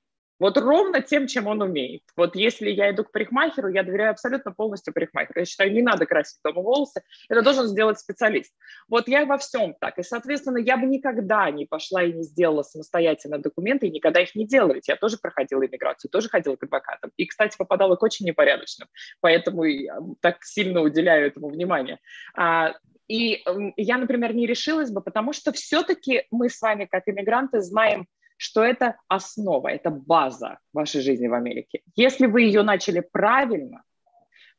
Вот 0.42 0.58
ровно 0.58 1.00
тем, 1.00 1.28
чем 1.28 1.46
он 1.46 1.62
умеет. 1.62 2.02
Вот 2.16 2.34
если 2.34 2.68
я 2.68 2.90
иду 2.90 3.04
к 3.04 3.12
парикмахеру, 3.12 3.68
я 3.68 3.84
доверяю 3.84 4.10
абсолютно 4.10 4.50
полностью 4.50 4.92
парикмахеру. 4.92 5.38
Я 5.38 5.46
считаю, 5.46 5.72
не 5.72 5.82
надо 5.82 6.04
красить 6.04 6.40
дома 6.42 6.62
волосы, 6.62 7.04
это 7.28 7.42
должен 7.42 7.68
сделать 7.68 8.00
специалист. 8.00 8.52
Вот 8.88 9.06
я 9.06 9.24
во 9.24 9.38
всем 9.38 9.76
так. 9.80 10.00
И, 10.00 10.02
соответственно, 10.02 10.58
я 10.58 10.76
бы 10.76 10.86
никогда 10.86 11.48
не 11.52 11.64
пошла 11.64 12.02
и 12.02 12.12
не 12.12 12.24
сделала 12.24 12.64
самостоятельно 12.64 13.38
документы, 13.38 13.86
и 13.86 13.90
никогда 13.92 14.20
их 14.20 14.34
не 14.34 14.44
делала. 14.44 14.72
Ведь 14.72 14.88
я 14.88 14.96
тоже 14.96 15.16
проходила 15.16 15.64
иммиграцию, 15.64 16.10
тоже 16.10 16.28
ходила 16.28 16.56
к 16.56 16.64
адвокатам. 16.64 17.12
И, 17.16 17.26
кстати, 17.26 17.56
попадала 17.56 17.94
к 17.94 18.02
очень 18.02 18.26
непорядочным. 18.26 18.88
Поэтому 19.20 19.62
я 19.62 19.96
так 20.20 20.42
сильно 20.42 20.80
уделяю 20.80 21.28
этому 21.28 21.50
внимание. 21.50 22.00
А, 22.36 22.74
и 23.06 23.44
я, 23.76 23.96
например, 23.96 24.34
не 24.34 24.48
решилась 24.48 24.90
бы, 24.90 25.02
потому 25.02 25.32
что 25.34 25.52
все-таки 25.52 26.24
мы 26.32 26.48
с 26.50 26.60
вами, 26.60 26.88
как 26.90 27.04
иммигранты, 27.06 27.60
знаем, 27.60 28.08
что 28.42 28.64
это 28.64 28.96
основа, 29.06 29.68
это 29.68 29.90
база 29.90 30.58
вашей 30.72 31.00
жизни 31.00 31.28
в 31.28 31.34
Америке. 31.34 31.82
Если 31.94 32.26
вы 32.26 32.42
ее 32.42 32.64
начали 32.64 32.98
правильно, 32.98 33.84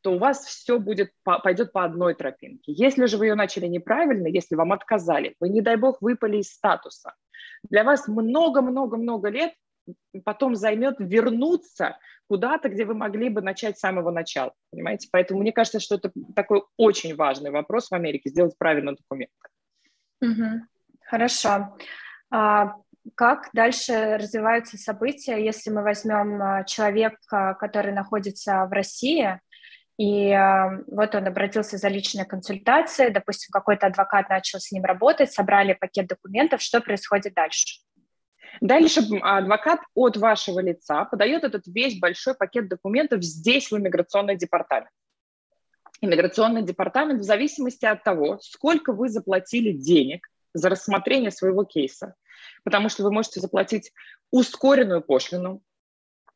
то 0.02 0.14
у 0.14 0.20
вас 0.20 0.46
все 0.46 0.80
будет, 0.80 1.12
пойдет 1.24 1.74
по 1.74 1.84
одной 1.84 2.14
тропинке. 2.14 2.72
Если 2.72 3.08
же 3.08 3.18
вы 3.18 3.28
ее 3.28 3.36
начали 3.36 3.68
неправильно, 3.68 4.28
если 4.28 4.56
вам 4.56 4.72
отказали, 4.72 5.36
вы, 5.42 5.50
не 5.50 5.60
дай 5.60 5.76
бог, 5.76 6.02
выпали 6.02 6.38
из 6.38 6.54
статуса, 6.54 7.14
для 7.64 7.84
вас 7.84 8.08
много-много-много 8.08 9.28
лет 9.28 9.54
потом 10.24 10.56
займет 10.56 10.96
вернуться 11.00 11.98
куда-то, 12.30 12.70
где 12.70 12.86
вы 12.86 12.94
могли 12.94 13.28
бы 13.28 13.42
начать 13.42 13.78
с 13.78 13.82
самого 13.82 14.12
начала, 14.12 14.54
понимаете? 14.72 15.10
Поэтому 15.12 15.42
мне 15.42 15.52
кажется, 15.52 15.82
что 15.82 15.96
это 15.96 16.10
такой 16.34 16.64
очень 16.78 17.16
важный 17.18 17.52
вопрос 17.52 17.90
в 17.90 17.94
Америке, 17.94 18.30
сделать 18.30 18.58
правильно 18.58 18.96
документы. 18.96 19.34
Угу. 20.22 20.62
Хорошо. 21.02 21.76
А, 22.32 22.76
как 23.16 23.50
дальше 23.54 24.18
развиваются 24.18 24.78
события, 24.78 25.44
если 25.44 25.70
мы 25.70 25.84
возьмем 25.84 26.42
а, 26.42 26.64
человека, 26.64 27.58
который 27.60 27.94
находится 27.94 28.66
в 28.66 28.72
России, 28.72 29.40
и 29.98 30.30
э, 30.30 30.84
вот 30.88 31.14
он 31.14 31.28
обратился 31.28 31.78
за 31.78 31.88
личной 31.88 32.26
консультацией, 32.26 33.12
допустим, 33.12 33.52
какой-то 33.52 33.88
адвокат 33.88 34.28
начал 34.28 34.60
с 34.60 34.72
ним 34.72 34.84
работать, 34.84 35.32
собрали 35.32 35.74
пакет 35.74 36.08
документов, 36.08 36.62
что 36.62 36.82
происходит 36.82 37.36
дальше? 37.36 37.80
Дальше 38.60 39.02
адвокат 39.22 39.82
от 39.94 40.18
вашего 40.18 40.60
лица 40.60 41.06
подает 41.06 41.44
этот 41.44 41.68
весь 41.68 42.00
большой 42.00 42.34
пакет 42.34 42.70
документов 42.70 43.24
здесь, 43.24 43.72
в 43.72 43.78
иммиграционный 43.78 44.36
департамент. 44.36 44.90
Иммиграционный 46.02 46.64
департамент 46.64 47.22
в 47.22 47.24
зависимости 47.24 47.86
от 47.86 48.04
того, 48.04 48.40
сколько 48.42 48.94
вы 48.94 49.10
заплатили 49.10 49.72
денег 49.72 50.28
за 50.54 50.70
рассмотрение 50.70 51.32
своего 51.32 51.64
кейса, 51.64 52.16
потому 52.64 52.90
что 52.90 53.04
вы 53.04 53.12
можете 53.12 53.40
заплатить 53.40 53.92
ускоренную 54.32 55.02
пошлину, 55.02 55.62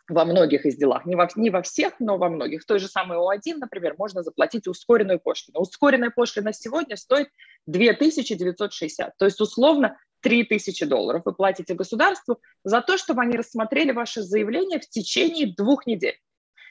во 0.10 0.24
многих 0.24 0.66
из 0.66 0.78
делах, 0.78 1.06
не 1.06 1.16
во, 1.16 1.28
не 1.36 1.50
во 1.50 1.62
всех, 1.62 2.00
но 2.00 2.18
во 2.18 2.30
многих. 2.30 2.64
В 2.64 2.66
той 2.66 2.80
же 2.80 2.88
самой 2.88 3.18
О1, 3.18 3.58
например, 3.58 3.96
можно 3.98 4.24
заплатить 4.24 4.68
ускоренную 4.68 5.20
пошлину. 5.20 5.60
Ускоренная 5.60 6.12
пошлина 6.12 6.54
сегодня 6.54 6.96
стоит 6.96 7.28
2960, 7.66 9.18
то 9.18 9.26
есть 9.26 9.42
условно 9.42 9.98
3000 10.22 10.86
долларов 10.86 11.24
вы 11.26 11.34
платите 11.34 11.74
государству 11.74 12.40
за 12.64 12.82
то, 12.82 12.98
чтобы 12.98 13.22
они 13.22 13.38
рассмотрели 13.38 13.92
ваше 13.92 14.22
заявление 14.22 14.80
в 14.80 14.90
течение 14.90 15.54
двух 15.54 15.86
недель. 15.86 16.18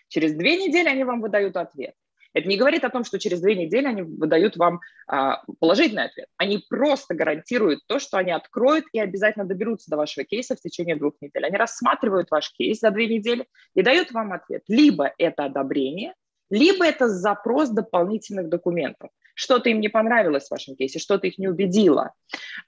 Через 0.08 0.34
две 0.34 0.56
недели 0.56 0.88
они 0.88 1.04
вам 1.04 1.20
выдают 1.20 1.56
ответ. 1.56 1.94
Это 2.36 2.48
не 2.48 2.58
говорит 2.58 2.84
о 2.84 2.90
том, 2.90 3.02
что 3.02 3.18
через 3.18 3.40
две 3.40 3.54
недели 3.54 3.86
они 3.86 4.02
выдают 4.02 4.58
вам 4.58 4.80
а, 5.06 5.42
положительный 5.58 6.04
ответ. 6.04 6.26
Они 6.36 6.62
просто 6.68 7.14
гарантируют 7.14 7.80
то, 7.86 7.98
что 7.98 8.18
они 8.18 8.30
откроют 8.30 8.84
и 8.92 9.00
обязательно 9.00 9.46
доберутся 9.46 9.90
до 9.90 9.96
вашего 9.96 10.26
кейса 10.26 10.54
в 10.54 10.60
течение 10.60 10.96
двух 10.96 11.14
недель. 11.22 11.46
Они 11.46 11.56
рассматривают 11.56 12.30
ваш 12.30 12.52
кейс 12.52 12.80
за 12.80 12.90
две 12.90 13.08
недели 13.08 13.46
и 13.74 13.80
дают 13.80 14.12
вам 14.12 14.34
ответ. 14.34 14.62
Либо 14.68 15.14
это 15.16 15.46
одобрение, 15.46 16.12
либо 16.50 16.84
это 16.84 17.08
запрос 17.08 17.70
дополнительных 17.70 18.50
документов 18.50 19.08
что-то 19.36 19.68
им 19.68 19.80
не 19.80 19.88
понравилось 19.88 20.48
в 20.48 20.50
вашем 20.50 20.74
кейсе, 20.74 20.98
что-то 20.98 21.26
их 21.28 21.38
не 21.38 21.46
убедило. 21.46 22.12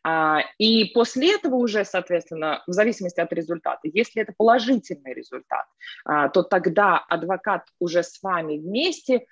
А, 0.04 0.40
и 0.58 0.84
после 0.92 1.34
этого 1.34 1.56
уже, 1.56 1.84
соответственно, 1.84 2.62
в 2.66 2.72
зависимости 2.72 3.20
от 3.20 3.32
результата, 3.32 3.80
если 3.82 4.22
это 4.22 4.34
положительный 4.36 5.14
результат, 5.14 5.64
а, 6.04 6.28
то 6.28 6.42
тогда 6.42 6.98
адвокат 6.98 7.64
уже 7.80 8.02
с 8.02 8.22
вами 8.22 8.58
вместе 8.58 9.24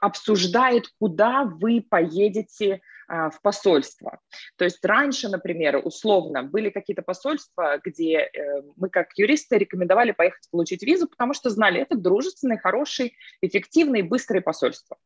обсуждает, 0.00 0.86
куда 0.98 1.44
вы 1.44 1.84
поедете 1.88 2.80
а, 3.12 3.28
в 3.30 3.42
посольство. 3.42 4.20
То 4.56 4.64
есть 4.64 4.84
раньше, 4.84 5.28
например, 5.28 5.80
условно, 5.82 6.44
были 6.44 6.70
какие-то 6.70 7.02
посольства, 7.02 7.80
где 7.84 8.18
э, 8.18 8.62
мы 8.76 8.88
как 8.88 9.08
юристы 9.16 9.58
рекомендовали 9.58 10.12
поехать 10.12 10.48
получить 10.52 10.84
визу, 10.84 11.08
потому 11.08 11.34
что 11.34 11.50
знали, 11.50 11.80
это 11.80 11.96
дружественные, 11.96 12.58
хорошие, 12.58 13.12
эффективные, 13.42 14.04
быстрые 14.04 14.42
посольства. 14.42 14.96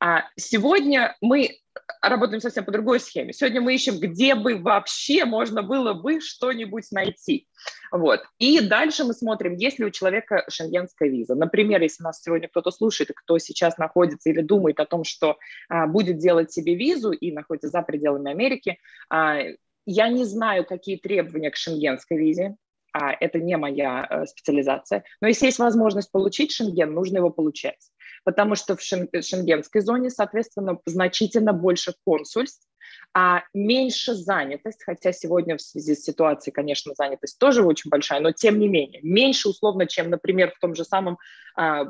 А 0.00 0.24
сегодня 0.36 1.14
мы 1.20 1.58
работаем 2.00 2.40
совсем 2.40 2.64
по 2.64 2.72
другой 2.72 3.00
схеме. 3.00 3.34
Сегодня 3.34 3.60
мы 3.60 3.74
ищем, 3.74 3.98
где 3.98 4.34
бы 4.34 4.56
вообще 4.56 5.26
можно 5.26 5.62
было 5.62 5.92
бы 5.92 6.20
что-нибудь 6.20 6.90
найти. 6.90 7.46
Вот. 7.92 8.22
И 8.38 8.60
дальше 8.60 9.04
мы 9.04 9.12
смотрим, 9.12 9.56
есть 9.56 9.78
ли 9.78 9.84
у 9.84 9.90
человека 9.90 10.44
шенгенская 10.48 11.10
виза. 11.10 11.34
Например, 11.34 11.82
если 11.82 12.02
нас 12.02 12.22
сегодня 12.22 12.48
кто-то 12.48 12.70
слушает, 12.70 13.10
кто 13.14 13.38
сейчас 13.38 13.76
находится 13.76 14.30
или 14.30 14.40
думает 14.40 14.80
о 14.80 14.86
том, 14.86 15.04
что 15.04 15.36
а, 15.68 15.86
будет 15.86 16.18
делать 16.18 16.50
себе 16.50 16.74
визу 16.76 17.10
и 17.12 17.30
находится 17.30 17.68
за 17.68 17.82
пределами 17.82 18.30
Америки, 18.30 18.78
а, 19.10 19.38
я 19.84 20.08
не 20.08 20.24
знаю, 20.24 20.64
какие 20.64 20.96
требования 20.96 21.50
к 21.50 21.56
шенгенской 21.56 22.16
визе, 22.16 22.56
а 22.92 23.12
это 23.12 23.38
не 23.38 23.56
моя 23.56 24.06
э, 24.08 24.26
специализация. 24.26 25.04
Но 25.20 25.28
если 25.28 25.46
есть 25.46 25.60
возможность 25.60 26.10
получить 26.10 26.50
шенген, 26.50 26.92
нужно 26.92 27.18
его 27.18 27.30
получать 27.30 27.78
потому 28.24 28.54
что 28.54 28.76
в 28.76 28.82
шенгенской 28.82 29.80
зоне, 29.80 30.10
соответственно, 30.10 30.78
значительно 30.86 31.52
больше 31.52 31.94
консульств, 32.04 32.66
а 33.12 33.42
меньше 33.52 34.14
занятость, 34.14 34.84
хотя 34.84 35.12
сегодня 35.12 35.56
в 35.56 35.60
связи 35.60 35.94
с 35.94 36.04
ситуацией, 36.04 36.52
конечно, 36.52 36.94
занятость 36.94 37.38
тоже 37.38 37.64
очень 37.64 37.90
большая, 37.90 38.20
но 38.20 38.30
тем 38.30 38.58
не 38.58 38.68
менее, 38.68 39.00
меньше 39.02 39.48
условно, 39.48 39.86
чем, 39.86 40.10
например, 40.10 40.52
в 40.54 40.60
том 40.60 40.74
же 40.74 40.84
самом 40.84 41.18
а, 41.56 41.86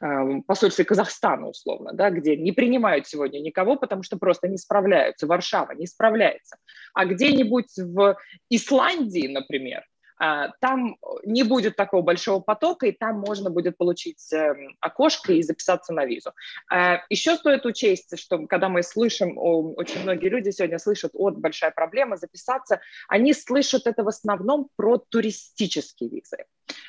а, 0.00 0.40
посольстве 0.46 0.84
Казахстана, 0.84 1.48
условно, 1.48 1.92
да, 1.92 2.10
где 2.10 2.36
не 2.36 2.52
принимают 2.52 3.08
сегодня 3.08 3.40
никого, 3.40 3.76
потому 3.76 4.02
что 4.04 4.16
просто 4.16 4.46
не 4.48 4.58
справляются, 4.58 5.26
Варшава 5.26 5.72
не 5.72 5.86
справляется. 5.86 6.56
А 6.94 7.04
где-нибудь 7.04 7.76
в 7.76 8.16
Исландии, 8.48 9.26
например, 9.26 9.84
там 10.18 10.96
не 11.24 11.42
будет 11.42 11.76
такого 11.76 12.02
большого 12.02 12.40
потока, 12.40 12.86
и 12.86 12.92
там 12.92 13.20
можно 13.20 13.50
будет 13.50 13.76
получить 13.76 14.32
эм, 14.32 14.76
окошко 14.80 15.32
и 15.32 15.42
записаться 15.42 15.92
на 15.92 16.04
визу. 16.04 16.32
А, 16.70 17.02
Еще 17.08 17.36
стоит 17.36 17.64
учесть, 17.66 18.18
что 18.18 18.46
когда 18.46 18.68
мы 18.68 18.82
слышим, 18.82 19.38
очень 19.38 20.02
многие 20.02 20.28
люди 20.28 20.50
сегодня 20.50 20.78
слышат, 20.78 21.12
от 21.14 21.38
большая 21.38 21.70
проблема 21.70 22.16
записаться, 22.16 22.80
они 23.08 23.32
слышат 23.32 23.86
это 23.86 24.02
в 24.02 24.08
основном 24.08 24.68
про 24.76 24.98
туристические 24.98 26.10
визы. 26.10 26.44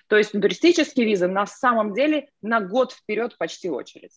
То 0.07 0.17
есть 0.17 0.31
туристические 0.31 1.05
визы 1.05 1.27
на 1.27 1.45
самом 1.45 1.93
деле 1.93 2.29
на 2.41 2.61
год 2.61 2.93
вперед 2.93 3.37
почти 3.37 3.69
очередь 3.69 4.13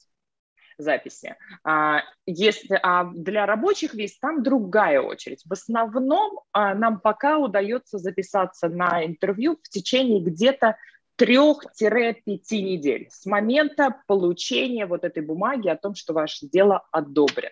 записи. 0.83 1.37
А, 1.64 2.03
если, 2.27 2.79
а 2.83 3.05
для 3.05 3.47
рабочих 3.47 3.95
виз 3.95 4.18
там 4.18 4.42
другая 4.42 5.01
очередь. 5.01 5.42
В 5.45 5.53
основном 5.53 6.40
а, 6.53 6.75
нам 6.75 7.01
пока 7.01 7.38
удается 7.38 7.99
записаться 7.99 8.68
на 8.68 9.05
интервью 9.05 9.59
в 9.62 9.68
течение 9.68 10.21
где-то 10.21 10.77
трех-пяти 11.16 12.62
недель 12.62 13.09
с 13.11 13.27
момента 13.27 14.03
получения 14.07 14.87
вот 14.87 15.05
этой 15.05 15.23
бумаги 15.23 15.68
о 15.68 15.77
том, 15.77 15.95
что 15.95 16.12
ваше 16.12 16.49
дело 16.49 16.87
одобрено. 16.90 17.51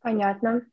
Понятно. 0.00 0.66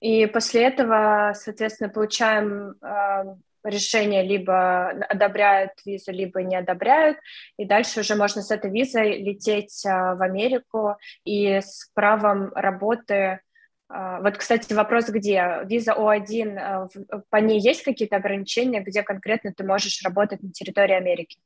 И 0.00 0.26
после 0.26 0.64
этого, 0.64 1.32
соответственно, 1.34 1.88
получаем 1.88 2.74
а, 2.80 3.36
решение 3.64 4.22
либо 4.22 4.88
одобряют 4.88 5.72
визу, 5.84 6.12
либо 6.12 6.42
не 6.42 6.56
одобряют, 6.56 7.18
и 7.56 7.64
дальше 7.64 8.00
уже 8.00 8.14
можно 8.14 8.42
с 8.42 8.50
этой 8.50 8.70
визой 8.70 9.22
лететь 9.22 9.84
а, 9.86 10.14
в 10.14 10.22
Америку 10.22 10.96
и 11.24 11.56
с 11.56 11.90
правом 11.94 12.52
работы. 12.54 13.40
А, 13.88 14.20
вот, 14.20 14.36
кстати, 14.36 14.72
вопрос 14.72 15.08
где? 15.08 15.60
Виза 15.64 15.92
О1, 15.92 16.58
а, 16.58 16.88
по 17.30 17.36
ней 17.36 17.60
есть 17.60 17.82
какие-то 17.82 18.16
ограничения, 18.16 18.80
где 18.80 19.02
конкретно 19.02 19.52
ты 19.52 19.64
можешь 19.64 20.02
работать 20.04 20.42
на 20.42 20.50
территории 20.50 20.94
Америки? 20.94 21.38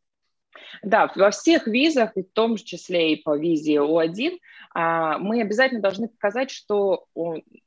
Да, 0.83 1.13
во 1.15 1.31
всех 1.31 1.67
визах, 1.67 2.13
в 2.17 2.23
том 2.33 2.57
числе 2.57 3.13
и 3.13 3.23
по 3.23 3.37
визе 3.37 3.77
О1, 3.77 4.39
мы 4.75 5.43
обязательно 5.43 5.81
должны 5.81 6.09
показать, 6.09 6.51
что 6.51 7.07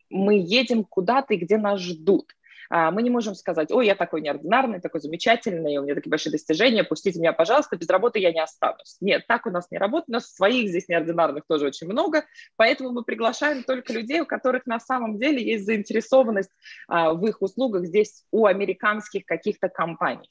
мы 0.09 0.39
едем 0.39 0.83
куда-то 0.83 1.35
и 1.35 1.37
где 1.37 1.57
нас 1.57 1.79
ждут. 1.79 2.33
А, 2.69 2.91
мы 2.91 3.01
не 3.01 3.09
можем 3.09 3.35
сказать, 3.35 3.71
ой, 3.71 3.87
я 3.87 3.95
такой 3.95 4.21
неординарный, 4.21 4.79
такой 4.79 5.01
замечательный, 5.01 5.77
у 5.77 5.83
меня 5.83 5.95
такие 5.95 6.09
большие 6.09 6.31
достижения, 6.31 6.83
пустите 6.83 7.19
меня, 7.19 7.33
пожалуйста, 7.33 7.75
без 7.75 7.89
работы 7.89 8.19
я 8.19 8.31
не 8.31 8.41
останусь. 8.41 8.97
Нет, 9.01 9.25
так 9.27 9.45
у 9.45 9.49
нас 9.49 9.67
не 9.71 9.77
работает, 9.77 10.09
у 10.09 10.13
нас 10.13 10.33
своих 10.33 10.69
здесь 10.69 10.87
неординарных 10.87 11.43
тоже 11.47 11.65
очень 11.65 11.87
много, 11.87 12.25
поэтому 12.55 12.91
мы 12.91 13.03
приглашаем 13.03 13.63
только 13.63 13.93
людей, 13.93 14.21
у 14.21 14.25
которых 14.25 14.65
на 14.65 14.79
самом 14.79 15.17
деле 15.17 15.43
есть 15.43 15.65
заинтересованность 15.65 16.51
а, 16.87 17.13
в 17.13 17.25
их 17.25 17.41
услугах 17.41 17.85
здесь 17.85 18.25
у 18.31 18.45
американских 18.45 19.25
каких-то 19.25 19.69
компаний. 19.69 20.29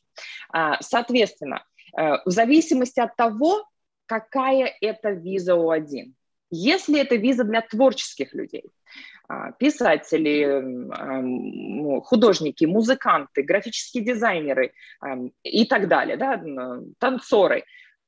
А, 0.52 0.80
соответственно, 0.80 1.64
э, 1.96 2.18
в 2.24 2.30
зависимости 2.30 3.00
от 3.00 3.16
того, 3.16 3.64
какая 4.06 4.72
это 4.80 5.10
виза 5.10 5.52
У1. 5.52 6.12
Если 6.50 7.00
это 7.00 7.16
виза 7.16 7.44
для 7.44 7.60
творческих 7.60 8.32
людей, 8.34 8.64
писатели, 9.58 12.00
художники, 12.00 12.64
музыканты, 12.64 13.42
графические 13.42 14.04
дизайнеры 14.04 14.72
и 15.42 15.66
так 15.66 15.88
далее, 15.88 16.16
да, 16.16 16.42
танцоры. 16.98 17.64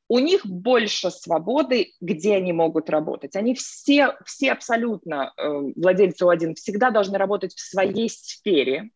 У 0.09 0.19
них 0.19 0.45
больше 0.45 1.13
свободы, 1.13 1.93
где 2.01 2.35
они 2.35 2.53
могут 2.53 2.91
работать. 2.91 3.37
Они 3.37 3.55
все, 3.55 4.17
все 4.25 4.51
абсолютно 4.51 5.33
э, 5.37 5.49
владельцы 5.77 6.25
У1 6.25 6.55
всегда 6.55 6.91
должны 6.91 7.17
работать 7.17 7.55
в 7.55 7.61
своей 7.61 8.11
сфере, 8.11 8.91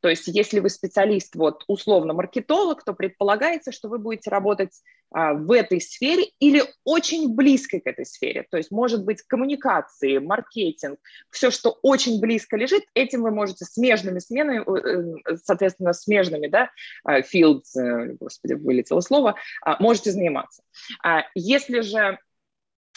то 0.00 0.08
есть 0.08 0.28
если 0.28 0.60
вы 0.60 0.68
специалист, 0.68 1.34
вот 1.34 1.64
условно 1.66 2.12
маркетолог, 2.12 2.84
то 2.84 2.92
предполагается, 2.92 3.72
что 3.72 3.88
вы 3.88 3.98
будете 3.98 4.30
работать 4.30 4.70
а, 5.10 5.34
в 5.34 5.50
этой 5.52 5.80
сфере 5.80 6.30
или 6.38 6.62
очень 6.84 7.34
близко 7.34 7.80
к 7.80 7.86
этой 7.86 8.04
сфере. 8.04 8.46
То 8.50 8.56
есть 8.56 8.70
может 8.70 9.04
быть 9.04 9.22
коммуникации, 9.22 10.18
маркетинг, 10.18 10.98
все, 11.30 11.50
что 11.50 11.78
очень 11.82 12.20
близко 12.20 12.56
лежит, 12.56 12.84
этим 12.94 13.22
вы 13.22 13.30
можете 13.30 13.64
смежными 13.64 14.18
сменами, 14.18 14.58
э, 14.58 15.22
э, 15.32 15.36
соответственно, 15.42 15.92
смежными, 15.92 16.48
да, 16.48 16.70
fields, 17.08 17.76
э, 17.76 18.16
господи, 18.20 18.54
вылетело 18.54 19.00
слово, 19.00 19.36
а, 19.62 19.82
можете 19.82 20.12
заниматься. 20.12 20.62
А, 21.02 21.24
если 21.34 21.80
же 21.80 22.18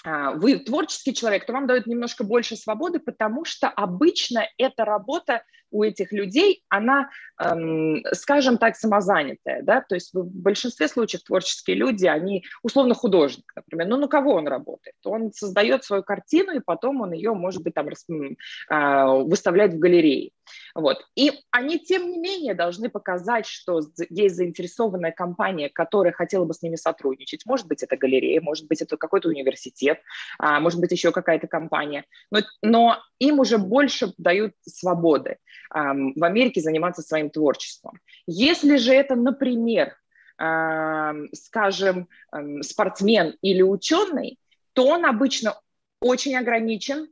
вы 0.06 0.60
творческий 0.60 1.14
человек, 1.14 1.46
то 1.46 1.52
вам 1.52 1.68
дают 1.68 1.86
немножко 1.86 2.24
больше 2.24 2.56
свободы, 2.56 3.00
потому 3.00 3.44
что 3.44 3.68
обычно 3.68 4.48
эта 4.58 4.86
работа 4.86 5.44
у 5.72 5.84
этих 5.84 6.12
людей, 6.12 6.64
она, 6.70 7.10
эм, 7.42 8.04
скажем 8.14 8.58
так, 8.58 8.76
самозанятая, 8.76 9.62
да, 9.64 9.82
то 9.82 9.96
есть 9.96 10.14
в 10.14 10.24
большинстве 10.24 10.88
случаев 10.88 11.24
творческие 11.24 11.76
люди, 11.76 12.06
они 12.06 12.44
условно 12.64 12.94
художник, 12.94 13.52
например, 13.56 13.88
ну 13.88 13.98
на 13.98 14.08
кого 14.08 14.34
он 14.34 14.48
работает? 14.48 14.96
Он 15.06 15.32
создает 15.32 15.84
свою 15.84 16.04
картину, 16.04 16.56
и 16.56 16.62
потом 16.64 17.02
он 17.02 17.14
ее, 17.14 17.34
может 17.34 17.64
быть, 17.64 17.74
там 17.74 17.88
э, 17.88 19.24
выставляет 19.24 19.74
в 19.74 19.80
галерее. 19.80 20.32
Вот. 20.76 21.06
И 21.16 21.32
они, 21.52 21.80
тем 21.80 22.10
не 22.10 22.18
менее, 22.18 22.54
должны 22.54 22.90
показать, 22.90 23.46
что 23.46 23.82
есть 24.10 24.36
заинтересованная 24.36 25.12
компания, 25.12 25.70
которая 25.70 26.14
хотела 26.14 26.46
бы 26.46 26.54
с 26.54 26.62
ними 26.62 26.76
сотрудничать. 26.76 27.46
Может 27.46 27.68
быть, 27.68 27.84
это 27.84 27.98
галерея, 27.98 28.42
может 28.42 28.68
быть, 28.68 28.82
это 28.82 28.98
какой-то 28.98 29.30
университет, 29.30 30.00
а, 30.38 30.60
может 30.60 30.80
быть, 30.80 30.92
еще 30.92 31.12
какая-то 31.12 31.48
компания. 31.48 32.06
Но, 32.32 32.40
но 32.62 32.98
им 33.20 33.40
уже 33.40 33.58
больше 33.58 34.14
дают 34.18 34.54
свободы. 34.62 35.38
В 35.72 36.24
Америке 36.24 36.62
заниматься 36.62 37.02
своим 37.02 37.30
творчеством. 37.30 38.00
Если 38.28 38.78
же 38.78 38.94
это, 38.94 39.16
например, 39.16 39.96
скажем, 41.34 42.08
спортсмен 42.62 43.36
или 43.42 43.62
ученый, 43.62 44.40
то 44.74 44.88
он 44.88 45.06
обычно 45.06 45.60
очень 46.02 46.36
ограничен 46.38 47.10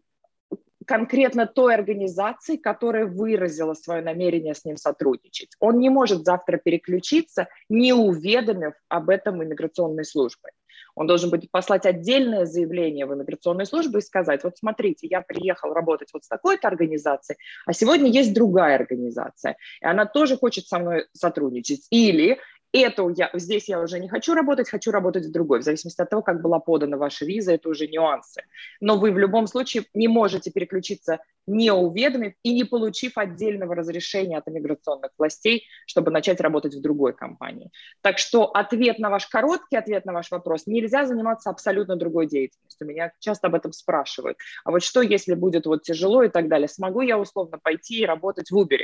конкретно 0.86 1.46
той 1.46 1.76
организации, 1.76 2.56
которая 2.56 3.06
выразила 3.06 3.74
свое 3.74 4.02
намерение 4.02 4.56
с 4.56 4.64
ним 4.64 4.78
сотрудничать. 4.78 5.52
Он 5.60 5.80
не 5.80 5.90
может 5.90 6.24
завтра 6.24 6.58
переключиться, 6.58 7.50
не 7.68 7.92
уведомив 7.92 8.74
об 8.88 9.10
этом 9.10 9.44
иммиграционной 9.44 10.06
службе. 10.06 10.52
Он 10.96 11.08
должен 11.08 11.30
будет 11.30 11.52
послать 11.52 11.86
отдельное 11.86 12.46
заявление 12.46 13.06
в 13.06 13.14
иммиграционную 13.14 13.66
службу 13.66 13.98
и 13.98 14.02
сказать, 14.02 14.44
вот 14.44 14.58
смотрите, 14.58 15.08
я 15.08 15.22
приехал 15.22 15.74
работать 15.74 16.10
вот 16.14 16.24
с 16.24 16.28
такой-то 16.28 16.68
организацией, 16.68 17.38
а 17.66 17.74
сегодня 17.74 18.10
есть 18.10 18.34
другая 18.34 18.76
организация, 18.76 19.58
и 19.82 19.86
она 19.86 20.06
тоже 20.06 20.38
хочет 20.38 20.68
со 20.68 20.80
мной 20.80 21.06
сотрудничать. 21.14 21.88
Или 21.90 22.40
эту 22.74 23.10
я, 23.10 23.30
здесь 23.34 23.70
я 23.70 23.80
уже 23.82 24.00
не 24.00 24.10
хочу 24.10 24.34
работать, 24.34 24.70
хочу 24.70 24.92
работать 24.92 25.26
в 25.26 25.32
другой, 25.32 25.60
в 25.60 25.64
зависимости 25.64 26.02
от 26.02 26.10
того, 26.10 26.22
как 26.22 26.42
была 26.42 26.60
подана 26.60 26.98
ваша 26.98 27.26
виза, 27.26 27.54
это 27.54 27.70
уже 27.70 27.88
нюансы. 27.88 28.44
Но 28.80 28.98
вы 28.98 29.12
в 29.12 29.18
любом 29.18 29.48
случае 29.48 29.86
не 29.94 30.08
можете 30.08 30.52
переключиться, 30.52 31.20
не 31.48 31.72
уведомив 31.72 32.34
и 32.44 32.54
не 32.54 32.66
получив 32.66 33.18
отдельного 33.18 33.74
разрешения 33.74 34.38
от 34.38 34.48
иммиграционных 34.48 35.12
властей, 35.18 35.66
чтобы 35.86 36.12
начать 36.12 36.42
работать 36.42 36.76
в 36.76 36.82
другой 36.82 37.14
компании. 37.14 37.72
Так 38.02 38.18
что 38.18 38.46
ответ 38.46 39.00
на 39.00 39.10
ваш 39.10 39.28
короткий 39.28 39.78
ответ 39.78 40.06
на 40.06 40.14
ваш 40.14 40.30
вопрос, 40.30 40.68
нельзя 40.68 41.06
заниматься 41.06 41.50
абсолютно 41.50 41.96
другой 41.96 42.28
деятельностью. 42.28 42.88
Меня 42.88 43.12
часто 43.20 43.48
об 43.48 43.56
этом 43.56 43.72
спрашивают. 43.72 44.38
А 44.66 44.72
вот 44.72 44.84
что, 44.84 45.02
если 45.02 45.34
будет 45.36 45.66
вот 45.66 45.84
тяжело 45.84 46.24
и 46.24 46.30
так 46.30 46.50
далее? 46.50 46.68
Смогу 46.68 47.02
я 47.02 47.18
условно 47.18 47.58
пойти 47.58 48.02
и 48.02 48.06
работать 48.06 48.52
в 48.52 48.58
Uber? 48.58 48.82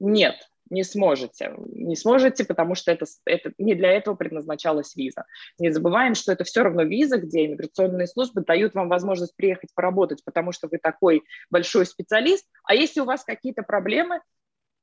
Нет, 0.00 0.36
не 0.70 0.84
сможете. 0.84 1.54
Не 1.56 1.96
сможете, 1.96 2.44
потому 2.44 2.74
что 2.74 2.92
это, 2.92 3.06
это 3.24 3.52
не 3.58 3.74
для 3.74 3.92
этого 3.92 4.14
предназначалась 4.14 4.94
виза. 4.96 5.24
Не 5.58 5.70
забываем, 5.70 6.14
что 6.14 6.32
это 6.32 6.44
все 6.44 6.62
равно 6.62 6.82
виза, 6.82 7.18
где 7.18 7.46
иммиграционные 7.46 8.06
службы 8.06 8.42
дают 8.42 8.74
вам 8.74 8.88
возможность 8.88 9.36
приехать 9.36 9.74
поработать, 9.74 10.24
потому 10.24 10.52
что 10.52 10.68
вы 10.68 10.78
такой 10.78 11.22
большой 11.50 11.86
специалист. 11.86 12.46
А 12.64 12.74
если 12.74 13.00
у 13.00 13.04
вас 13.04 13.24
какие-то 13.24 13.62
проблемы, 13.62 14.20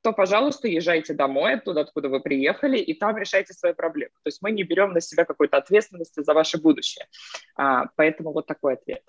то, 0.05 0.13
пожалуйста, 0.13 0.67
езжайте 0.67 1.15
домой, 1.15 1.55
оттуда, 1.55 1.81
откуда 1.81 2.09
вы 2.09 2.19
приехали, 2.19 2.77
и 2.77 2.93
там 2.93 3.17
решайте 3.17 3.53
свои 3.53 3.73
проблемы. 3.73 4.11
То 4.21 4.27
есть 4.27 4.39
мы 4.41 4.51
не 4.51 4.61
берем 4.61 4.93
на 4.93 5.01
себя 5.01 5.25
какой-то 5.25 5.57
ответственности 5.57 6.21
за 6.21 6.33
ваше 6.35 6.61
будущее. 6.61 7.07
А, 7.55 7.87
поэтому 7.95 8.31
вот 8.31 8.45
такой 8.45 8.75
ответ. 8.75 9.01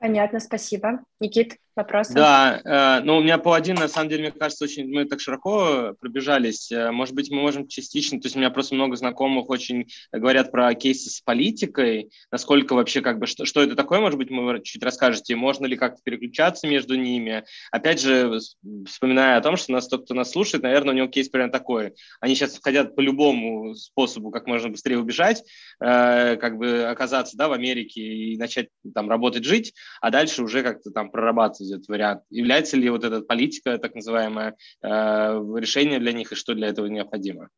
Понятно, 0.00 0.40
спасибо. 0.40 1.04
Никит, 1.20 1.58
вопросы? 1.78 2.12
Да, 2.12 2.60
э, 2.64 3.04
ну 3.04 3.16
у 3.16 3.22
меня 3.22 3.38
по 3.38 3.54
один, 3.54 3.76
на 3.76 3.88
самом 3.88 4.10
деле, 4.10 4.22
мне 4.22 4.32
кажется, 4.32 4.64
очень 4.64 4.86
мы 4.88 5.06
так 5.06 5.20
широко 5.20 5.94
пробежались. 5.98 6.70
Э, 6.70 6.90
может 6.90 7.14
быть, 7.14 7.30
мы 7.30 7.40
можем 7.40 7.66
частично, 7.68 8.20
то 8.20 8.26
есть 8.26 8.36
у 8.36 8.38
меня 8.38 8.50
просто 8.50 8.74
много 8.74 8.96
знакомых 8.96 9.48
очень 9.48 9.88
говорят 10.12 10.50
про 10.50 10.74
кейсы 10.74 11.10
с 11.10 11.20
политикой, 11.20 12.10
насколько 12.30 12.74
вообще 12.74 13.00
как 13.00 13.18
бы, 13.18 13.26
что, 13.26 13.46
что 13.46 13.62
это 13.62 13.74
такое, 13.74 14.00
может 14.00 14.18
быть, 14.18 14.30
вы 14.30 14.60
чуть 14.62 14.82
расскажете, 14.82 15.36
можно 15.36 15.66
ли 15.66 15.76
как-то 15.76 16.00
переключаться 16.02 16.66
между 16.66 16.96
ними. 16.96 17.44
Опять 17.70 18.00
же, 18.00 18.38
вспоминая 18.86 19.38
о 19.38 19.40
том, 19.40 19.56
что 19.56 19.72
нас 19.72 19.88
тот, 19.88 20.04
кто 20.04 20.14
нас 20.14 20.30
слушает, 20.30 20.62
наверное, 20.62 20.94
у 20.94 20.96
него 20.96 21.08
кейс 21.08 21.28
примерно 21.28 21.52
такой. 21.52 21.94
Они 22.20 22.34
сейчас 22.34 22.58
хотят 22.62 22.94
по 22.94 23.00
любому 23.00 23.74
способу, 23.74 24.30
как 24.30 24.46
можно 24.46 24.68
быстрее 24.68 24.98
убежать, 24.98 25.44
э, 25.80 26.36
как 26.36 26.58
бы 26.58 26.84
оказаться 26.84 27.36
да, 27.36 27.48
в 27.48 27.52
Америке 27.52 28.00
и 28.00 28.36
начать 28.36 28.68
там 28.94 29.08
работать, 29.08 29.44
жить, 29.44 29.74
а 30.00 30.10
дальше 30.10 30.42
уже 30.42 30.62
как-то 30.62 30.90
там 30.90 31.10
прорабатывать 31.10 31.67
этот 31.70 31.88
вариант. 31.88 32.22
Является 32.30 32.76
ли 32.76 32.90
вот 32.90 33.04
эта 33.04 33.20
политика, 33.20 33.78
так 33.78 33.94
называемая, 33.94 34.56
э, 34.82 34.88
решение 34.88 35.98
для 35.98 36.12
них 36.12 36.32
и 36.32 36.36
что 36.36 36.54
для 36.54 36.68
этого 36.68 36.86
необходимо? 36.86 37.50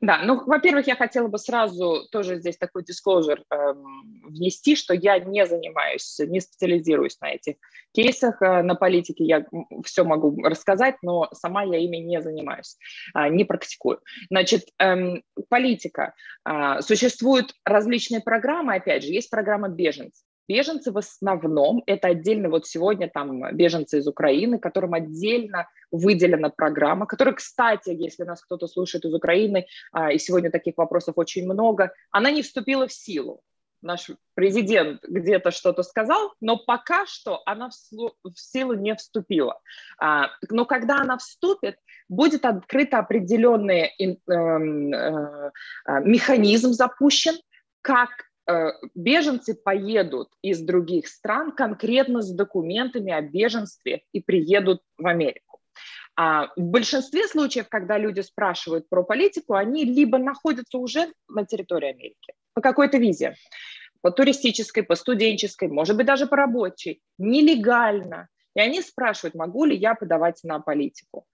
Да, 0.00 0.20
ну, 0.22 0.44
во-первых, 0.46 0.86
я 0.86 0.94
хотела 0.94 1.26
бы 1.26 1.38
сразу 1.38 2.06
тоже 2.12 2.38
здесь 2.38 2.56
такой 2.56 2.84
disclosure 2.84 3.42
эм, 3.50 4.28
внести, 4.28 4.76
что 4.76 4.94
я 4.94 5.18
не 5.18 5.44
занимаюсь, 5.44 6.20
не 6.20 6.40
специализируюсь 6.40 7.18
на 7.20 7.30
этих 7.30 7.56
кейсах, 7.92 8.40
э, 8.40 8.62
на 8.62 8.76
политике 8.76 9.24
я 9.24 9.44
все 9.84 10.04
могу 10.04 10.40
рассказать, 10.44 10.94
но 11.02 11.28
сама 11.32 11.64
я 11.64 11.78
ими 11.78 11.96
не 11.96 12.22
занимаюсь, 12.22 12.76
э, 13.16 13.28
не 13.28 13.44
практикую. 13.44 13.98
Значит, 14.30 14.68
эм, 14.78 15.24
политика. 15.48 16.14
Э, 16.48 16.80
существуют 16.80 17.52
различные 17.64 18.20
программы, 18.20 18.76
опять 18.76 19.02
же, 19.02 19.10
есть 19.10 19.30
программа 19.30 19.68
беженцев. 19.68 20.27
Беженцы 20.48 20.90
в 20.90 20.98
основном, 20.98 21.82
это 21.86 22.08
отдельно 22.08 22.48
вот 22.48 22.66
сегодня 22.66 23.08
там 23.08 23.54
беженцы 23.54 23.98
из 23.98 24.08
Украины, 24.08 24.58
которым 24.58 24.94
отдельно 24.94 25.68
выделена 25.90 26.48
программа, 26.48 27.06
которая, 27.06 27.34
кстати, 27.34 27.90
если 27.90 28.24
нас 28.24 28.40
кто-то 28.42 28.66
слушает 28.66 29.04
из 29.04 29.14
Украины, 29.14 29.66
а, 29.92 30.10
и 30.10 30.18
сегодня 30.18 30.50
таких 30.50 30.78
вопросов 30.78 31.14
очень 31.16 31.44
много, 31.44 31.92
она 32.10 32.30
не 32.30 32.42
вступила 32.42 32.88
в 32.88 32.92
силу. 32.92 33.42
Наш 33.80 34.10
президент 34.34 35.04
где-то 35.06 35.50
что-то 35.52 35.82
сказал, 35.82 36.32
но 36.40 36.56
пока 36.56 37.06
что 37.06 37.42
она 37.46 37.68
в, 37.70 38.32
силу 38.34 38.74
не 38.74 38.96
вступила. 38.96 39.60
А, 40.00 40.30
но 40.50 40.64
когда 40.64 40.96
она 41.00 41.18
вступит, 41.18 41.76
будет 42.08 42.44
открыт 42.44 42.94
определенный 42.94 43.92
эм, 43.98 44.92
э, 44.92 45.50
э, 45.86 46.00
механизм 46.00 46.72
запущен, 46.72 47.34
как 47.82 48.27
беженцы 48.94 49.54
поедут 49.54 50.28
из 50.42 50.60
других 50.60 51.08
стран 51.08 51.52
конкретно 51.52 52.22
с 52.22 52.30
документами 52.30 53.12
о 53.12 53.20
беженстве 53.20 54.02
и 54.12 54.20
приедут 54.20 54.80
в 54.96 55.06
Америку. 55.06 55.60
А 56.16 56.48
в 56.56 56.62
большинстве 56.62 57.28
случаев, 57.28 57.68
когда 57.68 57.96
люди 57.96 58.20
спрашивают 58.20 58.88
про 58.88 59.04
политику, 59.04 59.54
они 59.54 59.84
либо 59.84 60.18
находятся 60.18 60.78
уже 60.78 61.12
на 61.28 61.46
территории 61.46 61.90
Америки 61.90 62.32
по 62.54 62.60
какой-то 62.60 62.98
визе, 62.98 63.36
по 64.00 64.10
туристической, 64.10 64.82
по 64.82 64.96
студенческой, 64.96 65.68
может 65.68 65.96
быть, 65.96 66.06
даже 66.06 66.26
по 66.26 66.36
рабочей, 66.36 67.00
нелегально, 67.18 68.28
и 68.58 68.60
они 68.60 68.82
спрашивают, 68.82 69.36
могу 69.36 69.64
ли 69.66 69.76
я 69.76 69.94
подавать 69.94 70.40
на 70.42 70.58
политику. 70.58 71.26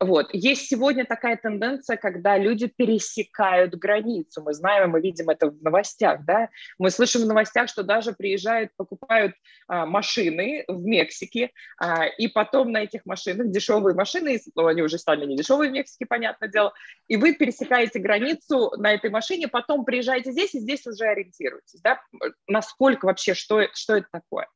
Вот. 0.00 0.28
Есть 0.32 0.68
сегодня 0.68 1.04
такая 1.04 1.36
тенденция, 1.36 1.96
когда 1.96 2.36
люди 2.36 2.66
пересекают 2.66 3.76
границу. 3.76 4.42
Мы 4.42 4.52
знаем, 4.52 4.90
мы 4.90 5.00
видим 5.00 5.30
это 5.30 5.50
в 5.50 5.62
новостях. 5.62 6.24
Да? 6.24 6.48
Мы 6.78 6.90
слышим 6.90 7.22
в 7.22 7.26
новостях, 7.26 7.68
что 7.68 7.84
даже 7.84 8.12
приезжают, 8.12 8.72
покупают 8.76 9.34
а, 9.68 9.86
машины 9.86 10.64
в 10.66 10.84
Мексике, 10.84 11.52
а, 11.78 12.06
и 12.06 12.26
потом 12.26 12.72
на 12.72 12.82
этих 12.82 13.06
машинах, 13.06 13.50
дешевые 13.50 13.94
машины, 13.94 14.40
ну, 14.56 14.66
они 14.66 14.82
уже 14.82 14.98
стали 14.98 15.24
не 15.26 15.36
дешевые 15.36 15.70
в 15.70 15.72
Мексике, 15.72 16.06
понятное 16.06 16.48
дело, 16.48 16.72
и 17.06 17.16
вы 17.16 17.34
пересекаете 17.34 18.00
границу 18.00 18.72
на 18.78 18.92
этой 18.92 19.10
машине, 19.10 19.46
потом 19.46 19.84
приезжаете 19.84 20.32
здесь, 20.32 20.54
и 20.54 20.58
здесь 20.58 20.84
уже 20.86 21.04
ориентируетесь. 21.04 21.80
Да? 21.82 22.00
Насколько 22.48 23.06
вообще, 23.06 23.34
что, 23.34 23.68
что 23.74 23.96
это 23.96 24.08
такое? 24.10 24.48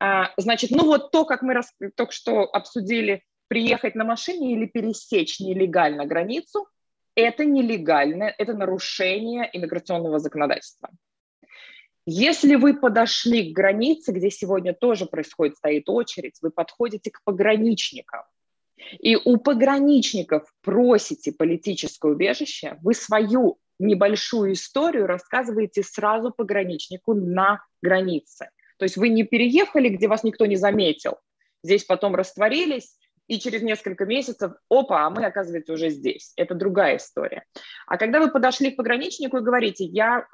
А, 0.00 0.32
значит, 0.36 0.70
ну 0.70 0.84
вот 0.86 1.10
то, 1.18 1.24
как 1.24 1.42
мы 1.42 1.52
рас... 1.52 1.74
только 1.96 2.12
что 2.12 2.42
обсудили, 2.42 3.24
приехать 3.48 3.96
на 3.96 4.04
машине 4.04 4.52
или 4.52 4.66
пересечь 4.66 5.40
нелегально 5.40 6.06
границу, 6.06 6.68
это 7.16 7.44
нелегально, 7.44 8.32
это 8.38 8.54
нарушение 8.54 9.50
иммиграционного 9.52 10.20
законодательства. 10.20 10.90
Если 12.06 12.54
вы 12.54 12.74
подошли 12.74 13.50
к 13.50 13.56
границе, 13.56 14.12
где 14.12 14.30
сегодня 14.30 14.74
тоже 14.74 15.06
происходит, 15.06 15.56
стоит 15.56 15.88
очередь, 15.88 16.38
вы 16.40 16.50
подходите 16.52 17.10
к 17.10 17.20
пограничникам, 17.24 18.22
и 19.00 19.16
у 19.16 19.38
пограничников 19.38 20.44
просите 20.62 21.32
политическое 21.32 22.12
убежище, 22.12 22.78
вы 22.80 22.94
свою 22.94 23.58
небольшую 23.80 24.52
историю 24.52 25.08
рассказываете 25.08 25.82
сразу 25.82 26.30
пограничнику 26.30 27.14
на 27.14 27.64
границе. 27.82 28.50
То 28.78 28.84
есть 28.84 28.96
вы 28.96 29.08
не 29.08 29.24
переехали, 29.24 29.88
где 29.88 30.08
вас 30.08 30.24
никто 30.24 30.46
не 30.46 30.56
заметил, 30.56 31.18
здесь 31.62 31.84
потом 31.84 32.14
растворились, 32.14 32.96
и 33.28 33.38
через 33.38 33.60
несколько 33.62 34.06
месяцев, 34.06 34.52
опа, 34.70 35.06
а 35.06 35.10
мы, 35.10 35.26
оказывается, 35.26 35.74
уже 35.74 35.90
здесь. 35.90 36.32
Это 36.36 36.54
другая 36.54 36.96
история. 36.96 37.44
А 37.86 37.98
когда 37.98 38.20
вы 38.20 38.30
подошли 38.30 38.70
к 38.70 38.76
пограничнику 38.76 39.36
и 39.36 39.42
говорите, 39.42 39.84
я 39.84 40.26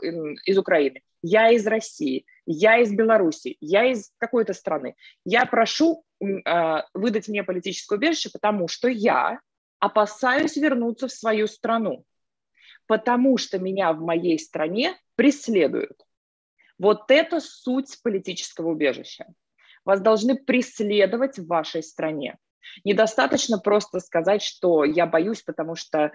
из 0.46 0.56
Украины, 0.56 1.02
я 1.20 1.50
из 1.50 1.66
России, 1.66 2.24
я 2.46 2.78
из 2.78 2.92
Беларуси, 2.92 3.56
я 3.60 3.84
из 3.84 4.12
какой-то 4.18 4.54
страны, 4.54 4.94
я 5.24 5.44
прошу 5.44 6.04
э, 6.20 6.82
выдать 6.94 7.28
мне 7.28 7.42
политическое 7.42 7.96
убежище, 7.96 8.30
потому 8.32 8.68
что 8.68 8.86
я 8.86 9.40
опасаюсь 9.80 10.56
вернуться 10.56 11.08
в 11.08 11.12
свою 11.12 11.48
страну, 11.48 12.04
потому 12.86 13.38
что 13.38 13.58
меня 13.58 13.92
в 13.92 14.02
моей 14.02 14.38
стране 14.38 14.96
преследуют. 15.16 16.04
Вот 16.78 17.10
это 17.10 17.40
суть 17.40 17.98
политического 18.02 18.70
убежища. 18.70 19.26
Вас 19.84 20.00
должны 20.00 20.36
преследовать 20.36 21.38
в 21.38 21.46
вашей 21.46 21.82
стране. 21.82 22.38
Недостаточно 22.84 23.58
просто 23.58 24.00
сказать, 24.00 24.42
что 24.42 24.84
я 24.84 25.06
боюсь, 25.06 25.42
потому 25.42 25.76
что 25.76 25.98
э, 26.06 26.10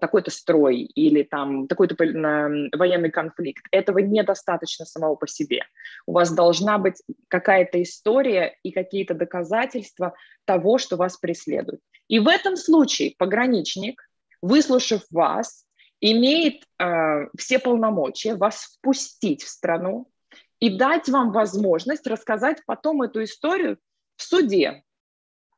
такой-то 0.00 0.30
строй 0.30 0.80
или 0.80 1.22
там 1.22 1.68
такой-то 1.68 1.94
военный 1.96 3.10
конфликт. 3.10 3.64
Этого 3.70 3.98
недостаточно 3.98 4.84
самого 4.84 5.14
по 5.14 5.26
себе. 5.26 5.62
У 6.06 6.12
вас 6.12 6.32
должна 6.32 6.78
быть 6.78 7.00
какая-то 7.28 7.82
история 7.82 8.56
и 8.62 8.72
какие-то 8.72 9.14
доказательства 9.14 10.14
того, 10.44 10.78
что 10.78 10.96
вас 10.96 11.16
преследует. 11.16 11.80
И 12.08 12.18
в 12.18 12.28
этом 12.28 12.56
случае 12.56 13.14
пограничник, 13.16 14.02
выслушав 14.42 15.02
вас, 15.10 15.64
имеет 16.00 16.64
э, 16.78 17.28
все 17.36 17.58
полномочия 17.58 18.34
вас 18.36 18.78
впустить 18.78 19.42
в 19.42 19.48
страну 19.48 20.10
и 20.60 20.76
дать 20.76 21.08
вам 21.08 21.32
возможность 21.32 22.06
рассказать 22.06 22.62
потом 22.66 23.02
эту 23.02 23.22
историю 23.24 23.78
в 24.16 24.22
суде. 24.22 24.82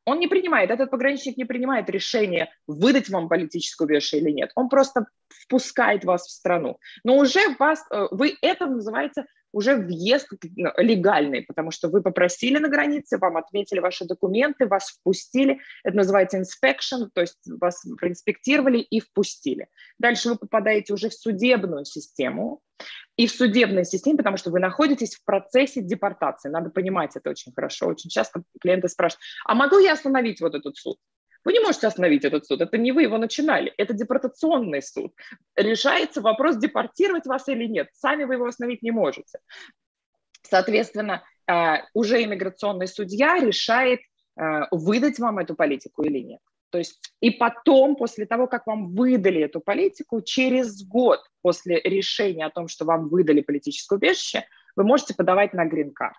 Он 0.07 0.19
не 0.19 0.29
принимает, 0.29 0.71
этот 0.71 0.91
пограничник 0.91 1.37
не 1.37 1.45
принимает 1.45 1.89
решение, 1.91 2.51
выдать 2.67 3.09
вам 3.11 3.29
политическую 3.29 3.87
убежище 3.87 4.19
или 4.19 4.31
нет. 4.31 4.51
Он 4.55 4.69
просто 4.69 5.07
впускает 5.29 6.05
вас 6.05 6.27
в 6.27 6.31
страну. 6.31 6.79
Но 7.05 7.19
уже 7.19 7.41
вас, 7.59 7.85
э, 7.91 8.09
вы, 8.11 8.37
это 8.41 8.67
называется 8.67 9.27
уже 9.53 9.77
въезд 9.77 10.29
ну, 10.57 10.71
легальный, 10.79 11.43
потому 11.43 11.71
что 11.71 11.89
вы 11.89 12.03
попросили 12.03 12.59
на 12.59 12.69
границе, 12.69 13.19
вам 13.19 13.37
отметили 13.37 13.81
ваши 13.81 14.05
документы, 14.05 14.67
вас 14.67 14.91
впустили, 14.91 15.61
это 15.85 15.97
называется 15.97 16.39
inspection, 16.39 17.09
то 17.13 17.21
есть 17.21 17.39
вас 17.61 17.85
проинспектировали 17.99 18.79
и 18.79 19.01
впустили. 19.01 19.69
Дальше 19.99 20.31
вы 20.31 20.37
попадаете 20.37 20.93
уже 20.93 21.09
в 21.09 21.15
судебную 21.15 21.85
систему, 21.85 22.63
и 23.17 23.27
в 23.27 23.33
судебной 23.33 23.85
системе, 23.85 24.17
потому 24.17 24.39
что 24.39 24.51
вы 24.51 24.61
находитесь 24.61 25.15
в 25.15 25.25
процессе 25.25 25.83
депортации. 25.83 26.49
Надо 26.49 26.71
понимать 26.71 27.17
это 27.17 27.29
очень 27.29 27.53
хорошо. 27.53 27.87
Очень 27.89 28.09
часто 28.09 28.43
клиенты 28.63 28.89
спрашивают, 28.89 29.23
а 29.45 29.55
могу 29.55 29.79
я 29.79 29.93
остановить 29.93 30.41
вот 30.41 30.55
этот 30.55 30.77
суд? 30.77 30.97
Вы 31.45 31.53
не 31.53 31.61
можете 31.61 31.87
остановить 31.87 32.25
этот 32.25 32.47
суд, 32.47 32.61
это 32.61 32.77
не 32.79 32.93
вы 32.93 33.03
его 33.03 33.19
начинали, 33.19 33.73
это 33.79 33.95
депортационный 33.95 34.83
суд. 34.83 35.13
Решается 35.57 36.21
вопрос, 36.21 36.57
депортировать 36.57 37.27
вас 37.27 37.49
или 37.49 37.67
нет. 37.67 37.89
Сами 37.93 38.25
вы 38.25 38.35
его 38.35 38.47
остановить 38.47 38.83
не 38.83 38.91
можете. 38.91 39.39
Соответственно, 40.43 41.23
э, 41.47 41.79
уже 41.95 42.23
иммиграционный 42.23 42.89
судья 42.89 43.39
решает, 43.39 44.01
э, 44.37 44.63
выдать 44.71 45.19
вам 45.19 45.39
эту 45.39 45.55
политику 45.55 46.03
или 46.03 46.19
нет. 46.19 46.41
То 46.71 46.79
есть 46.79 47.01
и 47.21 47.31
потом, 47.31 47.97
после 47.97 48.27
того, 48.27 48.47
как 48.47 48.67
вам 48.67 48.95
выдали 48.95 49.43
эту 49.43 49.61
политику, 49.61 50.23
через 50.23 50.85
год 50.85 51.21
после 51.43 51.81
решения 51.81 52.47
о 52.47 52.51
том, 52.51 52.69
что 52.69 52.85
вам 52.85 53.09
выдали 53.09 53.41
политическое 53.41 53.97
убежище, 53.97 54.45
вы 54.77 54.85
можете 54.85 55.15
подавать 55.15 55.53
на 55.53 55.65
грин-карт. 55.65 56.17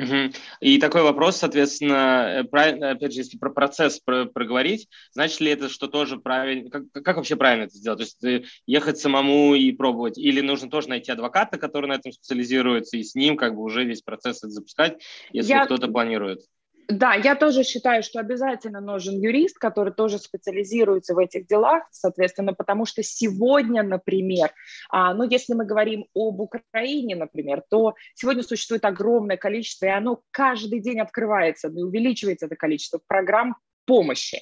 Угу. 0.00 0.32
И 0.60 0.78
такой 0.78 1.02
вопрос, 1.02 1.36
соответственно, 1.36 2.44
э, 2.52 2.90
опять 2.90 3.12
же, 3.12 3.20
если 3.20 3.38
про 3.38 3.50
процесс 3.50 4.00
про 4.00 4.24
проговорить, 4.24 4.88
значит 5.12 5.40
ли 5.40 5.50
это, 5.50 5.68
что 5.68 5.88
тоже 5.88 6.18
правильно, 6.18 6.70
как, 6.70 6.84
как 6.92 7.16
вообще 7.16 7.36
правильно 7.36 7.64
это 7.64 7.74
сделать? 7.74 7.98
То 7.98 8.04
есть 8.04 8.24
э, 8.24 8.48
ехать 8.66 8.98
самому 8.98 9.54
и 9.54 9.72
пробовать, 9.72 10.18
или 10.18 10.40
нужно 10.40 10.70
тоже 10.70 10.88
найти 10.88 11.12
адвоката, 11.12 11.58
который 11.58 11.86
на 11.86 11.94
этом 11.94 12.12
специализируется, 12.12 12.96
и 12.96 13.02
с 13.02 13.14
ним 13.14 13.36
как 13.36 13.54
бы 13.54 13.62
уже 13.62 13.84
весь 13.84 14.02
процесс 14.02 14.40
запускать, 14.40 15.02
если 15.32 15.52
Я... 15.52 15.64
кто-то 15.64 15.88
планирует? 15.88 16.40
Да, 16.88 17.14
я 17.14 17.36
тоже 17.36 17.62
считаю, 17.62 18.02
что 18.02 18.18
обязательно 18.18 18.80
нужен 18.80 19.20
юрист, 19.20 19.58
который 19.58 19.92
тоже 19.92 20.18
специализируется 20.18 21.14
в 21.14 21.18
этих 21.18 21.46
делах, 21.46 21.84
соответственно, 21.92 22.52
потому 22.52 22.84
что 22.84 23.02
сегодня, 23.02 23.82
например, 23.82 24.52
а, 24.90 25.14
ну, 25.14 25.24
если 25.28 25.54
мы 25.54 25.64
говорим 25.64 26.06
об 26.14 26.40
Украине, 26.40 27.14
например, 27.14 27.62
то 27.70 27.94
сегодня 28.14 28.42
существует 28.42 28.84
огромное 28.84 29.36
количество, 29.36 29.86
и 29.86 29.90
оно 29.90 30.22
каждый 30.32 30.80
день 30.80 31.00
открывается, 31.00 31.68
увеличивается 31.68 32.46
это 32.46 32.56
количество 32.56 33.00
программ 33.06 33.56
помощи, 33.84 34.40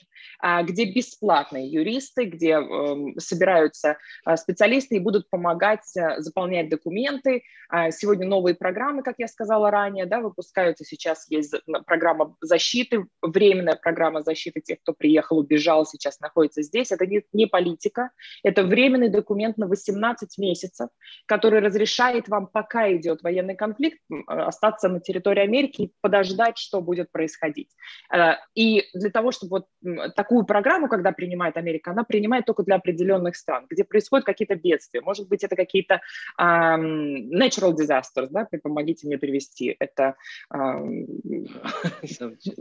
где 0.64 0.84
бесплатные 0.84 1.68
юристы, 1.68 2.24
где 2.24 2.52
эм, 2.52 3.18
собираются 3.18 3.98
а, 4.24 4.36
специалисты 4.36 4.96
и 4.96 5.00
будут 5.00 5.28
помогать 5.30 5.96
э, 5.96 6.20
заполнять 6.20 6.68
документы. 6.68 7.42
А, 7.68 7.90
сегодня 7.90 8.26
новые 8.26 8.54
программы, 8.54 9.02
как 9.02 9.16
я 9.18 9.28
сказала 9.28 9.70
ранее, 9.70 10.06
да, 10.06 10.20
выпускаются. 10.20 10.84
Сейчас 10.84 11.26
есть 11.30 11.54
программа 11.86 12.36
защиты, 12.40 13.06
временная 13.22 13.76
программа 13.76 14.22
защиты 14.22 14.60
тех, 14.60 14.80
кто 14.80 14.92
приехал, 14.92 15.38
убежал, 15.38 15.86
сейчас 15.86 16.20
находится 16.20 16.62
здесь. 16.62 16.92
Это 16.92 17.06
не, 17.06 17.46
политика, 17.46 18.10
это 18.42 18.64
временный 18.64 19.08
документ 19.08 19.58
на 19.58 19.66
18 19.66 20.38
месяцев, 20.38 20.88
который 21.26 21.60
разрешает 21.60 22.28
вам, 22.28 22.46
пока 22.46 22.90
идет 22.94 23.22
военный 23.22 23.56
конфликт, 23.56 23.98
остаться 24.26 24.88
на 24.88 25.00
территории 25.00 25.42
Америки 25.42 25.82
и 25.82 25.92
подождать, 26.00 26.58
что 26.58 26.80
будет 26.80 27.10
происходить. 27.12 27.70
Э, 28.12 28.34
и 28.54 28.84
для 28.94 29.10
того, 29.10 29.32
чтобы 29.32 29.50
вот 29.50 29.66
такую 30.14 30.44
программу, 30.44 30.88
когда 30.88 31.12
принимает 31.12 31.56
Америка, 31.56 31.90
она 31.90 32.04
принимает 32.04 32.44
только 32.46 32.62
для 32.62 32.76
определенных 32.76 33.36
стран, 33.36 33.66
где 33.68 33.84
происходят 33.84 34.24
какие-то 34.24 34.54
бедствия. 34.54 35.00
Может 35.00 35.28
быть, 35.28 35.44
это 35.44 35.56
какие-то 35.56 36.00
um, 36.40 37.28
natural 37.30 37.74
disasters, 37.74 38.28
да, 38.30 38.46
помогите 38.62 39.06
мне 39.06 39.16
перевести. 39.18 39.76
Это... 39.78 40.14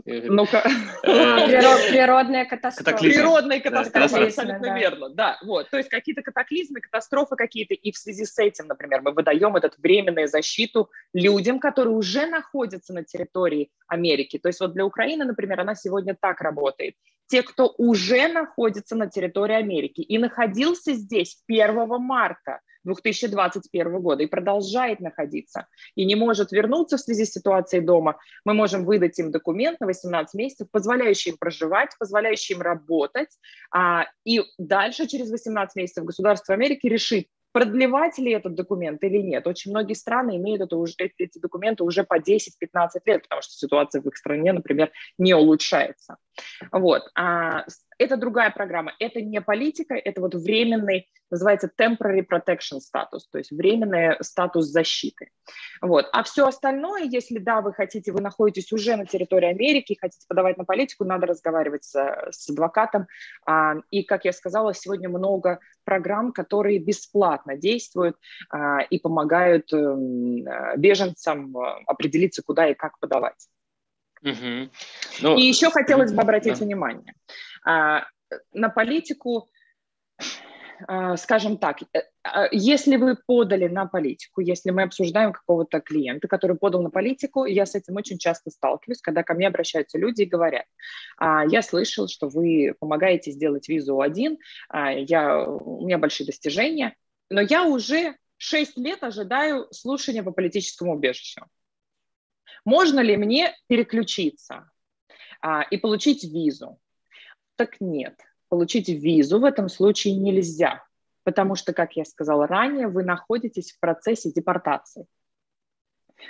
Ну-ка. 0.04 0.62
Природная 1.02 2.44
катастрофа. 2.44 2.98
Природная 2.98 3.60
катастрофа, 3.60 4.24
абсолютно 4.24 4.78
верно. 4.78 5.08
Да, 5.10 5.38
вот. 5.44 5.70
То 5.70 5.76
есть 5.78 5.88
какие-то 5.88 6.22
катаклизмы, 6.22 6.80
катастрофы 6.80 7.36
какие-то, 7.36 7.74
и 7.74 7.92
в 7.92 7.96
связи 7.96 8.24
с 8.24 8.38
этим, 8.38 8.66
например, 8.66 9.02
мы 9.02 9.12
выдаем 9.12 9.56
этот 9.56 9.78
временную 9.78 10.28
защиту 10.28 10.90
людям, 11.12 11.58
которые 11.58 11.94
уже 11.94 12.26
находятся 12.26 12.92
на 12.92 13.04
территории 13.04 13.70
Америки. 13.86 14.38
То 14.38 14.48
есть 14.48 14.60
вот 14.60 14.72
для 14.72 14.84
Украины, 14.84 15.24
например, 15.24 15.60
она 15.60 15.74
сегодня 15.74 16.16
так 16.18 16.40
работает. 16.40 16.94
Те, 17.26 17.37
кто 17.42 17.74
уже 17.78 18.28
находится 18.28 18.96
на 18.96 19.08
территории 19.08 19.56
Америки 19.56 20.00
и 20.00 20.18
находился 20.18 20.94
здесь 20.94 21.42
1 21.48 21.88
марта 22.00 22.60
2021 22.84 24.00
года 24.00 24.22
и 24.22 24.26
продолжает 24.26 25.00
находиться, 25.00 25.66
и 25.94 26.04
не 26.04 26.14
может 26.14 26.52
вернуться 26.52 26.96
в 26.96 27.00
связи 27.00 27.24
с 27.24 27.32
ситуацией 27.32 27.82
дома, 27.82 28.18
мы 28.44 28.54
можем 28.54 28.84
выдать 28.84 29.18
им 29.18 29.30
документ 29.30 29.80
на 29.80 29.86
18 29.86 30.34
месяцев, 30.34 30.68
позволяющий 30.70 31.30
им 31.30 31.36
проживать, 31.38 31.90
позволяющий 31.98 32.54
им 32.54 32.62
работать, 32.62 33.30
а, 33.70 34.06
и 34.24 34.42
дальше 34.58 35.06
через 35.06 35.30
18 35.30 35.76
месяцев 35.76 36.04
государство 36.04 36.54
Америки 36.54 36.86
решит, 36.86 37.26
продлевать 37.52 38.18
ли 38.18 38.32
этот 38.32 38.54
документ 38.54 39.02
или 39.02 39.18
нет. 39.18 39.46
Очень 39.46 39.70
многие 39.70 39.94
страны 39.94 40.36
имеют 40.36 40.62
это 40.62 40.76
уже, 40.76 40.94
эти 40.98 41.38
документы 41.38 41.84
уже 41.84 42.04
по 42.04 42.18
10-15 42.18 42.48
лет, 43.06 43.22
потому 43.22 43.42
что 43.42 43.52
ситуация 43.52 44.02
в 44.02 44.06
их 44.06 44.16
стране, 44.16 44.52
например, 44.52 44.90
не 45.18 45.34
улучшается. 45.34 46.16
Вот. 46.72 47.02
А 47.14 47.64
это 47.98 48.16
другая 48.16 48.50
программа. 48.50 48.92
Это 48.98 49.20
не 49.20 49.40
политика, 49.40 49.94
это 49.94 50.20
вот 50.20 50.34
временный, 50.34 51.08
называется 51.30 51.70
temporary 51.76 52.24
protection 52.24 52.78
status, 52.78 53.20
то 53.30 53.38
есть 53.38 53.50
временный 53.50 54.16
статус 54.20 54.66
защиты. 54.66 55.30
Вот. 55.82 56.08
А 56.12 56.22
все 56.22 56.46
остальное, 56.46 57.02
если 57.02 57.38
да, 57.38 57.60
вы 57.60 57.72
хотите, 57.72 58.12
вы 58.12 58.20
находитесь 58.20 58.72
уже 58.72 58.96
на 58.96 59.04
территории 59.04 59.48
Америки, 59.48 59.98
хотите 60.00 60.24
подавать 60.28 60.56
на 60.56 60.64
политику, 60.64 61.04
надо 61.04 61.26
разговаривать 61.26 61.84
с, 61.84 61.94
с 62.30 62.48
адвокатом. 62.48 63.06
А, 63.46 63.74
и, 63.90 64.04
как 64.04 64.24
я 64.24 64.32
сказала, 64.32 64.74
сегодня 64.74 65.08
много 65.08 65.58
программ, 65.84 66.32
которые 66.32 66.78
бесплатно 66.78 67.56
действуют 67.56 68.16
а, 68.50 68.80
и 68.80 68.98
помогают 68.98 69.72
эм, 69.72 70.44
беженцам 70.76 71.56
э, 71.56 71.82
определиться, 71.86 72.42
куда 72.42 72.68
и 72.68 72.74
как 72.74 72.98
подавать. 73.00 73.48
Угу. 74.22 74.70
Ну, 75.22 75.36
и 75.36 75.42
еще 75.42 75.70
хотелось 75.70 76.12
бы 76.12 76.22
обратить 76.22 76.58
да. 76.58 76.64
внимание 76.64 77.14
а, 77.14 77.32
на 77.64 78.68
политику, 78.74 79.48
а, 80.86 81.16
скажем 81.16 81.58
так, 81.58 81.82
э, 81.82 82.02
а, 82.22 82.48
если 82.52 82.96
вы 82.96 83.16
подали 83.16 83.66
на 83.66 83.86
политику, 83.86 84.40
если 84.40 84.70
мы 84.70 84.82
обсуждаем 84.82 85.32
какого-то 85.32 85.80
клиента, 85.80 86.28
который 86.28 86.56
подал 86.56 86.82
на 86.82 86.90
политику, 86.90 87.46
я 87.46 87.66
с 87.66 87.74
этим 87.74 87.96
очень 87.96 88.18
часто 88.18 88.50
сталкиваюсь, 88.50 89.00
когда 89.00 89.22
ко 89.22 89.34
мне 89.34 89.48
обращаются 89.48 89.98
люди 89.98 90.22
и 90.22 90.26
говорят, 90.26 90.66
я 91.20 91.62
слышал, 91.62 92.06
что 92.06 92.28
вы 92.28 92.74
помогаете 92.78 93.32
сделать 93.32 93.68
визу 93.68 94.00
один, 94.00 94.38
я, 94.72 95.44
у 95.44 95.84
меня 95.84 95.98
большие 95.98 96.26
достижения, 96.26 96.94
но 97.28 97.40
я 97.40 97.64
уже 97.64 98.16
6 98.36 98.78
лет 98.78 99.02
ожидаю 99.02 99.66
слушания 99.72 100.22
по 100.22 100.30
политическому 100.30 100.94
убежищу. 100.94 101.44
Можно 102.64 103.00
ли 103.00 103.16
мне 103.16 103.56
переключиться 103.66 104.70
а, 105.40 105.62
и 105.62 105.76
получить 105.76 106.24
визу? 106.24 106.78
Так 107.58 107.80
нет, 107.80 108.14
получить 108.48 108.88
визу 108.88 109.40
в 109.40 109.44
этом 109.44 109.68
случае 109.68 110.14
нельзя, 110.14 110.84
потому 111.24 111.56
что, 111.56 111.72
как 111.72 111.96
я 111.96 112.04
сказала 112.04 112.46
ранее, 112.46 112.86
вы 112.86 113.02
находитесь 113.02 113.72
в 113.72 113.80
процессе 113.80 114.30
депортации. 114.30 115.06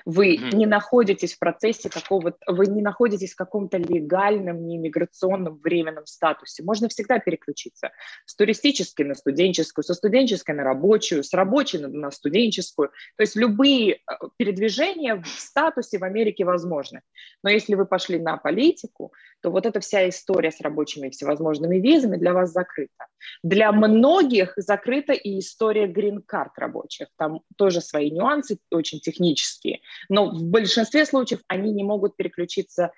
Вы 0.05 0.37
mm-hmm. 0.37 0.55
не 0.55 0.67
находитесь 0.67 1.35
в 1.35 1.39
процессе 1.39 1.89
какого-то, 1.89 2.39
вы 2.47 2.67
не 2.67 2.83
находитесь 2.83 3.33
в 3.33 3.37
каком-то 3.37 3.79
легальном, 3.79 4.67
не 4.67 4.79
миграционном 4.79 5.59
временном 5.63 6.07
статусе. 6.07 6.63
Можно 6.63 6.89
всегда 6.89 7.19
переключиться 7.19 7.91
с 8.27 8.35
туристической 8.35 9.07
на 9.07 9.15
студенческую, 9.15 9.85
со 9.85 9.95
студенческой 9.95 10.55
на 10.55 10.65
рабочую, 10.65 11.25
с 11.25 11.33
рабочей 11.35 11.79
на, 11.79 12.11
студенческую. 12.11 12.91
То 13.17 13.23
есть 13.23 13.37
любые 13.37 13.95
э, 13.95 13.99
передвижения 14.37 15.17
в 15.17 15.27
статусе 15.27 15.99
в 15.99 16.05
Америке 16.05 16.45
возможны. 16.45 17.03
Но 17.43 17.51
если 17.51 17.75
вы 17.75 17.87
пошли 17.87 18.19
на 18.19 18.37
политику, 18.37 19.13
то 19.41 19.51
вот 19.51 19.67
эта 19.67 19.81
вся 19.81 20.09
история 20.09 20.51
с 20.51 20.61
рабочими 20.61 21.11
всевозможными 21.11 21.79
визами 21.79 22.17
для 22.17 22.33
вас 22.33 22.53
закрыта. 22.53 23.07
Для 23.43 23.73
многих 23.73 24.53
закрыта 24.57 25.13
и 25.13 25.39
история 25.39 25.87
грин-карт 25.87 26.53
рабочих. 26.59 27.09
Там 27.17 27.41
тоже 27.57 27.81
свои 27.81 28.11
нюансы, 28.11 28.59
очень 28.71 29.01
технические. 29.01 29.78
Но 30.09 30.31
в 30.31 30.43
большинстве 30.45 31.07
случаев 31.07 31.41
они 31.49 31.73
не 31.73 31.85
могут 31.85 32.17
переключиться 32.17 32.93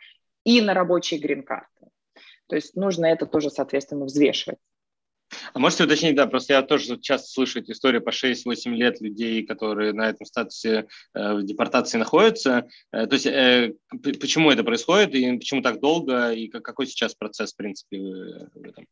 и 0.44 0.60
на 0.60 0.74
рабочие 0.74 1.20
грин-карты. 1.20 1.88
То 2.48 2.56
есть 2.56 2.74
нужно 2.74 3.06
это 3.06 3.26
тоже, 3.26 3.50
соответственно, 3.50 4.06
взвешивать. 4.06 4.58
А 5.52 5.58
можете 5.58 5.84
уточнить, 5.84 6.16
да, 6.16 6.26
просто 6.26 6.54
я 6.54 6.62
тоже 6.62 6.98
часто 6.98 7.28
слышу 7.28 7.60
эти 7.60 7.70
истории 7.70 7.98
по 8.00 8.10
6-8 8.10 8.70
лет 8.74 9.00
людей, 9.00 9.46
которые 9.46 9.92
на 9.92 10.08
этом 10.08 10.26
статусе 10.26 10.88
э, 11.14 11.34
в 11.34 11.44
депортации 11.44 11.98
находятся. 11.98 12.68
Э, 12.92 13.06
то 13.06 13.14
есть 13.14 13.26
э, 13.26 13.74
почему 14.02 14.50
это 14.50 14.64
происходит 14.64 15.14
и 15.14 15.38
почему 15.38 15.62
так 15.62 15.80
долго, 15.80 16.32
и 16.32 16.48
какой 16.48 16.86
сейчас 16.86 17.14
процесс, 17.14 17.52
в 17.52 17.56
принципе, 17.56 17.98
в 17.98 18.64
этом? 18.64 18.86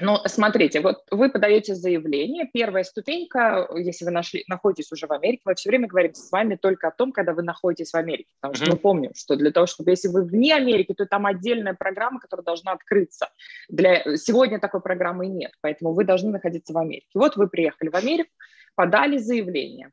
Ну, 0.00 0.18
смотрите, 0.26 0.80
вот 0.80 1.04
вы 1.10 1.30
подаете 1.30 1.74
заявление, 1.74 2.48
первая 2.52 2.82
ступенька, 2.82 3.68
если 3.76 4.04
вы 4.04 4.10
нашли, 4.10 4.44
находитесь 4.48 4.90
уже 4.90 5.06
в 5.06 5.12
Америке, 5.12 5.42
мы 5.44 5.54
все 5.54 5.68
время 5.70 5.86
говорим 5.86 6.12
с 6.14 6.32
вами 6.32 6.56
только 6.56 6.88
о 6.88 6.90
том, 6.90 7.12
когда 7.12 7.32
вы 7.32 7.42
находитесь 7.42 7.92
в 7.92 7.96
Америке, 7.96 8.28
потому 8.40 8.54
что 8.54 8.64
mm-hmm. 8.64 8.70
мы 8.70 8.76
помним, 8.78 9.14
что 9.14 9.36
для 9.36 9.52
того, 9.52 9.66
чтобы, 9.66 9.90
если 9.90 10.08
вы 10.08 10.24
вне 10.24 10.54
Америки, 10.54 10.92
то 10.92 11.06
там 11.06 11.24
отдельная 11.24 11.74
программа, 11.74 12.18
которая 12.18 12.44
должна 12.44 12.72
открыться. 12.72 13.30
Для, 13.68 14.16
сегодня 14.16 14.58
такой 14.58 14.80
программы 14.80 15.28
нет, 15.28 15.52
поэтому 15.60 15.92
вы 15.92 16.04
должны 16.04 16.32
находиться 16.32 16.72
в 16.72 16.78
Америке. 16.78 17.08
Вот 17.14 17.36
вы 17.36 17.48
приехали 17.48 17.88
в 17.88 17.94
Америку, 17.94 18.30
подали 18.74 19.18
заявление, 19.18 19.92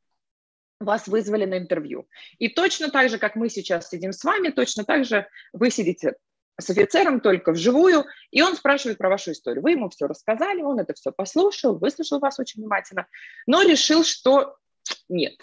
вас 0.80 1.08
вызвали 1.08 1.46
на 1.46 1.60
интервью. 1.60 2.08
И 2.40 2.50
точно 2.50 2.90
так 2.90 3.10
же, 3.10 3.20
как 3.20 3.36
мы 3.36 3.48
сейчас 3.48 3.90
сидим 3.90 4.12
с 4.12 4.24
вами, 4.24 4.50
точно 4.50 4.86
так 4.86 5.06
же 5.06 5.28
вы 5.54 5.70
сидите 5.70 6.16
с 6.60 6.70
офицером 6.70 7.20
только 7.20 7.52
вживую, 7.52 8.06
и 8.32 8.42
он 8.42 8.56
спрашивает 8.56 8.98
про 8.98 9.10
вашу 9.10 9.32
историю. 9.32 9.64
Вы 9.64 9.72
ему 9.72 9.90
все 9.90 10.08
рассказали, 10.08 10.62
он 10.62 10.80
это 10.80 10.94
все 10.94 11.12
послушал, 11.12 11.78
выслушал 11.78 12.20
вас 12.20 12.40
очень 12.40 12.62
внимательно, 12.62 13.08
но 13.48 13.64
решил, 13.64 14.04
что 14.04 14.56
нет, 15.10 15.36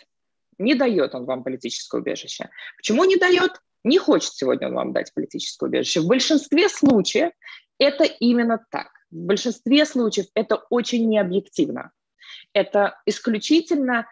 не 0.58 0.74
дает 0.74 1.14
он 1.14 1.24
вам 1.24 1.42
политическое 1.42 2.00
убежище. 2.00 2.50
Почему 2.76 3.04
не 3.04 3.16
дает? 3.16 3.60
Не 3.82 3.98
хочет 3.98 4.34
сегодня 4.34 4.68
он 4.68 4.74
вам 4.74 4.92
дать 4.92 5.12
политическое 5.14 5.66
убежище. 5.66 6.00
В 6.00 6.06
большинстве 6.06 6.68
случаев 6.68 7.32
это 7.78 8.04
именно 8.04 8.64
так. 8.70 8.88
В 9.10 9.16
большинстве 9.16 9.86
случаев 9.86 10.26
это 10.34 10.56
очень 10.68 11.08
необъективно. 11.08 11.92
Это 12.52 13.00
исключительно 13.06 14.06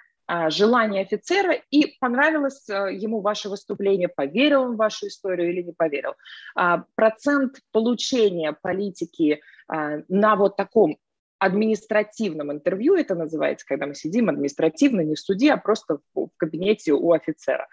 желание 0.48 1.02
офицера, 1.02 1.54
и 1.70 1.96
понравилось 2.00 2.68
а, 2.68 2.88
ему 2.90 3.20
ваше 3.20 3.48
выступление, 3.48 4.08
поверил 4.08 4.62
он 4.62 4.74
в 4.74 4.78
вашу 4.78 5.06
историю 5.06 5.50
или 5.50 5.62
не 5.62 5.72
поверил. 5.72 6.14
А, 6.54 6.84
процент 6.94 7.60
получения 7.72 8.52
политики 8.52 9.40
на 9.68 10.34
вот 10.36 10.56
таком 10.56 10.96
административном 11.38 12.50
интервью, 12.50 12.94
это 12.94 13.14
называется, 13.14 13.66
когда 13.66 13.86
мы 13.86 13.94
сидим 13.94 14.30
административно, 14.30 15.02
не 15.02 15.14
в 15.14 15.20
суде, 15.20 15.52
а 15.52 15.58
просто 15.58 15.98
в 16.14 16.30
кабинете 16.38 16.92
у 16.92 17.12
офицера, 17.12 17.68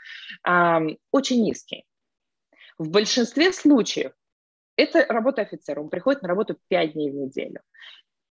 очень 1.11 1.41
низкий. 1.41 1.85
В 2.77 2.89
большинстве 2.89 3.53
случаев 3.53 4.11
это 4.75 5.05
работа 5.07 5.43
офицера, 5.43 5.79
он 5.79 5.89
приходит 5.89 6.21
на 6.21 6.27
работу 6.27 6.57
5 6.67 6.93
дней 6.93 7.11
в 7.11 7.15
неделю. 7.15 7.61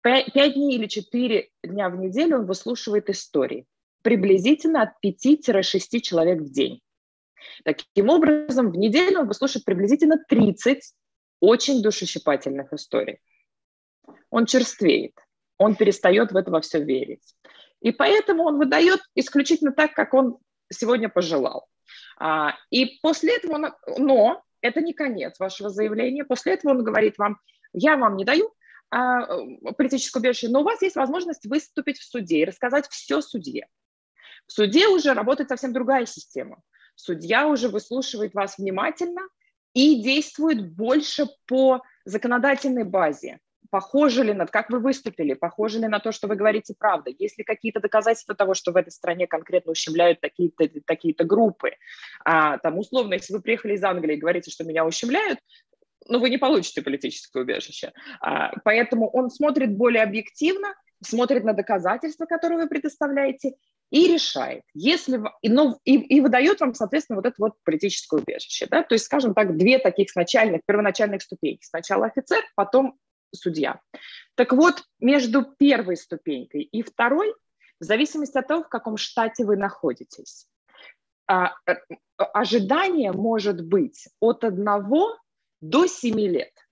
5 0.02 0.54
дней 0.54 0.76
или 0.76 0.86
4 0.86 1.50
дня 1.64 1.88
в 1.88 1.96
неделю 1.96 2.38
он 2.38 2.46
выслушивает 2.46 3.10
истории 3.10 3.66
приблизительно 4.02 4.82
от 4.82 4.90
5-6 5.04 6.00
человек 6.00 6.40
в 6.40 6.50
день. 6.50 6.80
Таким 7.64 8.08
образом, 8.08 8.70
в 8.70 8.76
неделю 8.76 9.20
он 9.20 9.28
выслушает 9.28 9.64
приблизительно 9.64 10.18
30 10.28 10.92
очень 11.40 11.82
душещипательных 11.82 12.72
историй. 12.72 13.18
Он 14.30 14.46
черствеет, 14.46 15.14
он 15.56 15.74
перестает 15.74 16.32
в 16.32 16.36
это 16.36 16.50
во 16.50 16.60
все 16.60 16.82
верить. 16.82 17.34
И 17.80 17.92
поэтому 17.92 18.44
он 18.44 18.58
выдает 18.58 19.00
исключительно 19.14 19.72
так, 19.72 19.94
как 19.94 20.14
он 20.14 20.38
сегодня 20.72 21.08
пожелал. 21.08 21.66
А, 22.18 22.54
и 22.70 22.98
после 23.00 23.36
этого, 23.36 23.54
он, 23.54 23.72
но 23.98 24.42
это 24.60 24.80
не 24.80 24.92
конец 24.92 25.38
вашего 25.38 25.70
заявления, 25.70 26.24
после 26.24 26.54
этого 26.54 26.72
он 26.72 26.84
говорит 26.84 27.18
вам, 27.18 27.38
я 27.72 27.96
вам 27.96 28.16
не 28.16 28.24
даю 28.24 28.52
а, 28.90 29.26
политическую 29.76 30.20
убежище, 30.20 30.48
но 30.48 30.60
у 30.60 30.64
вас 30.64 30.82
есть 30.82 30.96
возможность 30.96 31.46
выступить 31.46 31.98
в 31.98 32.04
суде 32.04 32.40
и 32.40 32.44
рассказать 32.44 32.88
все 32.88 33.20
судье. 33.20 33.68
В 34.46 34.52
суде 34.52 34.88
уже 34.88 35.14
работает 35.14 35.48
совсем 35.48 35.72
другая 35.72 36.06
система. 36.06 36.62
Судья 36.94 37.46
уже 37.46 37.68
выслушивает 37.68 38.34
вас 38.34 38.58
внимательно 38.58 39.22
и 39.72 40.02
действует 40.02 40.72
больше 40.72 41.26
по 41.46 41.82
законодательной 42.04 42.84
базе. 42.84 43.38
Похоже 43.70 44.24
ли 44.24 44.32
на, 44.32 44.46
как 44.46 44.70
вы 44.70 44.78
выступили, 44.78 45.34
похоже 45.34 45.80
ли 45.80 45.88
на 45.88 46.00
то, 46.00 46.10
что 46.10 46.26
вы 46.26 46.36
говорите 46.36 46.74
правду, 46.76 47.14
есть 47.16 47.36
ли 47.36 47.44
какие-то 47.44 47.80
доказательства 47.80 48.34
того, 48.34 48.54
что 48.54 48.72
в 48.72 48.76
этой 48.76 48.90
стране 48.90 49.26
конкретно 49.26 49.72
ущемляют 49.72 50.20
такие-то 50.20 50.68
такие 50.86 51.14
группы. 51.14 51.72
А, 52.24 52.56
там, 52.58 52.78
условно, 52.78 53.14
если 53.14 53.34
вы 53.34 53.42
приехали 53.42 53.74
из 53.74 53.84
Англии 53.84 54.16
и 54.16 54.20
говорите, 54.20 54.50
что 54.50 54.64
меня 54.64 54.86
ущемляют, 54.86 55.38
ну, 56.06 56.18
вы 56.18 56.30
не 56.30 56.38
получите 56.38 56.82
политическое 56.82 57.42
убежище. 57.42 57.92
А, 58.20 58.52
поэтому 58.64 59.10
он 59.10 59.30
смотрит 59.30 59.76
более 59.76 60.02
объективно, 60.02 60.74
смотрит 61.02 61.44
на 61.44 61.52
доказательства, 61.52 62.24
которые 62.24 62.60
вы 62.60 62.68
предоставляете, 62.68 63.52
и 63.90 64.12
решает, 64.12 64.62
если, 64.74 65.22
ну, 65.42 65.78
и, 65.84 65.96
и 65.96 66.20
выдает 66.20 66.60
вам, 66.60 66.74
соответственно, 66.74 67.16
вот 67.16 67.26
это 67.26 67.36
вот 67.38 67.54
политическое 67.64 68.20
убежище. 68.20 68.66
Да? 68.70 68.82
То 68.82 68.94
есть, 68.94 69.06
скажем 69.06 69.34
так, 69.34 69.56
две 69.56 69.78
таких 69.78 70.14
начальных, 70.14 70.62
первоначальных 70.66 71.22
ступеньки. 71.22 71.64
Сначала 71.64 72.06
офицер, 72.06 72.42
потом 72.54 72.98
судья. 73.34 73.80
Так 74.34 74.52
вот, 74.52 74.82
между 75.00 75.42
первой 75.42 75.96
ступенькой 75.96 76.62
и 76.62 76.82
второй, 76.82 77.34
в 77.80 77.84
зависимости 77.84 78.36
от 78.36 78.46
того, 78.46 78.64
в 78.64 78.68
каком 78.68 78.96
штате 78.96 79.44
вы 79.44 79.56
находитесь, 79.56 80.46
а, 81.26 81.54
э, 81.66 81.76
ожидание 82.16 83.12
может 83.12 83.64
быть 83.64 84.08
от 84.20 84.44
одного 84.44 85.16
до 85.60 85.86
семи 85.86 86.28
лет– 86.28 86.52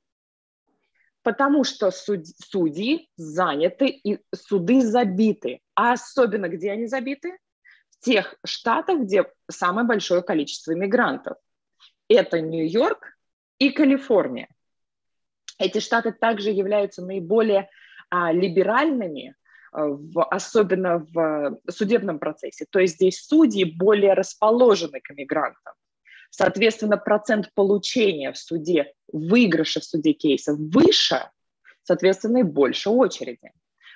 потому 1.27 1.65
что 1.65 1.91
суд, 1.91 2.25
судьи 2.29 3.11
заняты 3.17 3.89
и 3.89 4.21
суды 4.33 4.81
забиты. 4.81 5.59
А 5.75 5.95
особенно 5.95 6.49
где 6.49 6.71
они 6.71 6.87
забиты? 6.87 7.37
В 7.91 8.05
тех 8.05 8.37
штатах, 8.45 9.01
где 9.01 9.25
самое 9.51 9.89
большое 9.89 10.23
количество 10.23 10.73
иммигрантов. 10.73 11.37
Это 12.09 12.41
Нью-Йорк 12.41 13.19
и 13.59 13.71
Калифорния. 13.71 14.47
Эти 15.59 15.81
штаты 15.81 16.13
также 16.13 16.51
являются 16.51 17.05
наиболее 17.05 17.71
а, 18.09 18.31
либеральными, 18.31 19.35
а, 19.73 19.85
в, 19.85 20.23
особенно 20.27 21.05
в 21.13 21.59
судебном 21.69 22.21
процессе. 22.21 22.67
То 22.71 22.79
есть 22.79 22.95
здесь 22.95 23.27
судьи 23.27 23.65
более 23.65 24.13
расположены 24.13 25.01
к 25.01 25.11
иммигрантам. 25.11 25.75
Соответственно, 26.37 26.99
процент 26.99 27.51
получения 27.55 28.31
в 28.31 28.37
суде, 28.37 28.93
выигрыша 29.11 29.81
в 29.81 29.85
суде 29.85 30.13
кейсов 30.13 30.59
выше, 30.59 31.31
соответственно, 31.83 32.39
и 32.39 32.43
больше 32.43 32.91
очереди. 32.91 33.53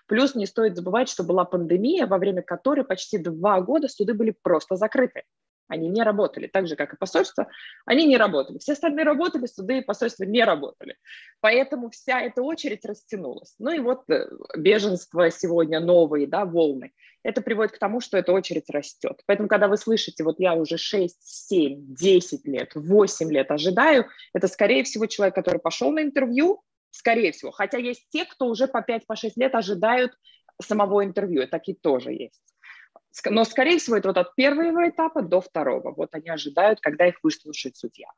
Плюс 0.06 0.34
не 0.34 0.46
стоит 0.46 0.74
забывать, 0.74 1.10
что 1.10 1.22
была 1.22 1.44
пандемия, 1.44 2.06
во 2.06 2.16
время 2.16 2.40
которой 2.40 2.82
почти 2.82 3.18
два 3.18 3.60
года 3.60 3.88
суды 3.88 4.14
были 4.14 4.34
просто 4.42 4.76
закрыты. 4.76 5.24
Они 5.70 5.88
не 5.88 6.02
работали, 6.02 6.48
так 6.48 6.66
же, 6.66 6.74
как 6.74 6.92
и 6.92 6.96
посольство, 6.96 7.48
они 7.86 8.04
не 8.04 8.16
работали. 8.16 8.58
Все 8.58 8.72
остальные 8.72 9.04
работали, 9.04 9.46
суды 9.46 9.78
и 9.78 9.82
посольства 9.82 10.24
не 10.24 10.42
работали. 10.42 10.96
Поэтому 11.40 11.90
вся 11.90 12.20
эта 12.20 12.42
очередь 12.42 12.84
растянулась. 12.84 13.54
Ну 13.60 13.70
и 13.70 13.78
вот 13.78 14.02
э, 14.10 14.26
беженство 14.56 15.30
сегодня 15.30 15.78
новые 15.78 16.26
да, 16.26 16.44
волны. 16.44 16.92
Это 17.22 17.40
приводит 17.40 17.72
к 17.72 17.78
тому, 17.78 18.00
что 18.00 18.18
эта 18.18 18.32
очередь 18.32 18.68
растет. 18.68 19.22
Поэтому, 19.26 19.48
когда 19.48 19.68
вы 19.68 19.76
слышите, 19.76 20.24
вот 20.24 20.40
я 20.40 20.54
уже 20.54 20.76
6, 20.76 21.16
7, 21.20 21.94
10 21.94 22.46
лет, 22.46 22.72
8 22.74 23.30
лет 23.30 23.50
ожидаю, 23.52 24.06
это, 24.34 24.48
скорее 24.48 24.82
всего, 24.82 25.06
человек, 25.06 25.36
который 25.36 25.60
пошел 25.60 25.92
на 25.92 26.02
интервью, 26.02 26.62
скорее 26.90 27.30
всего. 27.30 27.52
Хотя 27.52 27.78
есть 27.78 28.08
те, 28.10 28.24
кто 28.24 28.46
уже 28.46 28.66
по 28.66 28.78
5-6 28.78 29.02
по 29.06 29.14
лет 29.36 29.54
ожидают 29.54 30.12
самого 30.60 31.04
интервью, 31.04 31.46
такие 31.46 31.76
тоже 31.80 32.12
есть. 32.12 32.49
Но, 33.26 33.44
скорее 33.44 33.78
всего, 33.78 33.96
это 33.96 34.08
вот 34.08 34.18
от 34.18 34.34
первого 34.34 34.88
этапа 34.88 35.22
до 35.22 35.40
второго. 35.40 35.92
Вот 35.94 36.14
они 36.14 36.30
ожидают, 36.30 36.80
когда 36.80 37.06
их 37.06 37.16
выслушает 37.22 37.76
судья. 37.76 38.08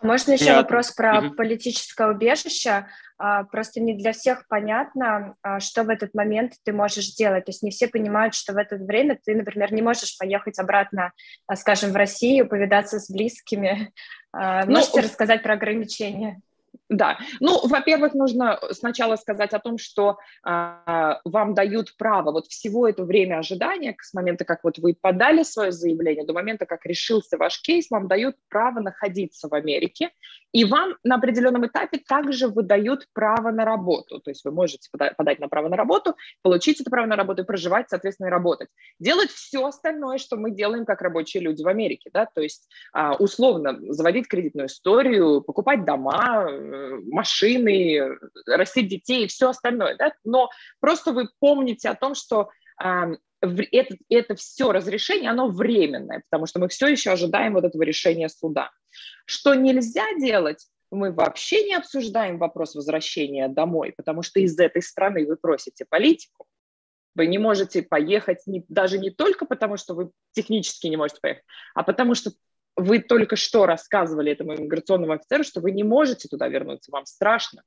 Можно 0.00 0.32
еще 0.32 0.46
Я... 0.46 0.56
вопрос 0.56 0.92
про 0.92 1.18
угу. 1.18 1.34
политическое 1.34 2.08
убежище? 2.08 2.86
А, 3.18 3.42
просто 3.44 3.80
не 3.80 3.94
для 3.94 4.12
всех 4.12 4.46
понятно, 4.48 5.34
а, 5.42 5.58
что 5.58 5.82
в 5.82 5.88
этот 5.88 6.14
момент 6.14 6.52
ты 6.64 6.72
можешь 6.72 7.14
делать. 7.14 7.46
То 7.46 7.50
есть 7.50 7.62
не 7.62 7.70
все 7.70 7.88
понимают, 7.88 8.34
что 8.34 8.52
в 8.52 8.56
это 8.56 8.76
время 8.76 9.18
ты, 9.24 9.34
например, 9.34 9.72
не 9.72 9.82
можешь 9.82 10.16
поехать 10.16 10.58
обратно, 10.60 11.12
а, 11.48 11.56
скажем, 11.56 11.90
в 11.90 11.96
Россию, 11.96 12.48
повидаться 12.48 13.00
с 13.00 13.10
близкими. 13.10 13.92
Ну, 14.32 14.66
Можете 14.66 15.00
рассказать 15.00 15.42
про 15.42 15.54
ограничения? 15.54 16.40
Да, 16.88 17.18
ну, 17.40 17.66
во-первых, 17.66 18.14
нужно 18.14 18.58
сначала 18.70 19.16
сказать 19.16 19.52
о 19.52 19.58
том, 19.58 19.76
что 19.76 20.18
а, 20.42 21.20
вам 21.24 21.52
дают 21.54 21.94
право 21.98 22.32
вот 22.32 22.46
всего 22.46 22.88
это 22.88 23.04
время 23.04 23.38
ожидания, 23.38 23.94
с 24.00 24.14
момента, 24.14 24.46
как 24.46 24.64
вот 24.64 24.78
вы 24.78 24.94
подали 24.94 25.42
свое 25.42 25.70
заявление, 25.70 26.24
до 26.24 26.32
момента, 26.32 26.64
как 26.64 26.86
решился 26.86 27.36
ваш 27.36 27.60
кейс, 27.60 27.90
вам 27.90 28.08
дают 28.08 28.36
право 28.48 28.80
находиться 28.80 29.48
в 29.48 29.54
Америке, 29.54 30.10
и 30.52 30.64
вам 30.64 30.96
на 31.04 31.16
определенном 31.16 31.66
этапе 31.66 31.98
также 31.98 32.48
выдают 32.48 33.06
право 33.12 33.50
на 33.50 33.66
работу. 33.66 34.20
То 34.20 34.30
есть 34.30 34.42
вы 34.46 34.50
можете 34.50 34.88
подать 34.90 35.40
на 35.40 35.48
право 35.48 35.68
на 35.68 35.76
работу, 35.76 36.16
получить 36.40 36.80
это 36.80 36.88
право 36.88 37.06
на 37.06 37.16
работу 37.16 37.42
и 37.42 37.44
проживать, 37.44 37.90
соответственно, 37.90 38.28
и 38.28 38.30
работать. 38.30 38.68
Делать 38.98 39.30
все 39.30 39.66
остальное, 39.66 40.16
что 40.16 40.36
мы 40.36 40.52
делаем 40.52 40.86
как 40.86 41.02
рабочие 41.02 41.42
люди 41.42 41.62
в 41.62 41.68
Америке, 41.68 42.08
да, 42.14 42.24
то 42.24 42.40
есть 42.40 42.66
а, 42.94 43.14
условно 43.16 43.78
заводить 43.92 44.26
кредитную 44.26 44.68
историю, 44.68 45.42
покупать 45.42 45.84
дома, 45.84 46.48
Э, 46.77 46.77
машины, 47.06 48.18
растить 48.46 48.88
детей 48.88 49.24
и 49.24 49.28
все 49.28 49.50
остальное. 49.50 49.96
Да? 49.96 50.12
Но 50.24 50.50
просто 50.80 51.12
вы 51.12 51.28
помните 51.40 51.88
о 51.88 51.94
том, 51.94 52.14
что 52.14 52.50
это, 53.40 53.96
это 54.08 54.34
все 54.34 54.72
разрешение, 54.72 55.30
оно 55.30 55.48
временное, 55.48 56.22
потому 56.30 56.46
что 56.46 56.60
мы 56.60 56.68
все 56.68 56.88
еще 56.88 57.10
ожидаем 57.10 57.54
вот 57.54 57.64
этого 57.64 57.82
решения 57.82 58.28
суда. 58.28 58.70
Что 59.26 59.54
нельзя 59.54 60.04
делать, 60.18 60.66
мы 60.90 61.12
вообще 61.12 61.64
не 61.64 61.74
обсуждаем 61.74 62.38
вопрос 62.38 62.74
возвращения 62.74 63.48
домой, 63.48 63.92
потому 63.96 64.22
что 64.22 64.40
из 64.40 64.58
этой 64.58 64.82
страны 64.82 65.26
вы 65.26 65.36
просите 65.36 65.84
политику. 65.88 66.46
Вы 67.14 67.26
не 67.26 67.38
можете 67.38 67.82
поехать 67.82 68.46
не, 68.46 68.64
даже 68.68 68.98
не 68.98 69.10
только 69.10 69.44
потому, 69.44 69.76
что 69.76 69.94
вы 69.94 70.10
технически 70.32 70.86
не 70.86 70.96
можете 70.96 71.20
поехать, 71.20 71.44
а 71.74 71.82
потому 71.82 72.14
что 72.14 72.30
вы 72.78 73.00
только 73.00 73.36
что 73.36 73.66
рассказывали 73.66 74.32
этому 74.32 74.54
иммиграционному 74.54 75.12
офицеру, 75.12 75.44
что 75.44 75.60
вы 75.60 75.72
не 75.72 75.82
можете 75.82 76.28
туда 76.28 76.48
вернуться, 76.48 76.92
вам 76.92 77.06
страшно. 77.06 77.62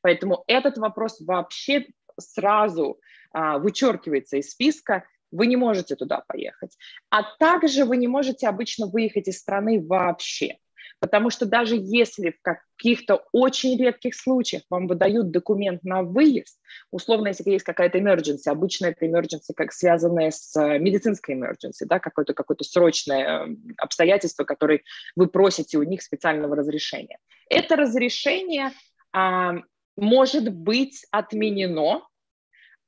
Поэтому 0.00 0.44
этот 0.46 0.78
вопрос 0.78 1.20
вообще 1.20 1.86
сразу 2.18 3.00
а, 3.32 3.58
вычеркивается 3.58 4.38
из 4.38 4.50
списка, 4.50 5.04
вы 5.30 5.46
не 5.46 5.56
можете 5.56 5.96
туда 5.96 6.22
поехать. 6.26 6.76
А 7.10 7.22
также 7.38 7.84
вы 7.84 7.96
не 7.96 8.08
можете 8.08 8.48
обычно 8.48 8.86
выехать 8.86 9.28
из 9.28 9.38
страны 9.38 9.84
вообще. 9.84 10.58
Потому 11.00 11.30
что 11.30 11.46
даже 11.46 11.76
если 11.76 12.30
в 12.30 12.40
каких-то 12.42 13.24
очень 13.32 13.78
редких 13.78 14.14
случаях 14.14 14.62
вам 14.70 14.86
выдают 14.86 15.30
документ 15.30 15.84
на 15.84 16.02
выезд, 16.02 16.58
условно, 16.90 17.28
если 17.28 17.50
есть 17.50 17.64
какая-то 17.64 17.98
emergency, 17.98 18.48
обычно 18.48 18.86
это 18.86 19.06
emergency 19.06 19.52
как 19.54 19.72
связанная 19.72 20.30
с 20.30 20.54
э, 20.56 20.78
медицинской 20.78 21.34
emergency, 21.34 21.84
да, 21.86 21.98
какое-то 21.98 22.34
какое 22.34 22.56
срочное 22.62 23.46
э, 23.46 23.56
обстоятельство, 23.78 24.44
которое 24.44 24.82
вы 25.16 25.28
просите 25.28 25.78
у 25.78 25.82
них 25.82 26.02
специального 26.02 26.56
разрешения. 26.56 27.18
Это 27.48 27.76
разрешение 27.76 28.70
а, 29.12 29.54
может 29.96 30.52
быть 30.52 31.06
отменено 31.10 32.02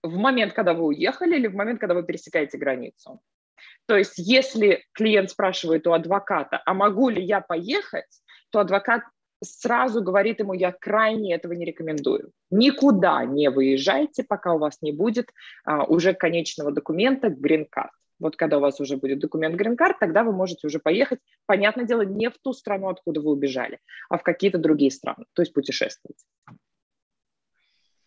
в 0.02 0.16
момент, 0.16 0.52
когда 0.52 0.74
вы 0.74 0.86
уехали 0.86 1.36
или 1.36 1.46
в 1.46 1.54
момент, 1.54 1.80
когда 1.80 1.94
вы 1.94 2.04
пересекаете 2.04 2.58
границу. 2.58 3.20
То 3.86 3.96
есть 3.96 4.14
если 4.16 4.84
клиент 4.92 5.30
спрашивает 5.30 5.86
у 5.86 5.92
адвоката, 5.92 6.62
а 6.64 6.74
могу 6.74 7.08
ли 7.08 7.22
я 7.22 7.40
поехать, 7.40 8.22
то 8.50 8.60
адвокат 8.60 9.02
сразу 9.42 10.02
говорит 10.02 10.40
ему, 10.40 10.54
я 10.54 10.72
крайне 10.72 11.34
этого 11.34 11.52
не 11.52 11.64
рекомендую. 11.64 12.32
Никуда 12.50 13.24
не 13.24 13.50
выезжайте, 13.50 14.24
пока 14.24 14.54
у 14.54 14.58
вас 14.58 14.78
не 14.80 14.92
будет 14.92 15.30
а, 15.64 15.84
уже 15.84 16.14
конечного 16.14 16.72
документа 16.72 17.28
грин-карт. 17.28 17.92
Вот 18.18 18.36
когда 18.36 18.56
у 18.58 18.60
вас 18.60 18.80
уже 18.80 18.96
будет 18.96 19.18
документ 19.18 19.56
грин-карт, 19.56 19.98
тогда 19.98 20.24
вы 20.24 20.32
можете 20.32 20.66
уже 20.66 20.78
поехать, 20.78 21.20
понятное 21.44 21.84
дело, 21.84 22.02
не 22.02 22.30
в 22.30 22.38
ту 22.38 22.54
страну, 22.54 22.88
откуда 22.88 23.20
вы 23.20 23.30
убежали, 23.30 23.78
а 24.08 24.16
в 24.16 24.22
какие-то 24.22 24.58
другие 24.58 24.90
страны, 24.90 25.26
то 25.34 25.42
есть 25.42 25.52
путешествовать. 25.52 26.16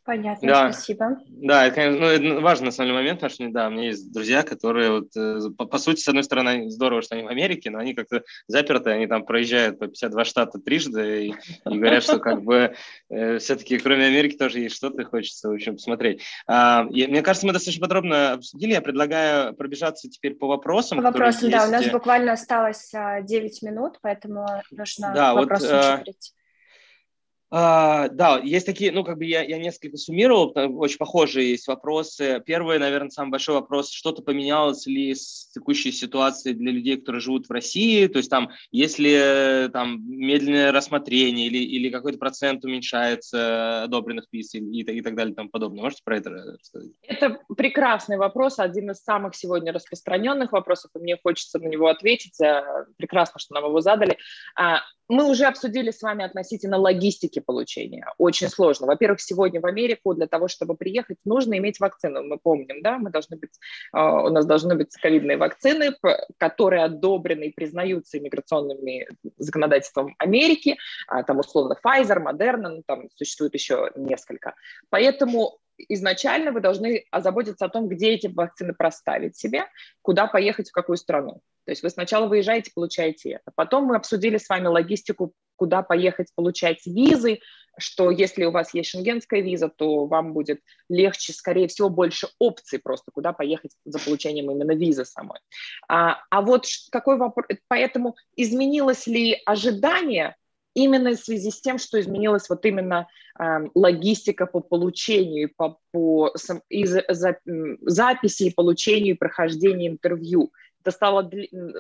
Понятно, 0.10 0.48
да. 0.48 0.74
спасибо. 0.74 1.20
Да, 1.28 1.68
это, 1.68 1.76
конечно, 1.76 2.18
ну, 2.18 2.42
важный 2.42 2.66
на 2.66 2.72
самом 2.72 2.88
деле 2.88 3.00
момент, 3.00 3.20
потому 3.20 3.32
что, 3.32 3.48
да, 3.52 3.68
у 3.68 3.70
меня 3.70 3.90
есть 3.90 4.12
друзья, 4.12 4.42
которые, 4.42 4.90
вот, 4.90 5.16
э, 5.16 5.38
по, 5.56 5.66
по 5.66 5.78
сути, 5.78 6.00
с 6.00 6.08
одной 6.08 6.24
стороны, 6.24 6.72
здорово, 6.72 7.04
что 7.04 7.14
они 7.14 7.26
в 7.26 7.28
Америке, 7.28 7.70
но 7.70 7.78
они 7.78 7.94
как-то 7.94 8.24
заперты, 8.48 8.90
они 8.90 9.06
там 9.06 9.24
проезжают 9.24 9.78
по 9.78 9.86
52 9.86 10.26
штата 10.26 10.58
трижды 10.58 11.28
и, 11.28 11.30
и 11.30 11.78
говорят, 11.78 12.02
что 12.02 12.18
как 12.18 12.42
бы 12.42 12.74
э, 13.12 13.38
все-таки 13.38 13.78
кроме 13.78 14.06
Америки 14.06 14.36
тоже 14.36 14.62
есть 14.62 14.78
что-то, 14.78 15.06
хочется, 15.06 15.48
в 15.48 15.54
общем, 15.54 15.76
посмотреть. 15.76 16.24
А, 16.48 16.88
я, 16.90 17.08
мне 17.08 17.22
кажется, 17.22 17.46
мы 17.46 17.54
достаточно 17.54 17.84
подробно 17.84 18.34
обсудили, 18.34 18.72
я 18.72 18.82
предлагаю 18.82 19.54
пробежаться 19.54 20.10
теперь 20.10 20.34
по 20.34 20.48
вопросам. 20.48 20.98
По 20.98 21.04
вопросам, 21.04 21.52
да, 21.52 21.68
у 21.68 21.70
нас 21.70 21.88
буквально 21.92 22.32
осталось 22.32 22.92
9 22.92 23.62
минут, 23.62 24.00
поэтому 24.02 24.48
нужно 24.72 25.14
да, 25.14 25.36
вопросы 25.36 25.68
вот, 25.68 26.08
э, 26.08 26.14
Uh, 27.52 28.10
да, 28.12 28.38
есть 28.44 28.68
такие, 28.68 28.92
ну, 28.92 29.04
как 29.04 29.18
бы 29.18 29.26
я, 29.26 29.42
я 29.42 29.58
несколько 29.58 29.98
суммировал, 29.98 30.54
очень 30.56 31.00
похожие 31.00 31.50
есть 31.50 31.68
вопросы. 31.68 32.44
Первый, 32.46 32.78
наверное, 32.78 33.10
самый 33.10 33.32
большой 33.32 33.56
вопрос, 33.56 33.90
что-то 33.90 34.22
поменялось 34.22 34.86
ли 34.86 35.16
с 35.16 35.50
текущей 35.52 35.92
ситуацией 35.92 36.54
для 36.54 36.72
людей, 36.72 36.98
которые 36.98 37.22
живут 37.22 37.48
в 37.48 37.52
России, 37.52 38.06
то 38.06 38.18
есть 38.18 38.30
там, 38.30 38.52
если 38.72 39.68
там 39.74 40.00
медленное 40.08 40.72
рассмотрение 40.72 41.48
или, 41.48 41.58
или 41.58 41.90
какой-то 41.90 42.20
процент 42.20 42.64
уменьшается 42.66 43.84
одобренных 43.84 44.26
виз 44.32 44.54
и, 44.54 44.60
и, 44.60 45.02
так 45.02 45.16
далее 45.16 45.34
и 45.34 45.36
тому 45.36 45.50
подобное. 45.50 45.82
Можете 45.82 46.04
про 46.06 46.18
это 46.18 46.30
рассказать? 46.30 46.92
Это 47.02 47.40
прекрасный 47.58 48.18
вопрос, 48.18 48.60
один 48.60 48.92
из 48.92 48.98
самых 49.04 49.36
сегодня 49.36 49.74
распространенных 49.74 50.52
вопросов, 50.52 50.92
и 50.96 51.00
мне 51.00 51.18
хочется 51.18 51.58
на 51.58 51.68
него 51.68 51.88
ответить. 51.88 52.38
Прекрасно, 52.98 53.40
что 53.40 53.56
нам 53.56 53.66
его 53.66 53.82
задали. 53.82 54.20
А, 54.56 54.82
мы 55.10 55.28
уже 55.28 55.46
обсудили 55.46 55.90
с 55.90 56.04
вами 56.04 56.24
относительно 56.24 56.78
логистики 56.78 57.39
получения. 57.42 58.06
Очень 58.18 58.50
сложно. 58.50 58.88
Во-первых, 58.88 59.22
сегодня 59.22 59.62
в 59.62 59.66
Америку 59.66 60.14
для 60.14 60.28
того, 60.28 60.48
чтобы 60.48 60.76
приехать, 60.76 61.18
нужно 61.26 61.58
иметь 61.58 61.80
вакцину. 61.80 62.24
Мы 62.24 62.38
помним, 62.38 62.82
да, 62.82 62.98
мы 62.98 63.10
должны 63.10 63.38
быть, 63.38 63.52
а, 63.92 64.24
у 64.24 64.30
нас 64.30 64.46
должны 64.46 64.76
быть 64.76 64.96
ковидные 64.96 65.38
вакцины, 65.38 65.96
которые 66.38 66.84
одобрены 66.84 67.46
и 67.46 67.54
признаются 67.54 68.18
иммиграционными 68.18 69.08
законодательством 69.38 70.16
Америки. 70.18 70.78
А, 71.08 71.24
там 71.24 71.40
условно 71.40 71.76
Pfizer, 71.84 72.22
Moderna, 72.24 72.70
ну, 72.70 72.84
там 72.86 73.10
существует 73.16 73.54
еще 73.54 73.92
несколько. 73.96 74.56
Поэтому 74.90 75.60
изначально 75.88 76.52
вы 76.52 76.60
должны 76.60 77.06
озаботиться 77.12 77.66
о 77.66 77.70
том, 77.70 77.88
где 77.88 78.12
эти 78.12 78.28
вакцины 78.28 78.74
проставить 78.74 79.38
себе, 79.38 79.66
куда 80.02 80.28
поехать, 80.28 80.70
в 80.70 80.74
какую 80.74 80.98
страну. 80.98 81.42
То 81.70 81.74
есть 81.74 81.84
вы 81.84 81.92
сначала 81.92 82.26
выезжаете, 82.26 82.72
получаете 82.74 83.34
это. 83.34 83.52
Потом 83.54 83.84
мы 83.84 83.96
обсудили 83.96 84.40
с 84.40 84.50
вами 84.50 84.66
логистику, 84.66 85.34
куда 85.56 85.84
поехать 85.84 86.30
получать 86.34 86.84
визы, 86.88 87.42
что 87.78 88.10
если 88.10 88.44
у 88.46 88.50
вас 88.50 88.74
есть 88.74 88.90
шенгенская 88.90 89.42
виза, 89.42 89.70
то 89.70 90.08
вам 90.08 90.34
будет 90.34 90.62
легче, 90.90 91.32
скорее 91.32 91.68
всего, 91.68 91.90
больше 91.90 92.28
опций 92.40 92.80
просто, 92.80 93.12
куда 93.12 93.34
поехать 93.34 93.74
за 93.86 94.00
получением 94.00 94.50
именно 94.50 94.72
визы 94.72 95.06
самой. 95.06 95.38
А, 95.88 96.24
а 96.32 96.42
вот 96.42 96.66
какой 96.90 97.18
вопрос, 97.18 97.46
поэтому 97.68 98.16
изменилось 98.36 99.06
ли 99.06 99.40
ожидание 99.46 100.38
именно 100.74 101.12
в 101.12 101.20
связи 101.20 101.52
с 101.52 101.62
тем, 101.62 101.78
что 101.78 102.00
изменилась 102.00 102.50
вот 102.50 102.66
именно 102.66 103.08
э, 103.40 103.44
логистика 103.76 104.46
по 104.46 104.60
получению, 104.60 105.52
по, 105.56 105.78
по 105.92 106.34
и 106.70 106.86
за, 106.86 107.04
за, 107.10 107.38
записи 107.82 108.44
и 108.44 108.54
получению 108.54 109.16
и 109.16 109.18
прохождению 109.18 109.92
интервью. 109.92 110.52
Это 110.90 110.96
стало 110.96 111.30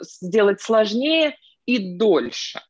сделать 0.02 0.62
сложнее 0.62 1.36
и 1.66 1.98
дольше. 1.98 2.62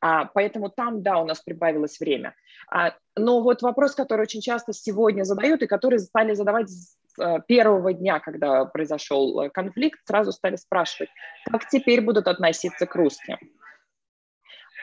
А, 0.00 0.26
поэтому 0.26 0.70
там, 0.70 1.02
да, 1.02 1.18
у 1.18 1.26
нас 1.26 1.40
прибавилось 1.40 1.98
время. 1.98 2.34
А, 2.70 2.94
но 3.16 3.40
вот 3.42 3.62
вопрос, 3.62 3.94
который 3.94 4.22
очень 4.22 4.40
часто 4.40 4.72
сегодня 4.72 5.24
задают 5.24 5.62
и 5.62 5.66
который 5.66 5.98
стали 5.98 6.34
задавать 6.34 6.70
с 6.70 6.96
а, 7.18 7.40
первого 7.40 7.92
дня, 7.92 8.20
когда 8.20 8.64
произошел 8.64 9.40
э, 9.40 9.50
конфликт, 9.50 10.00
сразу 10.06 10.32
стали 10.32 10.56
спрашивать, 10.56 11.10
как 11.50 11.68
теперь 11.68 12.00
будут 12.00 12.28
относиться 12.28 12.86
к 12.86 12.94
русским 12.94 13.38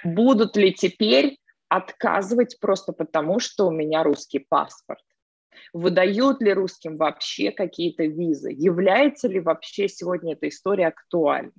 будут 0.05 0.55
ли 0.55 0.73
теперь 0.73 1.37
отказывать 1.67 2.59
просто 2.59 2.93
потому, 2.93 3.39
что 3.39 3.67
у 3.67 3.71
меня 3.71 4.03
русский 4.03 4.39
паспорт? 4.39 5.01
Выдают 5.73 6.41
ли 6.41 6.53
русским 6.53 6.97
вообще 6.97 7.51
какие-то 7.51 8.03
визы? 8.05 8.51
Является 8.51 9.27
ли 9.27 9.39
вообще 9.39 9.87
сегодня 9.87 10.33
эта 10.33 10.47
история 10.49 10.87
актуальной? 10.87 11.53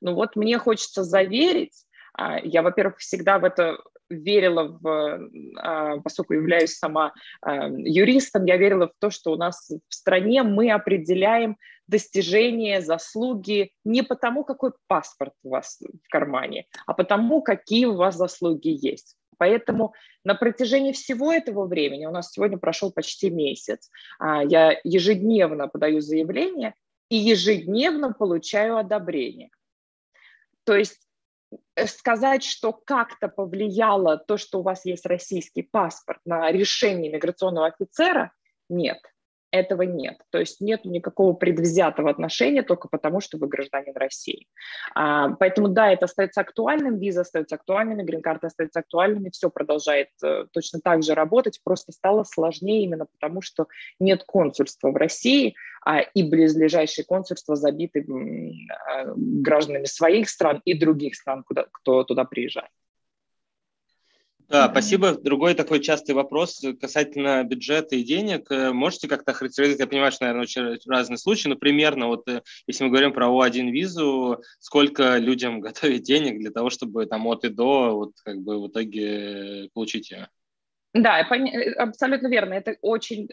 Ну 0.00 0.14
вот 0.14 0.36
мне 0.36 0.58
хочется 0.58 1.04
заверить, 1.04 1.84
а, 2.14 2.38
я, 2.40 2.62
во-первых, 2.62 2.98
всегда 2.98 3.38
в 3.38 3.44
это 3.44 3.78
верила, 4.08 4.78
в, 4.80 5.30
а, 5.58 5.98
поскольку 6.00 6.34
являюсь 6.34 6.76
сама 6.76 7.12
а, 7.42 7.68
юристом, 7.68 8.44
я 8.44 8.56
верила 8.56 8.88
в 8.88 8.94
то, 8.98 9.10
что 9.10 9.32
у 9.32 9.36
нас 9.36 9.70
в 9.70 9.94
стране 9.94 10.42
мы 10.42 10.70
определяем 10.70 11.56
достижения, 11.86 12.80
заслуги 12.80 13.72
не 13.84 14.02
потому, 14.02 14.44
какой 14.44 14.72
паспорт 14.86 15.32
у 15.42 15.50
вас 15.50 15.80
в 15.80 16.08
кармане, 16.10 16.66
а 16.86 16.94
потому, 16.94 17.42
какие 17.42 17.86
у 17.86 17.96
вас 17.96 18.16
заслуги 18.16 18.68
есть. 18.68 19.16
Поэтому 19.40 19.94
на 20.22 20.34
протяжении 20.34 20.92
всего 20.92 21.32
этого 21.32 21.66
времени, 21.66 22.04
у 22.04 22.10
нас 22.10 22.30
сегодня 22.30 22.58
прошел 22.58 22.92
почти 22.92 23.30
месяц, 23.30 23.90
а, 24.18 24.44
я 24.44 24.78
ежедневно 24.84 25.66
подаю 25.66 26.02
заявление 26.02 26.74
и 27.08 27.16
ежедневно 27.16 28.12
получаю 28.12 28.76
одобрение. 28.76 29.48
То 30.64 30.76
есть 30.76 31.00
э, 31.74 31.86
сказать, 31.86 32.44
что 32.44 32.74
как-то 32.74 33.28
повлияло 33.28 34.18
то, 34.18 34.36
что 34.36 34.58
у 34.58 34.62
вас 34.62 34.84
есть 34.84 35.06
российский 35.06 35.62
паспорт 35.62 36.20
на 36.26 36.52
решение 36.52 37.10
миграционного 37.10 37.68
офицера, 37.68 38.32
нет 38.68 38.98
этого 39.50 39.82
нет. 39.82 40.20
То 40.30 40.38
есть 40.38 40.60
нет 40.60 40.84
никакого 40.84 41.32
предвзятого 41.32 42.10
отношения 42.10 42.62
только 42.62 42.88
потому, 42.88 43.20
что 43.20 43.38
вы 43.38 43.48
гражданин 43.48 43.96
России. 43.96 44.46
А, 44.94 45.30
поэтому 45.30 45.68
да, 45.68 45.92
это 45.92 46.04
остается 46.04 46.40
актуальным, 46.40 46.98
виза 46.98 47.22
остается 47.22 47.56
актуальными, 47.56 48.02
грин-карта 48.02 48.48
остается 48.48 48.80
актуальными, 48.80 49.30
все 49.30 49.50
продолжает 49.50 50.08
э, 50.22 50.46
точно 50.52 50.80
так 50.80 51.02
же 51.02 51.14
работать, 51.14 51.60
просто 51.64 51.92
стало 51.92 52.24
сложнее 52.24 52.84
именно 52.84 53.06
потому, 53.18 53.42
что 53.42 53.66
нет 53.98 54.24
консульства 54.24 54.90
в 54.90 54.96
России, 54.96 55.54
а, 55.84 56.00
и 56.00 56.22
близлежащие 56.22 57.04
консульства 57.04 57.56
забиты 57.56 58.00
э, 58.00 59.14
гражданами 59.16 59.84
своих 59.84 60.28
стран 60.28 60.60
и 60.64 60.78
других 60.78 61.16
стран, 61.16 61.42
куда, 61.42 61.66
кто 61.72 62.04
туда 62.04 62.24
приезжает. 62.24 62.70
Да, 64.50 64.68
спасибо. 64.68 65.12
Другой 65.12 65.54
такой 65.54 65.78
частый 65.78 66.12
вопрос 66.12 66.60
касательно 66.80 67.44
бюджета 67.44 67.94
и 67.94 68.02
денег. 68.02 68.50
Э, 68.50 68.72
можете 68.72 69.06
как-то 69.06 69.32
характеризовать, 69.32 69.78
я 69.78 69.86
понимаю, 69.86 70.10
что, 70.10 70.24
наверное, 70.24 70.42
очень 70.42 70.90
разные 70.90 71.18
случаи, 71.18 71.46
но 71.46 71.54
примерно, 71.54 72.08
вот 72.08 72.28
э, 72.28 72.42
если 72.66 72.82
мы 72.82 72.90
говорим 72.90 73.12
про 73.12 73.28
О1 73.28 73.70
визу, 73.70 74.42
сколько 74.58 75.18
людям 75.18 75.60
готовить 75.60 76.02
денег 76.02 76.40
для 76.40 76.50
того, 76.50 76.68
чтобы 76.68 77.06
там 77.06 77.28
от 77.28 77.44
и 77.44 77.48
до 77.48 77.94
вот 77.94 78.12
как 78.24 78.38
бы 78.38 78.60
в 78.60 78.66
итоге 78.66 79.68
получить 79.72 80.10
ее? 80.10 80.28
Да, 80.94 81.20
э, 81.20 81.72
абсолютно 81.74 82.26
верно. 82.26 82.54
Это 82.54 82.74
очень 82.80 83.28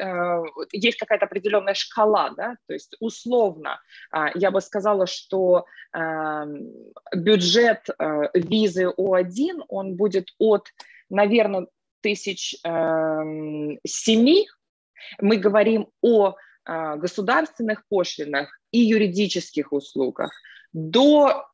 есть 0.72 1.00
какая-то 1.00 1.26
определенная 1.26 1.74
шкала, 1.74 2.30
да, 2.38 2.58
то 2.68 2.74
есть 2.76 2.96
условно 3.00 3.82
а, 4.12 4.30
я 4.36 4.52
бы 4.52 4.62
сказала, 4.62 5.08
что 5.08 5.66
эм, 5.94 6.72
бюджет 7.16 7.88
визы 8.36 8.94
О1 8.96 9.64
он 9.68 9.96
будет 9.96 10.28
от 10.38 10.68
наверное, 11.10 11.68
тысяч 12.02 12.56
эм, 12.64 13.80
семи 13.86 14.48
мы 15.20 15.38
говорим 15.38 15.90
о 16.02 16.36
э, 16.66 16.96
государственных 16.98 17.84
пошлинах 17.88 18.60
и 18.72 18.80
юридических 18.80 19.72
услугах 19.72 20.32
до, 20.74 21.48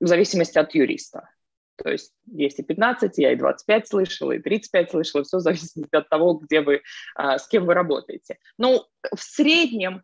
в 0.00 0.06
зависимости 0.06 0.58
от 0.58 0.74
юриста. 0.74 1.28
То 1.76 1.90
есть 1.90 2.12
есть 2.26 2.58
и 2.58 2.62
15, 2.62 3.18
я 3.18 3.32
и 3.32 3.36
25 3.36 3.88
слышала, 3.88 4.32
и 4.32 4.40
35 4.40 4.90
слышала, 4.90 5.24
все 5.24 5.38
зависит 5.38 5.94
от 5.94 6.08
того, 6.08 6.34
где 6.34 6.60
вы, 6.60 6.74
э, 7.18 7.38
с 7.38 7.46
кем 7.48 7.66
вы 7.66 7.74
работаете. 7.74 8.38
Но 8.58 8.88
в 9.14 9.20
среднем, 9.20 10.02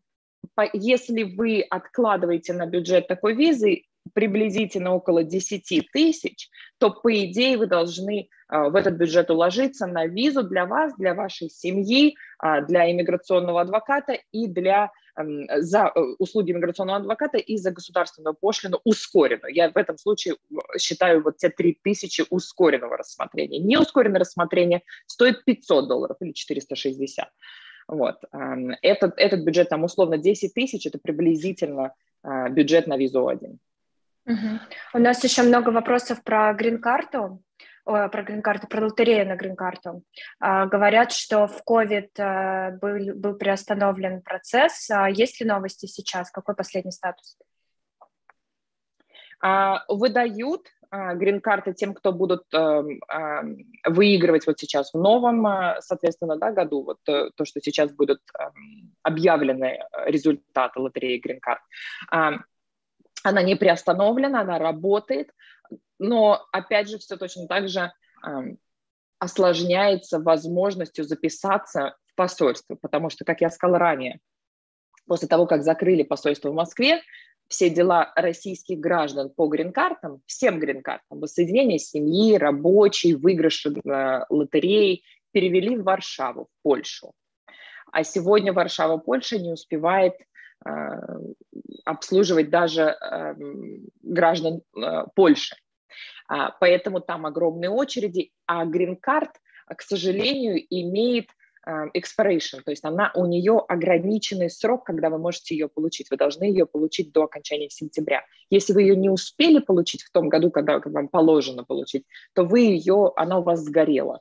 если 0.72 1.22
вы 1.22 1.62
откладываете 1.62 2.53
на 2.53 2.66
бюджет 2.66 3.09
такой 3.09 3.34
визы, 3.34 3.84
приблизительно 4.12 4.94
около 4.94 5.24
10 5.24 5.90
тысяч, 5.92 6.50
то, 6.78 6.90
по 6.90 7.12
идее, 7.24 7.57
вы 7.57 7.66
должны 7.66 8.28
а, 8.48 8.68
в 8.68 8.76
этот 8.76 8.94
бюджет 8.94 9.30
уложиться 9.30 9.86
на 9.86 10.07
визу 10.07 10.42
для 10.42 10.66
вас, 10.66 10.94
для 10.96 11.14
вашей 11.14 11.48
семьи, 11.48 12.16
а, 12.38 12.61
для 12.61 12.90
иммиграционного 12.90 13.62
адвоката 13.62 14.18
и 14.32 14.46
для 14.46 14.90
за 15.16 15.92
э, 15.94 16.00
услуги 16.18 16.50
иммиграционного 16.50 16.98
адвоката 16.98 17.38
и 17.38 17.57
за 17.57 17.70
государственную 17.70 18.34
пошлину 18.34 18.80
ускоренную. 18.82 19.55
Я 19.55 19.70
в 19.70 19.76
этом 19.76 19.96
случае 19.96 20.34
считаю 20.76 21.22
вот 21.22 21.36
те 21.36 21.50
3 21.50 21.78
тысячи 21.84 22.24
ускоренного 22.30 22.96
рассмотрения. 22.96 23.61
Не 23.61 23.78
ускоренное 23.78 24.18
рассмотрение 24.18 24.82
стоит 25.07 25.44
500 25.44 25.86
долларов 25.86 26.16
или 26.18 26.32
460. 26.32 27.28
Вот. 27.86 28.16
Этот, 28.82 29.14
этот 29.16 29.44
бюджет 29.44 29.68
там 29.68 29.84
условно 29.84 30.18
10 30.18 30.52
тысяч, 30.52 30.84
это 30.84 30.98
приблизительно 30.98 31.94
а, 32.24 32.48
бюджет 32.48 32.86
на 32.86 32.96
визу 32.96 33.28
один. 33.28 33.61
У 34.26 34.98
нас 34.98 35.22
еще 35.22 35.42
много 35.42 35.70
вопросов 35.70 36.22
про 36.22 36.52
грин-карту, 36.54 37.42
про 37.84 38.22
грин-карту, 38.22 38.66
про 38.66 38.84
лотерею 38.84 39.28
на 39.28 39.36
грин-карту. 39.36 40.02
А, 40.40 40.64
говорят, 40.66 41.12
что 41.12 41.46
в 41.46 41.62
COVID 41.68 42.08
а, 42.18 42.70
был, 42.70 43.14
был 43.14 43.34
приостановлен 43.34 44.22
процесс. 44.22 44.90
А, 44.90 45.10
есть 45.10 45.40
ли 45.40 45.46
новости 45.46 45.84
сейчас? 45.84 46.30
Какой 46.30 46.54
последний 46.54 46.92
статус? 46.92 47.36
А, 49.42 49.84
выдают 49.88 50.68
грин-карты 51.14 51.74
тем, 51.74 51.92
кто 51.92 52.12
будут 52.12 52.44
э, 52.54 52.56
э, 52.56 53.40
выигрывать 53.84 54.46
вот 54.46 54.60
сейчас 54.60 54.92
в 54.94 54.98
новом, 54.98 55.44
соответственно, 55.80 56.36
да, 56.36 56.52
году, 56.52 56.84
вот 56.84 56.98
э, 57.08 57.30
то, 57.34 57.44
что 57.44 57.60
сейчас 57.60 57.92
будут 57.92 58.20
объявлены 59.02 59.80
результаты 60.06 60.78
лотереи 60.78 61.18
грин-карт 61.18 61.62
она 63.24 63.42
не 63.42 63.56
приостановлена, 63.56 64.42
она 64.42 64.58
работает, 64.58 65.30
но, 65.98 66.46
опять 66.52 66.88
же, 66.88 66.98
все 66.98 67.16
точно 67.16 67.48
так 67.48 67.68
же 67.68 67.92
осложняется 69.18 70.20
возможностью 70.20 71.04
записаться 71.04 71.96
в 72.06 72.14
посольство, 72.14 72.76
потому 72.76 73.10
что, 73.10 73.24
как 73.24 73.40
я 73.40 73.50
сказала 73.50 73.78
ранее, 73.78 74.20
после 75.06 75.26
того, 75.26 75.46
как 75.46 75.64
закрыли 75.64 76.02
посольство 76.02 76.50
в 76.50 76.54
Москве, 76.54 77.00
все 77.48 77.70
дела 77.70 78.12
российских 78.14 78.78
граждан 78.78 79.30
по 79.30 79.46
грин-картам, 79.46 80.22
всем 80.26 80.58
грин-картам, 80.58 81.20
воссоединение 81.20 81.78
семьи, 81.78 82.36
рабочий, 82.36 83.14
выигрыши 83.14 83.70
э, 83.70 84.24
лотереи 84.28 85.02
перевели 85.32 85.76
в 85.76 85.84
Варшаву, 85.84 86.44
в 86.44 86.62
Польшу. 86.62 87.12
А 87.90 88.04
сегодня 88.04 88.52
Варшава, 88.52 88.98
Польша 88.98 89.38
не 89.38 89.52
успевает 89.52 90.14
обслуживать 91.84 92.50
даже 92.50 92.82
эм, 92.82 93.86
граждан 94.02 94.62
э, 94.76 95.04
Польши. 95.14 95.56
А, 96.26 96.50
поэтому 96.58 97.00
там 97.00 97.26
огромные 97.26 97.70
очереди, 97.70 98.30
а 98.46 98.64
грин-карт, 98.64 99.30
к 99.68 99.82
сожалению, 99.82 100.64
имеет 100.70 101.26
эм, 101.66 101.90
expiration, 101.94 102.62
то 102.64 102.70
есть 102.70 102.84
она, 102.84 103.12
у 103.14 103.26
нее 103.26 103.62
ограниченный 103.68 104.48
срок, 104.48 104.84
когда 104.84 105.10
вы 105.10 105.18
можете 105.18 105.54
ее 105.54 105.68
получить. 105.68 106.10
Вы 106.10 106.16
должны 106.16 106.44
ее 106.44 106.64
получить 106.64 107.12
до 107.12 107.24
окончания 107.24 107.68
сентября. 107.68 108.24
Если 108.48 108.72
вы 108.72 108.82
ее 108.82 108.96
не 108.96 109.10
успели 109.10 109.58
получить 109.58 110.02
в 110.02 110.10
том 110.10 110.30
году, 110.30 110.50
когда 110.50 110.80
вам 110.82 111.08
положено 111.08 111.64
получить, 111.64 112.04
то 112.34 112.44
вы 112.44 112.60
ее, 112.60 113.12
она 113.16 113.38
у 113.38 113.42
вас 113.42 113.60
сгорела. 113.60 114.20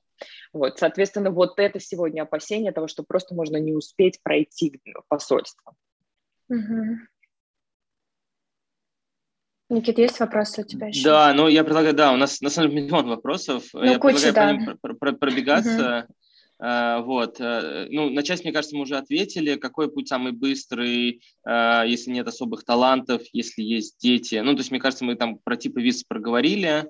Вот, 0.51 0.77
соответственно, 0.77 1.31
вот 1.31 1.57
это 1.57 1.79
сегодня 1.79 2.23
опасение 2.23 2.73
того, 2.73 2.87
что 2.87 3.03
просто 3.03 3.33
можно 3.33 3.57
не 3.57 3.73
успеть 3.73 4.21
пройти 4.21 4.81
посольство. 5.07 5.75
Угу. 6.53 6.97
Никита, 9.69 10.01
есть 10.01 10.19
вопросы 10.19 10.61
у 10.61 10.65
тебя 10.65 10.87
еще? 10.87 11.03
Да, 11.03 11.33
ну 11.33 11.47
я 11.47 11.63
предлагаю, 11.63 11.95
да, 11.95 12.11
у 12.11 12.17
нас 12.17 12.41
на 12.41 12.49
самом 12.49 12.69
деле 12.69 12.83
миллион 12.83 13.07
вопросов. 13.07 13.63
Ну, 13.73 13.83
я 13.83 13.97
куча, 13.97 14.17
предлагаю 14.17 14.65
да. 14.65 14.75
по 14.79 14.87
ним 14.87 15.17
пробегаться. 15.17 16.05
Угу. 16.07 16.15
Вот, 16.59 17.41
uh, 17.41 17.87
ну, 17.89 18.09
на 18.09 18.23
часть, 18.23 18.45
мне 18.45 18.53
кажется, 18.53 18.77
мы 18.77 18.83
уже 18.83 18.95
ответили, 18.95 19.55
какой 19.55 19.91
путь 19.91 20.07
самый 20.07 20.31
быстрый, 20.31 21.21
uh, 21.45 21.85
если 21.85 22.11
нет 22.11 22.25
особых 22.25 22.63
талантов, 22.63 23.21
если 23.33 23.63
есть 23.63 23.97
дети. 23.99 24.35
Ну, 24.35 24.53
то 24.53 24.59
есть, 24.59 24.71
мне 24.71 24.79
кажется, 24.79 25.03
мы 25.03 25.15
там 25.15 25.39
про 25.39 25.57
типы 25.57 25.81
виз 25.81 26.05
проговорили. 26.05 26.85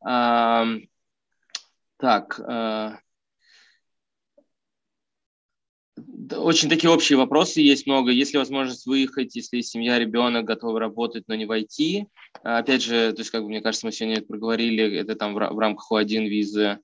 Так, 0.00 2.40
очень 6.30 6.68
такие 6.68 6.90
общие 6.90 7.18
вопросы 7.18 7.60
есть 7.60 7.86
много. 7.86 8.10
Есть 8.10 8.32
ли 8.32 8.38
возможность 8.38 8.86
выехать, 8.86 9.34
если 9.34 9.60
семья, 9.60 9.98
ребенок 9.98 10.44
готовы 10.44 10.78
работать, 10.78 11.24
но 11.26 11.34
не 11.34 11.46
войти? 11.46 12.06
Опять 12.42 12.82
же, 12.82 13.12
то 13.12 13.20
есть, 13.20 13.30
как 13.30 13.42
бы, 13.42 13.48
мне 13.48 13.60
кажется, 13.60 13.86
мы 13.86 13.92
сегодня 13.92 14.18
это 14.18 14.26
проговорили, 14.26 14.98
это 14.98 15.16
там 15.16 15.34
в, 15.34 15.36
в 15.36 15.58
рамках 15.58 15.90
У1 15.90 16.26
визы. 16.26 16.78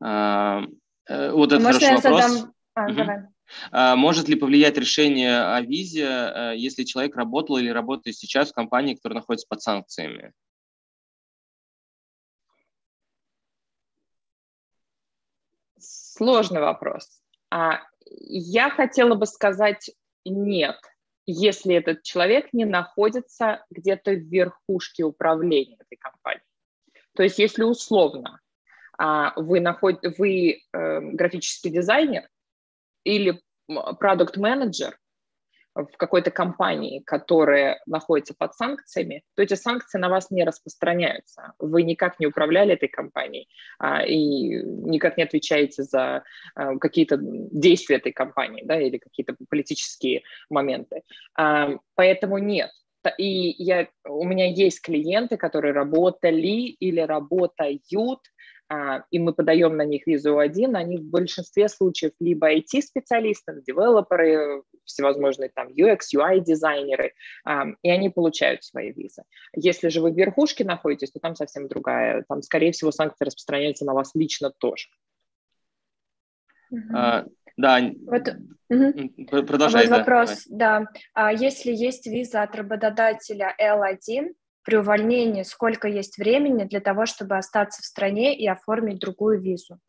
А, 0.00 0.62
э, 1.08 1.30
вот 1.32 1.52
это 1.52 1.62
Можно 1.62 1.80
хороший 1.80 2.02
вопрос. 2.02 2.24
Задам... 2.24 2.54
А, 2.74 2.86
угу. 2.86 2.94
давай. 2.94 3.18
А, 3.70 3.96
может 3.96 4.28
ли 4.28 4.36
повлиять 4.36 4.76
решение 4.76 5.40
о 5.40 5.60
визе, 5.60 6.04
э, 6.04 6.54
если 6.56 6.84
человек 6.84 7.16
работал 7.16 7.56
или 7.56 7.70
работает 7.70 8.16
сейчас 8.16 8.50
в 8.50 8.54
компании, 8.54 8.94
которая 8.94 9.20
находится 9.20 9.46
под 9.48 9.62
санкциями? 9.62 10.32
Сложный 15.78 16.60
вопрос. 16.60 17.22
А 17.50 17.80
я 18.10 18.70
хотела 18.70 19.14
бы 19.14 19.26
сказать 19.26 19.90
нет, 20.24 20.76
если 21.26 21.74
этот 21.74 22.02
человек 22.02 22.52
не 22.52 22.64
находится 22.64 23.64
где-то 23.70 24.12
в 24.12 24.28
верхушке 24.28 25.04
управления 25.04 25.76
этой 25.78 25.96
компании. 25.96 26.42
То 27.14 27.22
есть 27.22 27.38
если 27.38 27.64
условно 27.64 28.40
а, 28.96 29.32
вы, 29.40 29.60
наход... 29.60 30.00
вы 30.18 30.62
э, 30.72 31.00
графический 31.00 31.70
дизайнер 31.70 32.28
или 33.04 33.40
продукт 33.98 34.36
менеджер 34.36 34.98
в 35.84 35.96
какой-то 35.96 36.30
компании, 36.30 37.00
которая 37.00 37.80
находится 37.86 38.34
под 38.36 38.54
санкциями, 38.54 39.22
то 39.34 39.42
эти 39.42 39.54
санкции 39.54 39.98
на 39.98 40.08
вас 40.08 40.30
не 40.30 40.44
распространяются. 40.44 41.52
Вы 41.58 41.82
никак 41.82 42.18
не 42.18 42.26
управляли 42.26 42.74
этой 42.74 42.88
компанией 42.88 43.48
а, 43.78 44.04
и 44.04 44.62
никак 44.62 45.16
не 45.16 45.22
отвечаете 45.22 45.84
за 45.84 46.24
а, 46.54 46.76
какие-то 46.78 47.18
действия 47.20 47.96
этой 47.96 48.12
компании 48.12 48.62
да, 48.64 48.80
или 48.80 48.98
какие-то 48.98 49.36
политические 49.48 50.22
моменты. 50.50 51.02
А, 51.36 51.70
поэтому 51.94 52.38
нет, 52.38 52.70
и 53.16 53.54
я, 53.62 53.88
у 54.06 54.24
меня 54.24 54.46
есть 54.46 54.82
клиенты, 54.82 55.36
которые 55.36 55.72
работали 55.72 56.76
или 56.80 57.00
работают 57.00 58.20
и 59.10 59.18
мы 59.18 59.32
подаем 59.32 59.76
на 59.76 59.84
них 59.84 60.06
визу 60.06 60.38
1, 60.38 60.76
они 60.76 60.98
в 60.98 61.04
большинстве 61.04 61.68
случаев 61.68 62.12
либо 62.20 62.54
IT-специалисты, 62.54 63.62
девелоперы, 63.66 64.62
всевозможные 64.84 65.50
там 65.54 65.68
UX, 65.68 66.00
UI-дизайнеры, 66.14 67.12
а, 67.44 67.66
и 67.82 67.90
они 67.90 68.10
получают 68.10 68.64
свои 68.64 68.92
визы. 68.92 69.22
Если 69.54 69.88
же 69.88 70.00
вы 70.00 70.12
в 70.12 70.16
верхушке 70.16 70.64
находитесь, 70.64 71.12
то 71.12 71.20
там 71.20 71.34
совсем 71.34 71.68
другая, 71.68 72.24
там, 72.28 72.42
скорее 72.42 72.72
всего, 72.72 72.90
санкции 72.90 73.24
распространяются 73.24 73.84
на 73.84 73.94
вас 73.94 74.14
лично 74.14 74.50
тоже. 74.58 74.88
А, 76.94 77.24
да, 77.56 77.80
вот, 78.06 78.28
угу. 78.68 79.44
продолжай. 79.46 79.88
Вот 79.88 79.98
вопрос, 79.98 80.44
да. 80.48 80.86
А 81.14 81.32
если 81.32 81.72
есть 81.72 82.06
виза 82.06 82.42
от 82.42 82.54
работодателя 82.54 83.54
L1, 83.60 84.34
при 84.68 84.76
увольнении 84.76 85.44
сколько 85.44 85.88
есть 85.88 86.18
времени 86.18 86.64
для 86.64 86.80
того, 86.80 87.06
чтобы 87.06 87.38
остаться 87.38 87.80
в 87.80 87.86
стране 87.86 88.36
и 88.36 88.46
оформить 88.46 88.98
другую 88.98 89.40
визу? 89.40 89.80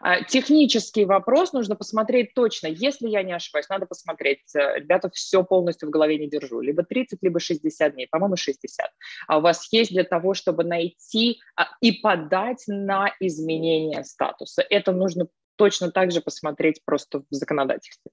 А, 0.00 0.24
технический 0.24 1.04
вопрос 1.04 1.52
нужно 1.52 1.76
посмотреть 1.76 2.32
точно. 2.32 2.68
Если 2.68 3.06
я 3.06 3.22
не 3.22 3.34
ошибаюсь, 3.34 3.68
надо 3.68 3.84
посмотреть. 3.84 4.40
Э, 4.56 4.78
ребята, 4.78 5.10
все 5.12 5.44
полностью 5.44 5.90
в 5.90 5.92
голове 5.92 6.16
не 6.16 6.26
держу. 6.30 6.62
Либо 6.62 6.84
30, 6.84 7.18
либо 7.20 7.38
60 7.38 7.92
дней. 7.92 8.08
По-моему, 8.10 8.36
60. 8.36 8.90
А 9.28 9.36
у 9.36 9.40
вас 9.42 9.70
есть 9.70 9.92
для 9.92 10.04
того, 10.04 10.32
чтобы 10.32 10.64
найти 10.64 11.42
а, 11.54 11.68
и 11.82 11.92
подать 11.92 12.64
на 12.68 13.14
изменение 13.20 14.04
статуса. 14.04 14.64
Это 14.70 14.92
нужно 14.92 15.28
точно 15.56 15.90
так 15.90 16.12
же 16.12 16.22
посмотреть 16.22 16.80
просто 16.86 17.24
в 17.30 17.34
законодательстве. 17.34 18.10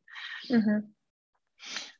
Угу. 0.50 0.94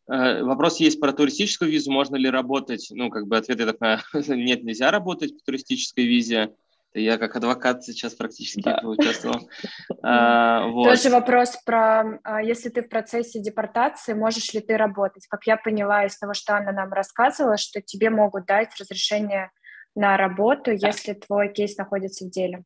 Э, 0.10 0.44
вопрос 0.44 0.80
есть 0.80 1.00
про 1.00 1.14
туристическую 1.14 1.70
визу. 1.72 1.92
Можно 1.92 2.16
ли 2.16 2.30
работать? 2.30 2.88
Ну, 2.92 3.10
как 3.10 3.28
бы 3.28 3.38
ответ, 3.38 3.60
я 3.60 3.72
так 3.72 4.02
нет, 4.28 4.64
нельзя 4.64 4.92
работать 4.92 5.38
по 5.38 5.44
туристической 5.46 6.06
визе. 6.06 6.54
Я 6.96 7.20
как 7.20 7.36
адвокат 7.36 7.84
сейчас 7.84 8.16
практически 8.16 8.64
да. 8.64 8.82
участвовал. 8.84 9.48
А, 10.02 10.68
вот. 10.68 10.86
Тоже 10.86 11.10
вопрос 11.10 11.58
про, 11.66 12.20
а, 12.24 12.42
если 12.42 12.70
ты 12.70 12.82
в 12.82 12.90
процессе 12.90 13.42
депортации, 13.42 14.14
можешь 14.14 14.54
ли 14.54 14.62
ты 14.62 14.78
работать? 14.78 15.28
Как 15.28 15.46
я 15.46 15.58
поняла 15.58 16.06
из 16.06 16.18
того, 16.18 16.34
что 16.34 16.56
Анна 16.56 16.72
нам 16.72 16.94
рассказывала, 16.94 17.58
что 17.58 17.82
тебе 17.82 18.10
могут 18.10 18.46
дать 18.46 18.70
разрешение 18.80 19.52
на 19.96 20.16
работу, 20.16 20.72
если 20.72 21.14
твой 21.14 21.52
кейс 21.52 21.78
находится 21.78 22.26
в 22.26 22.30
деле. 22.30 22.64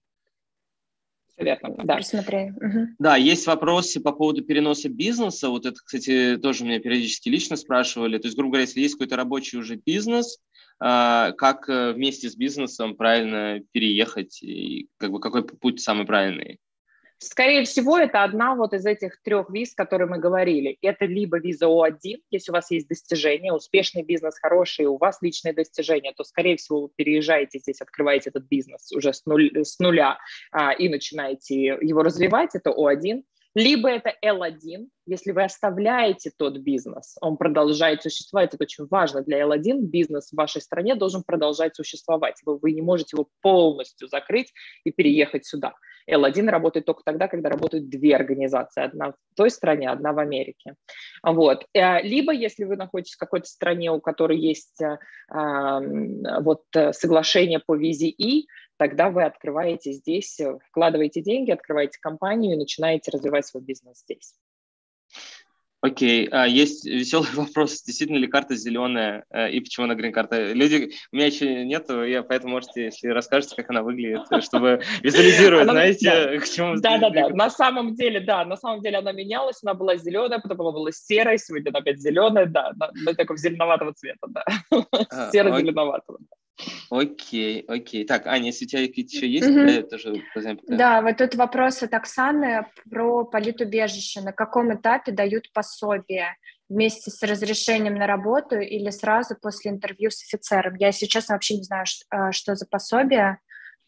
Все 1.36 1.46
верно, 1.46 1.76
да. 1.84 1.96
Угу. 2.58 2.88
Да, 3.00 3.16
есть 3.16 3.48
вопросы 3.48 4.00
по 4.00 4.12
поводу 4.12 4.44
переноса 4.44 4.90
бизнеса. 4.90 5.50
Вот 5.50 5.66
это, 5.66 5.76
кстати, 5.84 6.38
тоже 6.38 6.64
меня 6.64 6.80
периодически 6.80 7.30
лично 7.30 7.56
спрашивали. 7.56 8.18
То 8.18 8.28
есть, 8.28 8.38
грубо 8.38 8.54
говоря, 8.54 8.66
если 8.66 8.82
есть 8.82 8.96
какой-то 8.96 9.16
рабочий 9.16 9.58
уже 9.58 9.76
бизнес, 9.76 10.40
а, 10.80 11.32
как 11.32 11.70
э, 11.70 11.94
вместе 11.94 12.30
с 12.30 12.36
бизнесом 12.36 12.96
правильно 12.96 13.62
переехать 13.72 14.42
и 14.44 14.90
как 14.98 15.12
бы 15.12 15.20
какой 15.20 15.44
путь 15.46 15.82
самый 15.82 16.06
правильный? 16.06 16.60
Скорее 17.24 17.64
всего, 17.64 17.98
это 17.98 18.24
одна 18.24 18.56
вот 18.56 18.74
из 18.74 18.86
этих 18.86 19.22
трех 19.22 19.50
виз, 19.50 19.74
которые 19.74 20.10
мы 20.10 20.20
говорили. 20.20 20.78
Это 20.82 21.06
либо 21.06 21.40
виза 21.40 21.68
О1, 21.68 22.18
если 22.30 22.52
у 22.52 22.54
вас 22.54 22.70
есть 22.72 22.88
достижения, 22.88 23.54
успешный 23.54 24.04
бизнес, 24.04 24.38
хороший, 24.40 24.86
у 24.86 24.98
вас 24.98 25.20
личные 25.22 25.54
достижения, 25.54 26.14
то, 26.16 26.24
скорее 26.24 26.58
всего, 26.58 26.82
вы 26.84 26.90
переезжаете 26.96 27.60
здесь, 27.60 27.82
открываете 27.82 28.30
этот 28.30 28.44
бизнес 28.50 28.92
уже 28.92 29.14
с, 29.14 29.26
нуль, 29.26 29.52
с 29.56 29.80
нуля 29.80 30.18
а, 30.52 30.74
и 30.74 30.90
начинаете 30.90 31.78
его 31.82 32.04
развивать, 32.04 32.56
это 32.56 32.72
О1. 32.72 33.24
Либо 33.56 33.90
это 33.90 34.14
L1, 34.26 34.88
если 35.06 35.32
вы 35.32 35.44
оставляете 35.44 36.32
тот 36.36 36.58
бизнес, 36.58 37.16
он 37.22 37.38
продолжает 37.38 38.02
существовать, 38.02 38.54
это 38.54 38.64
очень 38.64 38.88
важно 38.90 39.22
для 39.22 39.42
L1, 39.42 39.80
бизнес 39.82 40.32
в 40.32 40.36
вашей 40.36 40.62
стране 40.62 40.96
должен 40.96 41.24
продолжать 41.24 41.76
существовать, 41.76 42.40
вы, 42.46 42.72
не 42.72 42.82
можете 42.82 43.16
его 43.16 43.28
полностью 43.42 44.08
закрыть 44.08 44.52
и 44.84 44.92
переехать 44.92 45.46
сюда. 45.46 45.74
L1 46.10 46.50
работает 46.50 46.86
только 46.86 47.04
тогда, 47.06 47.28
когда 47.28 47.50
работают 47.50 47.90
две 47.90 48.16
организации, 48.16 48.84
одна 48.84 49.12
в 49.12 49.16
той 49.36 49.50
стране, 49.50 49.90
одна 49.90 50.14
в 50.14 50.20
Америке. 50.20 50.76
Вот. 51.22 51.66
Э, 51.74 52.02
либо 52.02 52.34
если 52.34 52.66
вы 52.66 52.76
находитесь 52.76 53.16
в 53.16 53.20
какой-то 53.20 53.48
стране, 53.48 53.92
у 53.92 54.02
которой 54.02 54.38
есть 54.38 54.82
э, 54.82 54.98
вот 55.30 56.64
э, 56.76 56.94
соглашение 56.94 57.60
по 57.60 57.76
визе 57.76 58.08
И, 58.08 58.48
тогда 58.78 59.10
вы 59.10 59.24
открываете 59.24 59.92
здесь, 59.92 60.40
э, 60.40 60.58
вкладываете 60.70 61.22
деньги, 61.22 61.52
открываете 61.52 62.00
компанию 62.00 62.54
и 62.54 62.58
начинаете 62.58 63.12
развивать 63.12 63.46
свой 63.46 63.64
бизнес 63.64 64.00
здесь. 64.00 64.36
Окей, 65.84 66.28
okay. 66.28 66.30
а, 66.32 66.48
есть 66.48 66.86
веселый 66.86 67.28
вопрос, 67.34 67.82
действительно 67.84 68.16
ли 68.16 68.28
карта 68.28 68.56
зеленая 68.56 69.26
э, 69.30 69.52
и 69.52 69.60
почему 69.60 69.84
она 69.84 69.96
грин-карта? 69.96 70.54
Люди, 70.54 70.94
у 71.12 71.16
меня 71.18 71.26
еще 71.26 71.66
нету, 71.66 72.06
я 72.06 72.24
поэтому 72.24 72.54
можете, 72.54 72.86
если 72.86 73.10
расскажете, 73.10 73.58
как 73.58 73.70
она 73.70 73.84
выглядит, 73.84 74.22
чтобы 74.46 74.82
визуализировать, 75.04 75.70
знаете, 75.70 76.40
к 76.42 76.46
чему... 76.46 76.78
Да-да-да, 76.78 77.28
на 77.30 77.50
самом 77.50 77.96
деле, 77.96 78.22
да, 78.22 78.46
на 78.46 78.56
самом 78.56 78.82
деле 78.82 79.00
она 79.00 79.12
менялась, 79.12 79.60
она 79.62 79.74
была 79.74 79.98
зеленая, 79.98 80.40
потом 80.40 80.62
она 80.62 80.72
была 80.72 80.92
серая, 80.94 81.38
сегодня 81.38 81.70
она 81.72 81.80
опять 81.80 82.00
зеленая, 82.00 82.46
да, 82.46 82.72
такого 83.18 83.38
зеленоватого 83.38 83.94
цвета, 83.94 84.28
да, 84.30 84.46
а, 85.10 85.32
серо-зеленоватого. 85.32 86.20
Окей, 86.90 87.66
окей. 87.68 88.06
Так, 88.06 88.28
Аня, 88.28 88.48
если 88.48 88.66
у 88.66 88.68
тебя 88.68 88.88
какие-то 88.88 89.16
еще 89.16 89.28
есть, 89.28 89.48
mm-hmm. 89.48 89.82
да, 89.82 89.88
тоже 89.88 90.24
Да, 90.68 91.02
вот 91.02 91.18
тут 91.18 91.36
вопрос 91.36 91.82
от 91.82 91.94
Оксаны 91.94 92.68
про 92.90 93.26
политубежище. 93.26 94.22
На 94.22 94.32
каком 94.32 94.74
этапе 94.74 95.12
дают 95.12 95.52
пособие? 95.54 96.38
Вместе 96.70 97.12
с 97.12 97.22
разрешением 97.22 97.96
на 97.96 98.08
работу 98.08 98.60
или 98.60 98.90
сразу 98.90 99.36
после 99.40 99.72
интервью 99.72 100.10
с 100.12 100.24
офицером? 100.24 100.76
Я, 100.76 100.88
если 100.88 101.06
честно, 101.06 101.36
вообще 101.36 101.58
не 101.58 101.64
знаю, 101.64 101.86
что, 101.86 102.06
а, 102.10 102.32
что 102.32 102.56
за 102.56 102.66
пособие. 102.66 103.40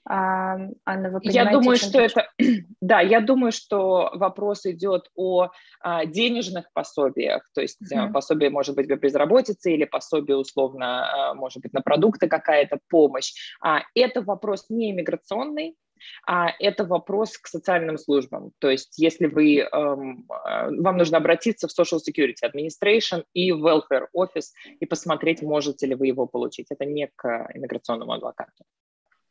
А, 0.08 0.58
Анна, 0.86 1.10
вы 1.10 1.20
Я 1.24 1.52
думаю, 1.52 1.78
что 1.78 2.00
это... 2.00 2.28
Да, 2.82 3.02
я 3.02 3.22
думаю, 3.22 3.52
что 3.52 4.12
вопрос 4.14 4.66
идет 4.66 5.10
о 5.16 5.50
а, 5.82 6.06
денежных 6.06 6.72
пособиях, 6.74 7.50
то 7.56 7.62
есть 7.62 7.80
mm-hmm. 7.82 8.12
пособие 8.12 8.52
может 8.52 8.76
быть 8.76 8.88
по 8.88 8.96
безработице 8.96 9.74
или 9.74 9.86
пособие 9.86 10.38
условно, 10.38 11.32
а, 11.32 11.34
может 11.34 11.64
быть, 11.64 11.74
на 11.74 11.82
продукты 11.82 12.28
какая-то 12.28 12.78
помощь. 12.90 13.34
А, 13.62 13.82
это 13.96 14.22
вопрос 14.22 14.66
не 14.70 14.92
иммиграционный, 14.92 15.76
а 16.28 16.52
это 16.60 16.86
вопрос 16.86 17.38
к 17.38 17.48
социальным 17.48 17.98
службам. 17.98 18.52
То 18.60 18.70
есть 18.70 19.00
если 19.00 19.26
вы, 19.26 19.60
эм, 19.60 20.26
вам 20.28 20.98
нужно 20.98 21.18
обратиться 21.18 21.68
в 21.68 21.72
Social 21.72 21.98
Security 22.00 22.44
Administration 22.44 23.24
и 23.34 23.52
Welfare 23.52 24.08
Office 24.16 24.52
и 24.80 24.86
посмотреть, 24.86 25.42
можете 25.42 25.88
ли 25.88 25.96
вы 25.96 26.08
его 26.08 26.28
получить. 26.28 26.68
Это 26.70 26.86
не 26.86 27.10
к 27.16 27.50
иммиграционному 27.56 28.12
адвокату. 28.12 28.66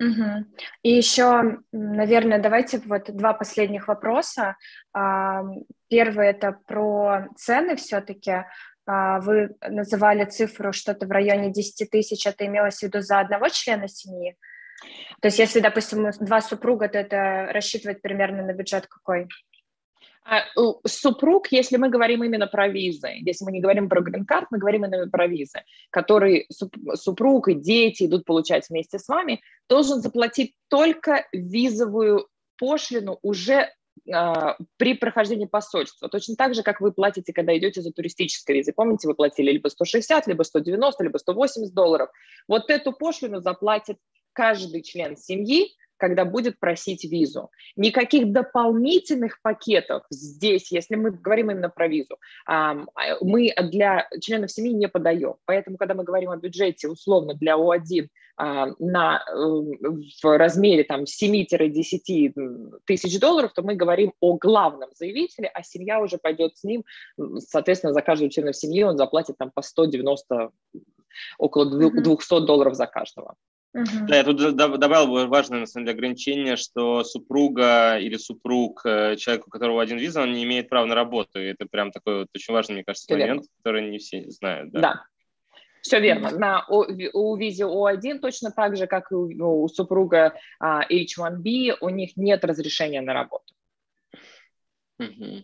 Угу. 0.00 0.46
И 0.82 0.90
еще, 0.90 1.58
наверное, 1.72 2.40
давайте 2.40 2.78
вот 2.78 3.14
два 3.14 3.32
последних 3.32 3.88
вопроса. 3.88 4.56
А, 4.92 5.42
первый 5.88 6.28
это 6.28 6.58
про 6.66 7.28
цены 7.36 7.76
все-таки. 7.76 8.44
А, 8.86 9.20
вы 9.20 9.54
называли 9.60 10.24
цифру 10.24 10.72
что-то 10.72 11.06
в 11.06 11.10
районе 11.10 11.52
10 11.52 11.90
тысяч, 11.90 12.26
это 12.26 12.46
имелось 12.46 12.78
в 12.78 12.82
виду 12.82 13.00
за 13.00 13.20
одного 13.20 13.48
члена 13.48 13.88
семьи? 13.88 14.36
То 15.20 15.28
есть 15.28 15.38
если, 15.38 15.60
допустим, 15.60 16.10
два 16.20 16.40
супруга, 16.40 16.88
то 16.88 16.98
это 16.98 17.48
рассчитывать 17.52 18.02
примерно 18.02 18.44
на 18.44 18.52
бюджет 18.52 18.86
какой? 18.86 19.28
А, 20.24 20.42
супруг, 20.86 21.48
если 21.52 21.76
мы 21.76 21.90
говорим 21.90 22.24
именно 22.24 22.46
про 22.46 22.68
визы, 22.68 23.10
если 23.20 23.44
мы 23.44 23.52
не 23.52 23.60
говорим 23.60 23.90
про 23.90 24.00
грин-карт, 24.00 24.46
мы 24.50 24.58
говорим 24.58 24.86
именно 24.86 25.08
про 25.08 25.26
визы, 25.26 25.60
который 25.90 26.48
супруг 26.94 27.48
и 27.48 27.54
дети 27.54 28.04
идут 28.04 28.24
получать 28.24 28.68
вместе 28.70 28.98
с 28.98 29.06
вами, 29.06 29.42
должен 29.68 30.00
заплатить 30.00 30.54
только 30.68 31.26
визовую 31.32 32.26
пошлину 32.56 33.18
уже 33.20 33.70
а, 34.10 34.56
при 34.78 34.94
прохождении 34.94 35.44
посольства. 35.44 36.08
Точно 36.08 36.36
так 36.36 36.54
же, 36.54 36.62
как 36.62 36.80
вы 36.80 36.92
платите, 36.92 37.34
когда 37.34 37.56
идете 37.56 37.82
за 37.82 37.92
туристической 37.92 38.56
визой. 38.56 38.72
Помните, 38.72 39.06
вы 39.06 39.14
платили 39.14 39.50
либо 39.52 39.68
160, 39.68 40.26
либо 40.26 40.42
190, 40.42 41.04
либо 41.04 41.18
180 41.18 41.74
долларов. 41.74 42.08
Вот 42.48 42.70
эту 42.70 42.92
пошлину 42.92 43.40
заплатит 43.40 43.98
каждый 44.32 44.82
член 44.82 45.18
семьи, 45.18 45.68
когда 46.04 46.26
будет 46.26 46.60
просить 46.60 47.04
визу. 47.04 47.50
Никаких 47.76 48.30
дополнительных 48.30 49.40
пакетов 49.40 50.02
здесь, 50.10 50.70
если 50.70 50.96
мы 50.96 51.12
говорим 51.12 51.50
именно 51.50 51.70
про 51.70 51.88
визу, 51.88 52.18
мы 53.22 53.54
для 53.70 54.06
членов 54.20 54.50
семьи 54.50 54.74
не 54.74 54.86
подаем. 54.86 55.36
Поэтому, 55.46 55.78
когда 55.78 55.94
мы 55.94 56.04
говорим 56.04 56.30
о 56.30 56.36
бюджете, 56.36 56.88
условно, 56.88 57.32
для 57.32 57.56
О1 57.56 58.08
на, 58.36 59.24
э, 59.26 59.34
в 60.22 60.38
размере 60.38 60.84
там 60.84 61.04
7-10 61.06 62.80
тысяч 62.84 63.18
долларов, 63.18 63.52
то 63.54 63.62
мы 63.62 63.76
говорим 63.76 64.12
о 64.20 64.36
главном 64.36 64.90
заявителе, 64.94 65.48
а 65.54 65.62
семья 65.62 66.00
уже 66.00 66.18
пойдет 66.18 66.58
с 66.58 66.64
ним, 66.64 66.84
соответственно, 67.38 67.94
за 67.94 68.02
каждого 68.02 68.30
члена 68.30 68.52
семьи 68.52 68.82
он 68.82 68.98
заплатит 68.98 69.38
там 69.38 69.50
по 69.54 69.62
190, 69.62 70.50
около 71.38 71.90
200 71.90 72.44
долларов 72.44 72.74
за 72.74 72.86
каждого. 72.86 73.36
Uh-huh. 73.76 74.06
Да, 74.06 74.16
я 74.16 74.24
тут 74.24 74.54
добавил 74.54 75.26
важное 75.26 75.60
на 75.60 75.66
самом 75.66 75.86
деле 75.86 75.96
ограничение, 75.96 76.56
что 76.56 77.02
супруга 77.02 77.98
или 77.98 78.16
супруг 78.16 78.82
э, 78.86 79.16
человека, 79.16 79.46
у 79.48 79.50
которого 79.50 79.82
один 79.82 79.98
виза, 79.98 80.22
он 80.22 80.32
не 80.32 80.44
имеет 80.44 80.68
права 80.68 80.86
на 80.86 80.94
работу. 80.94 81.40
И 81.40 81.46
это 81.46 81.66
прям 81.66 81.90
такой 81.90 82.20
вот 82.20 82.28
очень 82.34 82.54
важный, 82.54 82.76
мне 82.76 82.84
кажется, 82.84 83.06
все 83.06 83.14
момент, 83.14 83.40
верно. 83.40 83.48
который 83.58 83.90
не 83.90 83.98
все 83.98 84.30
знают. 84.30 84.70
Да, 84.70 84.80
да. 84.80 85.04
все 85.82 85.98
верно. 85.98 86.30
На, 86.30 86.64
у, 86.68 86.84
у 87.14 87.36
визе 87.36 87.64
О1 87.64 88.20
точно 88.20 88.52
так 88.52 88.76
же, 88.76 88.86
как 88.86 89.10
и 89.10 89.14
у, 89.16 89.62
у 89.64 89.68
супруга 89.68 90.34
а, 90.60 90.86
H1B, 90.88 91.78
у 91.80 91.88
них 91.88 92.16
нет 92.16 92.44
разрешения 92.44 93.00
на 93.00 93.12
работу. 93.12 93.53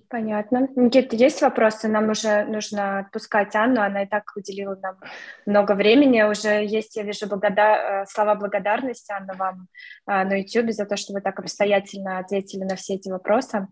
Понятно. 0.08 0.68
Никита, 0.76 1.16
есть 1.16 1.42
вопросы? 1.42 1.88
Нам 1.88 2.10
уже 2.10 2.44
нужно 2.44 3.00
отпускать 3.00 3.54
Анну, 3.56 3.82
она 3.82 4.04
и 4.04 4.06
так 4.06 4.30
уделила 4.36 4.76
нам 4.76 4.96
много 5.44 5.74
времени. 5.74 6.22
Уже 6.22 6.64
есть, 6.64 6.96
я 6.96 7.02
вижу, 7.02 7.26
благодар... 7.26 8.02
Э, 8.02 8.06
слова 8.06 8.36
благодарности, 8.36 9.10
Анна, 9.10 9.34
вам 9.34 9.66
э, 10.06 10.24
на 10.24 10.40
YouTube 10.40 10.70
за 10.70 10.86
то, 10.86 10.96
что 10.96 11.12
вы 11.14 11.20
так 11.20 11.40
обстоятельно 11.40 12.18
ответили 12.18 12.62
на 12.62 12.76
все 12.76 12.94
эти 12.94 13.08
вопросы. 13.08 13.66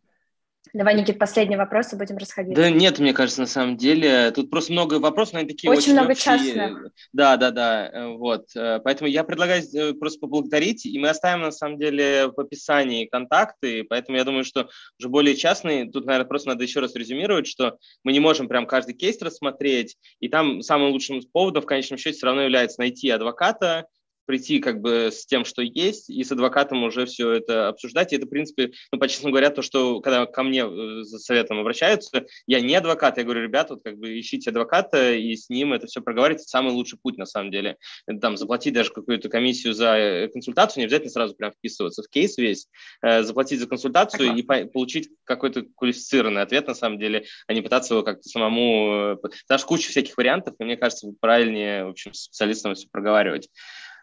Давай, 0.73 0.95
Никит, 0.95 1.19
последний 1.19 1.57
вопрос, 1.57 1.93
и 1.93 1.97
будем 1.97 2.17
расходиться. 2.17 2.61
Да 2.61 2.71
нет, 2.71 2.99
мне 2.99 3.13
кажется, 3.13 3.41
на 3.41 3.47
самом 3.47 3.77
деле. 3.77 4.31
Тут 4.33 4.51
просто 4.51 4.73
много 4.73 4.95
вопросов, 4.95 5.35
но 5.35 5.41
они 5.41 5.49
такие 5.49 5.71
очень, 5.71 5.81
очень 5.81 5.93
много 5.93 6.13
общие. 6.13 6.25
частных. 6.25 6.93
Да, 7.13 7.37
да, 7.37 7.51
да. 7.51 7.89
Э, 7.89 8.07
вот. 8.17 8.47
Э, 8.55 8.81
поэтому 8.83 9.09
я 9.09 9.25
предлагаю 9.25 9.63
э, 9.63 9.95
просто 9.95 10.21
поблагодарить, 10.21 10.87
и 10.87 10.99
мы 10.99 11.09
оставим, 11.09 11.43
на 11.43 11.51
самом 11.51 11.79
деле, 11.79 12.29
в 12.35 12.41
описании 12.41 13.07
контакты, 13.07 13.85
поэтому 13.85 14.19
я 14.19 14.25
думаю, 14.25 14.45
что 14.45 14.69
уже 14.99 15.09
более 15.09 15.37
частные, 15.37 15.91
тут, 15.91 16.07
наверное, 16.07 16.29
просто 16.29 16.49
надо 16.49 16.65
еще 16.65 16.81
раз 16.81 16.95
резюмировать, 16.95 17.47
что 17.47 17.79
мы 18.05 18.13
не 18.13 18.21
можем 18.21 18.49
прям 18.49 18.67
каждый 18.67 18.95
кейс 18.95 19.21
рассмотреть, 19.21 19.97
и 20.21 20.29
там 20.29 20.63
самым 20.63 20.91
лучшим 20.91 21.21
поводом 21.33 21.63
в 21.63 21.67
конечном 21.67 21.99
счете 21.99 22.17
все 22.17 22.27
равно 22.27 22.43
является 22.43 22.81
найти 22.81 23.11
адвоката, 23.11 23.87
прийти 24.29 24.61
как 24.61 24.83
бы 24.83 25.09
с 25.11 25.25
тем, 25.25 25.47
что 25.47 25.63
есть, 25.63 26.11
и 26.11 26.23
с 26.23 26.31
адвокатом 26.31 26.85
уже 26.85 27.07
все 27.07 27.33
это 27.33 27.69
обсуждать. 27.69 28.13
И 28.13 28.17
это, 28.17 28.27
в 28.27 28.29
принципе, 28.29 28.73
ну, 28.93 28.99
по-честному 28.99 29.33
говоря, 29.33 29.49
то, 29.49 29.63
что 29.63 30.01
когда 30.01 30.27
ко 30.27 30.43
мне 30.43 30.61
э, 30.61 31.03
за 31.03 31.19
советом 31.19 31.59
обращаются, 31.59 32.27
я 32.47 32.61
не 32.61 32.75
адвокат, 32.75 33.17
я 33.17 33.25
говорю, 33.25 33.43
ребята, 33.43 33.75
вот 33.75 33.83
как 33.83 33.97
бы 33.97 34.21
ищите 34.21 34.51
адвоката, 34.51 35.15
и 35.15 35.35
с 35.35 35.49
ним 35.49 35.73
это 35.73 35.87
все 35.87 36.03
проговаривать, 36.03 36.43
это 36.43 36.51
самый 36.51 36.75
лучший 36.75 36.99
путь 37.03 37.17
на 37.17 37.25
самом 37.25 37.51
деле. 37.51 37.79
Это, 38.07 38.21
там 38.21 38.37
заплатить 38.37 38.75
даже 38.75 38.93
какую-то 38.93 39.31
комиссию 39.31 39.73
за 39.73 39.97
э, 39.97 40.29
консультацию, 40.29 40.83
не 40.83 40.85
обязательно 40.85 41.11
сразу 41.11 41.35
прям 41.35 41.53
вписываться 41.53 42.03
в 42.03 42.09
кейс 42.11 42.37
весь, 42.37 42.69
э, 43.01 43.23
заплатить 43.23 43.61
за 43.61 43.67
консультацию 43.67 44.27
Согласна. 44.27 44.41
и 44.41 44.43
по- 44.43 44.71
получить 44.71 45.09
какой-то 45.25 45.65
квалифицированный 45.75 46.43
ответ 46.43 46.67
на 46.67 46.75
самом 46.75 46.99
деле, 46.99 47.25
а 47.47 47.55
не 47.55 47.63
пытаться 47.63 47.95
его 47.95 48.03
как-то 48.03 48.29
самому... 48.29 49.19
Что 49.51 49.67
куча 49.67 49.89
всяких 49.89 50.19
вариантов, 50.19 50.55
и 50.59 50.65
мне 50.65 50.77
кажется, 50.77 51.09
правильнее, 51.19 51.87
в 51.87 51.91
общем, 51.91 52.13
специалистам 52.13 52.75
все 52.75 52.89
проговаривать. 52.91 53.49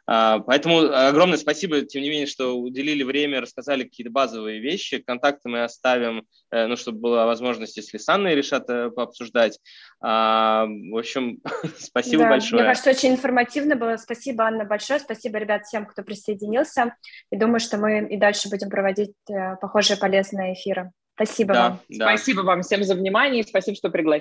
А, 0.08 0.40
поэтому 0.40 0.92
огромное 0.94 1.38
спасибо, 1.38 1.82
тем 1.82 2.04
не 2.04 2.10
менее, 2.10 2.28
что 2.28 2.58
уделили 2.58 3.04
время, 3.04 3.42
рассказали 3.42 3.84
какие-то 3.84 4.12
базовые 4.12 4.60
вещи. 4.60 5.00
Контакты 5.00 5.50
мы 5.50 5.64
оставим, 5.64 6.26
э, 6.52 6.68
ну, 6.68 6.76
чтобы 6.76 7.00
была 7.00 7.26
возможность, 7.26 7.76
если 7.78 7.98
с 7.98 8.08
Анной 8.08 8.36
решат 8.36 8.70
э, 8.70 8.92
пообсуждать. 8.92 9.60
А, 10.02 10.66
в 10.68 10.98
общем, 10.98 11.40
спасибо 11.80 12.24
да, 12.24 12.30
большое. 12.30 12.62
Мне 12.62 12.70
кажется, 12.70 12.92
очень 12.92 13.14
информативно 13.14 13.76
было. 13.76 13.98
Спасибо, 13.98 14.46
Анна, 14.46 14.66
большое. 14.66 15.00
Спасибо, 15.00 15.40
ребят, 15.40 15.64
всем, 15.64 15.86
кто 15.86 16.04
присоединился. 16.04 16.96
И 17.32 17.38
думаю, 17.38 17.60
что 17.60 17.78
мы 17.78 18.08
и 18.08 18.18
дальше 18.18 18.50
будем 18.50 18.70
проводить 18.70 19.14
э, 19.30 19.56
похожие 19.60 19.98
полезные 19.98 20.54
эфиры. 20.54 20.92
Спасибо 21.16 21.54
да, 21.54 21.62
вам. 21.62 21.80
Да. 21.90 22.08
Спасибо 22.10 22.42
вам 22.42 22.62
всем 22.62 22.84
за 22.84 22.94
внимание 22.94 23.42
и 23.42 23.48
спасибо, 23.48 23.78
что 23.78 23.90
пригласили. 23.90 24.14